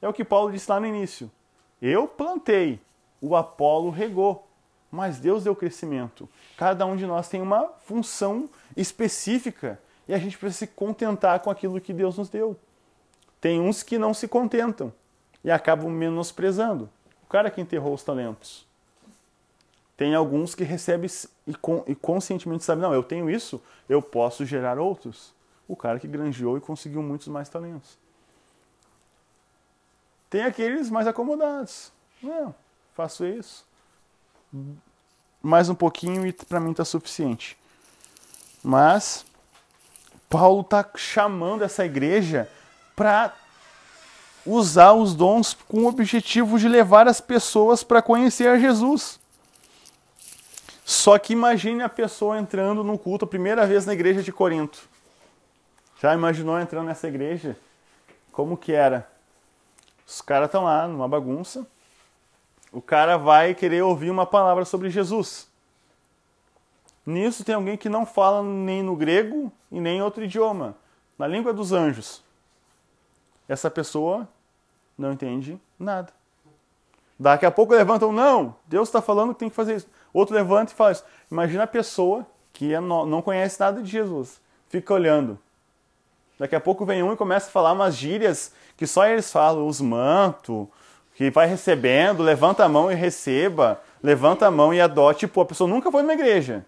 [0.00, 1.30] É o que Paulo disse lá no início.
[1.82, 2.80] Eu plantei,
[3.20, 4.48] o Apolo regou,
[4.90, 6.26] mas Deus deu crescimento.
[6.56, 9.78] Cada um de nós tem uma função específica
[10.08, 12.58] e a gente precisa se contentar com aquilo que Deus nos deu.
[13.40, 14.92] Tem uns que não se contentam
[15.44, 16.88] e acabam menosprezando.
[17.22, 18.66] O cara que enterrou os talentos.
[19.96, 21.10] Tem alguns que recebem
[21.86, 25.32] e conscientemente sabem, não, eu tenho isso, eu posso gerar outros.
[25.66, 27.98] O cara que granjeou e conseguiu muitos mais talentos.
[30.28, 31.90] Tem aqueles mais acomodados.
[32.22, 32.54] Não,
[32.94, 33.64] faço isso.
[35.42, 37.56] Mais um pouquinho e para mim está suficiente.
[38.62, 39.24] Mas
[40.28, 42.50] Paulo está chamando essa igreja
[42.96, 43.34] para
[44.46, 49.20] usar os dons com o objetivo de levar as pessoas para conhecer a Jesus.
[50.84, 54.88] Só que imagine a pessoa entrando no culto a primeira vez na igreja de Corinto.
[56.00, 57.56] Já imaginou entrando nessa igreja?
[58.32, 59.10] Como que era?
[60.06, 61.66] Os caras estão lá numa bagunça.
[62.72, 65.48] O cara vai querer ouvir uma palavra sobre Jesus.
[67.04, 70.76] Nisso tem alguém que não fala nem no grego e nem em outro idioma,
[71.18, 72.25] na língua dos anjos.
[73.48, 74.28] Essa pessoa
[74.98, 76.12] não entende nada.
[77.18, 79.88] Daqui a pouco levantam, não, Deus está falando que tem que fazer isso.
[80.12, 81.04] Outro levanta e fala isso.
[81.30, 85.38] Imagina a pessoa que é não conhece nada de Jesus, fica olhando.
[86.38, 89.66] Daqui a pouco vem um e começa a falar umas gírias que só eles falam,
[89.66, 90.68] os manto,
[91.14, 95.20] que vai recebendo, levanta a mão e receba, levanta a mão e adote.
[95.20, 96.64] Tipo, a pessoa nunca foi numa igreja.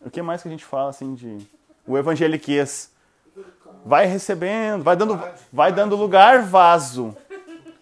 [0.00, 1.38] O que mais que a gente fala assim de
[1.86, 2.90] o evangeliquez?
[3.86, 5.22] Vai recebendo, vai dando,
[5.52, 7.16] vai dando lugar vaso.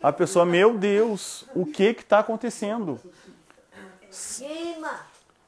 [0.02, 3.00] A pessoa, meu Deus, o que que está acontecendo?
[4.36, 4.90] Queima!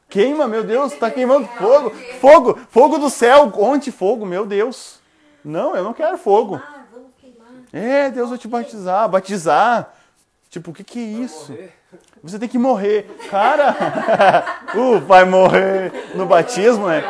[0.08, 1.90] Queima, meu Deus, está queimando fogo.
[2.22, 4.98] Fogo, fogo do céu, onde fogo, meu Deus.
[5.44, 6.58] Não, eu não quero fogo.
[7.70, 9.92] É, Deus vai te batizar, batizar.
[10.48, 11.54] Tipo, o que que é isso?
[12.22, 13.14] Você tem que morrer.
[13.28, 13.76] Cara,
[14.74, 17.02] uh, vai morrer no batismo, né?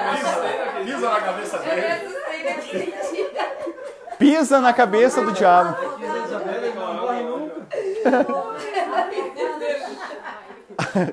[0.85, 2.17] Pisa na cabeça dele.
[4.19, 5.77] Pisa na cabeça do diabo.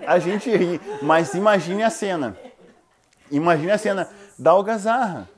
[0.07, 2.37] a gente ri, mas imagine a cena.
[3.31, 5.29] Imagine a cena da algazarra.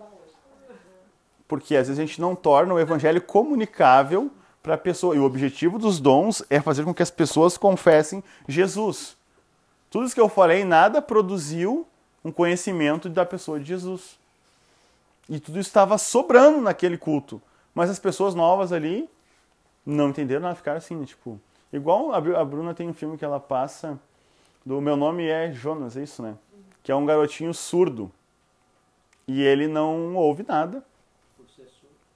[1.48, 4.32] Porque às vezes a gente não torna o evangelho comunicável
[4.62, 5.16] para a pessoa.
[5.16, 9.16] E o objetivo dos dons é fazer com que as pessoas confessem Jesus.
[9.90, 11.88] Tudo isso que eu falei, nada produziu
[12.24, 14.18] um conhecimento da pessoa de Jesus.
[15.30, 17.42] E tudo estava sobrando naquele culto.
[17.76, 19.08] Mas as pessoas novas ali
[19.86, 21.06] não entenderam nada, ficaram assim, né?
[21.06, 21.40] tipo.
[21.74, 24.00] Igual a Bruna tem um filme que ela passa
[24.66, 26.36] do Meu Nome é Jonas, é isso, né?
[26.82, 28.10] Que é um garotinho surdo.
[29.28, 30.84] E ele não ouve nada.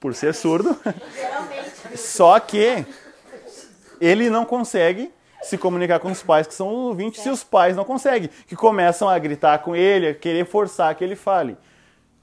[0.00, 0.74] Por ser surdo.
[1.94, 2.86] Só que
[4.00, 5.12] ele não consegue
[5.42, 9.08] se comunicar com os pais que são ouvintes se os pais não conseguem, que começam
[9.08, 11.56] a gritar com ele, a querer forçar que ele fale.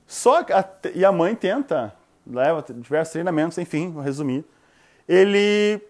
[0.05, 1.93] Só a, e a mãe tenta,
[2.29, 4.45] leva diversos treinamentos, enfim, vou resumir.
[5.07, 5.81] Ele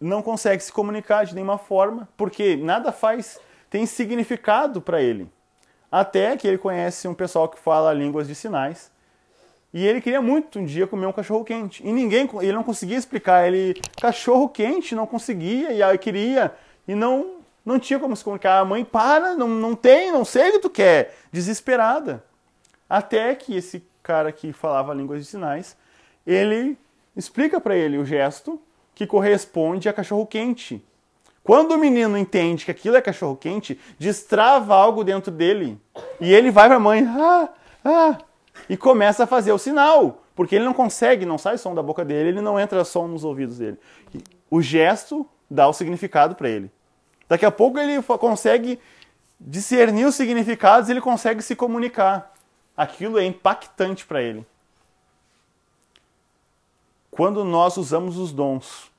[0.00, 3.38] não consegue se comunicar de nenhuma forma, porque nada faz,
[3.70, 5.30] tem significado para ele.
[5.90, 8.90] Até que ele conhece um pessoal que fala línguas de sinais.
[9.74, 11.86] E ele queria muito um dia comer um cachorro quente.
[11.86, 13.46] E ninguém, ele não conseguia explicar.
[13.46, 16.54] Ele, cachorro quente, não conseguia, e aí queria,
[16.86, 18.58] e não, não tinha como se comunicar.
[18.58, 21.14] A mãe, para, não, não tem, não sei o que tu quer.
[21.30, 22.22] Desesperada.
[22.88, 25.76] Até que esse cara que falava línguas de sinais,
[26.26, 26.76] ele
[27.16, 28.60] explica para ele o gesto
[28.94, 30.84] que corresponde a cachorro quente.
[31.42, 35.80] Quando o menino entende que aquilo é cachorro quente, destrava algo dentro dele
[36.20, 37.48] e ele vai para a mãe, ah,
[37.84, 38.18] ah,
[38.68, 42.04] e começa a fazer o sinal, porque ele não consegue, não sai som da boca
[42.04, 43.78] dele, ele não entra som nos ouvidos dele.
[44.48, 46.70] O gesto dá o significado para ele.
[47.28, 48.78] Daqui a pouco ele consegue
[49.40, 52.31] discernir os significados, ele consegue se comunicar.
[52.82, 54.44] Aquilo é impactante para ele.
[57.12, 58.90] Quando nós usamos os dons,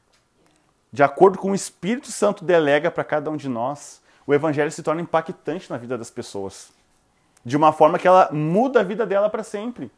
[0.90, 4.82] de acordo com o Espírito Santo delega para cada um de nós, o evangelho se
[4.82, 6.72] torna impactante na vida das pessoas.
[7.44, 9.92] De uma forma que ela muda a vida dela para sempre.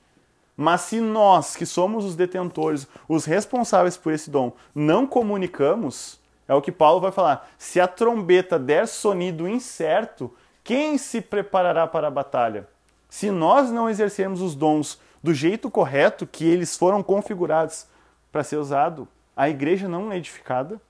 [0.57, 6.56] Mas se nós, que somos os detentores, os responsáveis por esse dom, não comunicamos, é
[6.56, 7.52] o que Paulo vai falar.
[7.56, 12.68] Se a trombeta der sonido incerto, quem se preparará para a batalha?
[13.16, 17.88] Se nós não exercermos os dons do jeito correto que eles foram configurados
[18.30, 20.82] para ser usado, a igreja não é edificada,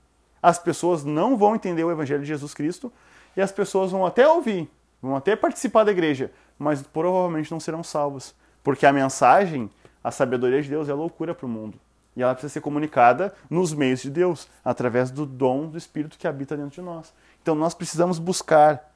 [0.42, 2.92] as pessoas não vão entender o evangelho de Jesus Cristo
[3.36, 4.68] e as pessoas vão até ouvir,
[5.00, 9.70] vão até participar da igreja, mas provavelmente não serão salvas, porque a mensagem,
[10.02, 11.78] a sabedoria de Deus é loucura para o mundo.
[12.16, 16.26] E ela precisa ser comunicada nos meios de Deus, através do dom do Espírito que
[16.26, 17.14] habita dentro de nós.
[17.40, 18.92] Então nós precisamos buscar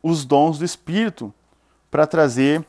[0.00, 1.34] os dons do Espírito
[1.90, 2.64] para trazer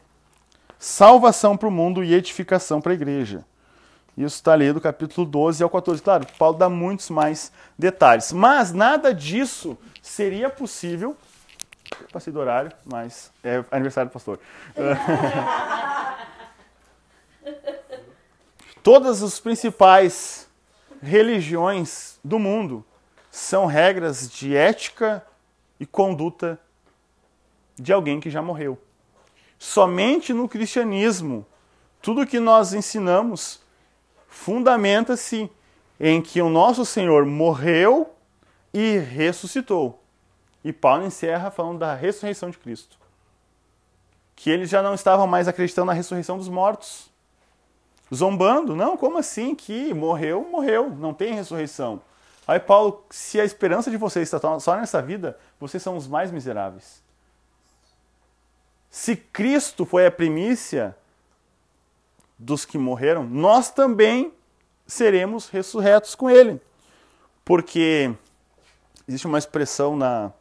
[0.80, 3.46] salvação para o mundo e edificação para a igreja.
[4.18, 6.02] Isso está ali do capítulo 12 ao 14.
[6.02, 8.34] Claro, Paulo dá muitos mais detalhes.
[8.34, 11.16] Mas nada disso seria possível.
[12.12, 14.40] Passei do horário, mas é aniversário do pastor.
[18.84, 20.48] Todas as principais
[21.02, 22.84] religiões do mundo
[23.30, 25.26] são regras de ética
[25.80, 26.60] e conduta
[27.76, 28.78] de alguém que já morreu.
[29.64, 31.46] Somente no cristianismo,
[32.02, 33.62] tudo que nós ensinamos
[34.28, 35.52] fundamenta-se
[36.00, 38.12] em que o nosso Senhor morreu
[38.74, 40.02] e ressuscitou.
[40.64, 42.98] E Paulo encerra falando da ressurreição de Cristo.
[44.36, 47.12] Que eles já não estavam mais acreditando na ressurreição dos mortos
[48.12, 48.76] zombando.
[48.76, 49.54] Não, como assim?
[49.54, 52.02] Que morreu, morreu, não tem ressurreição.
[52.48, 56.32] Aí Paulo, se a esperança de vocês está só nessa vida, vocês são os mais
[56.32, 57.11] miseráveis.
[58.92, 60.96] Se Cristo foi a primícia
[62.38, 64.34] dos que morreram, nós também
[64.86, 66.60] seremos ressurretos com Ele.
[67.46, 68.14] Porque
[69.08, 70.34] existe uma expressão na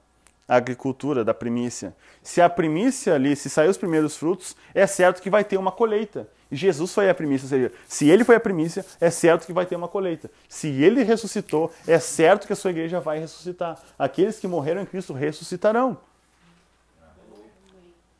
[0.48, 1.94] agricultura da primícia.
[2.24, 5.70] Se a primícia ali, se sair os primeiros frutos, é certo que vai ter uma
[5.70, 6.28] colheita.
[6.50, 9.64] Jesus foi a primícia, ou seja, se ele foi a primícia, é certo que vai
[9.64, 10.28] ter uma colheita.
[10.48, 13.80] Se ele ressuscitou, é certo que a sua igreja vai ressuscitar.
[13.96, 15.96] Aqueles que morreram em Cristo ressuscitarão.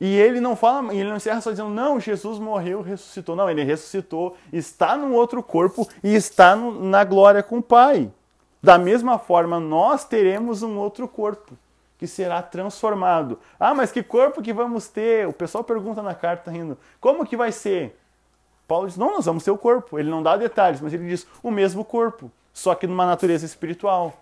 [0.01, 3.37] E ele não fala, ele não encerra só dizendo, não, Jesus morreu, ressuscitou.
[3.37, 8.11] Não, ele ressuscitou, está num outro corpo e está no, na glória com o Pai.
[8.63, 11.57] Da mesma forma, nós teremos um outro corpo
[11.99, 13.39] que será transformado.
[13.59, 15.29] Ah, mas que corpo que vamos ter?
[15.29, 16.79] O pessoal pergunta na carta rindo.
[16.99, 17.99] Como que vai ser?
[18.67, 19.99] Paulo diz: não, nós vamos ter o corpo.
[19.99, 24.15] Ele não dá detalhes, mas ele diz o mesmo corpo, só que numa natureza espiritual.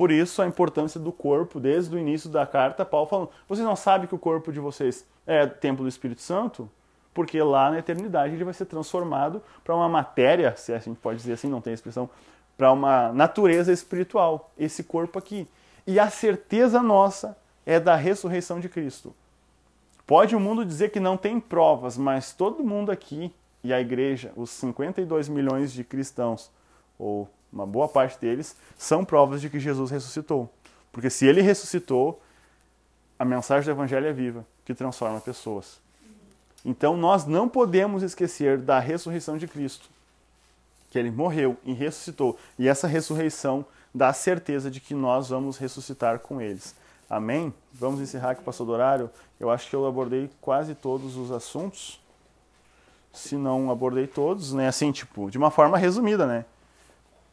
[0.00, 3.76] Por isso a importância do corpo, desde o início da carta, Paulo falando: vocês não
[3.76, 6.70] sabem que o corpo de vocês é templo do Espírito Santo?
[7.12, 11.18] Porque lá na eternidade ele vai ser transformado para uma matéria, se a gente pode
[11.18, 12.08] dizer assim, não tem expressão,
[12.56, 15.46] para uma natureza espiritual, esse corpo aqui.
[15.86, 17.36] E a certeza nossa
[17.66, 19.14] é da ressurreição de Cristo.
[20.06, 23.30] Pode o mundo dizer que não tem provas, mas todo mundo aqui
[23.62, 26.50] e a igreja, os 52 milhões de cristãos,
[26.98, 30.48] ou uma boa parte deles, são provas de que Jesus ressuscitou.
[30.92, 32.20] Porque se ele ressuscitou,
[33.18, 35.80] a mensagem do evangelho é viva, que transforma pessoas.
[36.64, 39.88] Então nós não podemos esquecer da ressurreição de Cristo,
[40.90, 43.64] que ele morreu e ressuscitou, e essa ressurreição
[43.94, 46.74] dá a certeza de que nós vamos ressuscitar com eles.
[47.08, 47.52] Amém?
[47.72, 49.10] Vamos encerrar aqui, pastor do horário.
[49.38, 52.00] Eu acho que eu abordei quase todos os assuntos.
[53.12, 54.68] Se não abordei todos, né?
[54.68, 56.44] Assim, tipo, de uma forma resumida, né?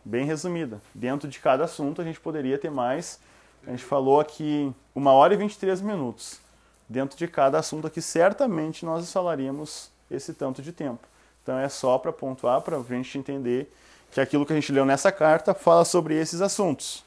[0.08, 0.82] Bem resumida.
[0.96, 3.20] Dentro de cada assunto a gente poderia ter mais.
[3.66, 6.40] A gente falou aqui uma hora e 23 minutos.
[6.88, 11.06] Dentro de cada assunto aqui, certamente nós falaríamos esse tanto de tempo.
[11.44, 13.70] Então é só para pontuar, para a gente entender
[14.10, 17.04] que aquilo que a gente leu nessa carta fala sobre esses assuntos.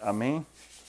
[0.00, 0.46] Amém?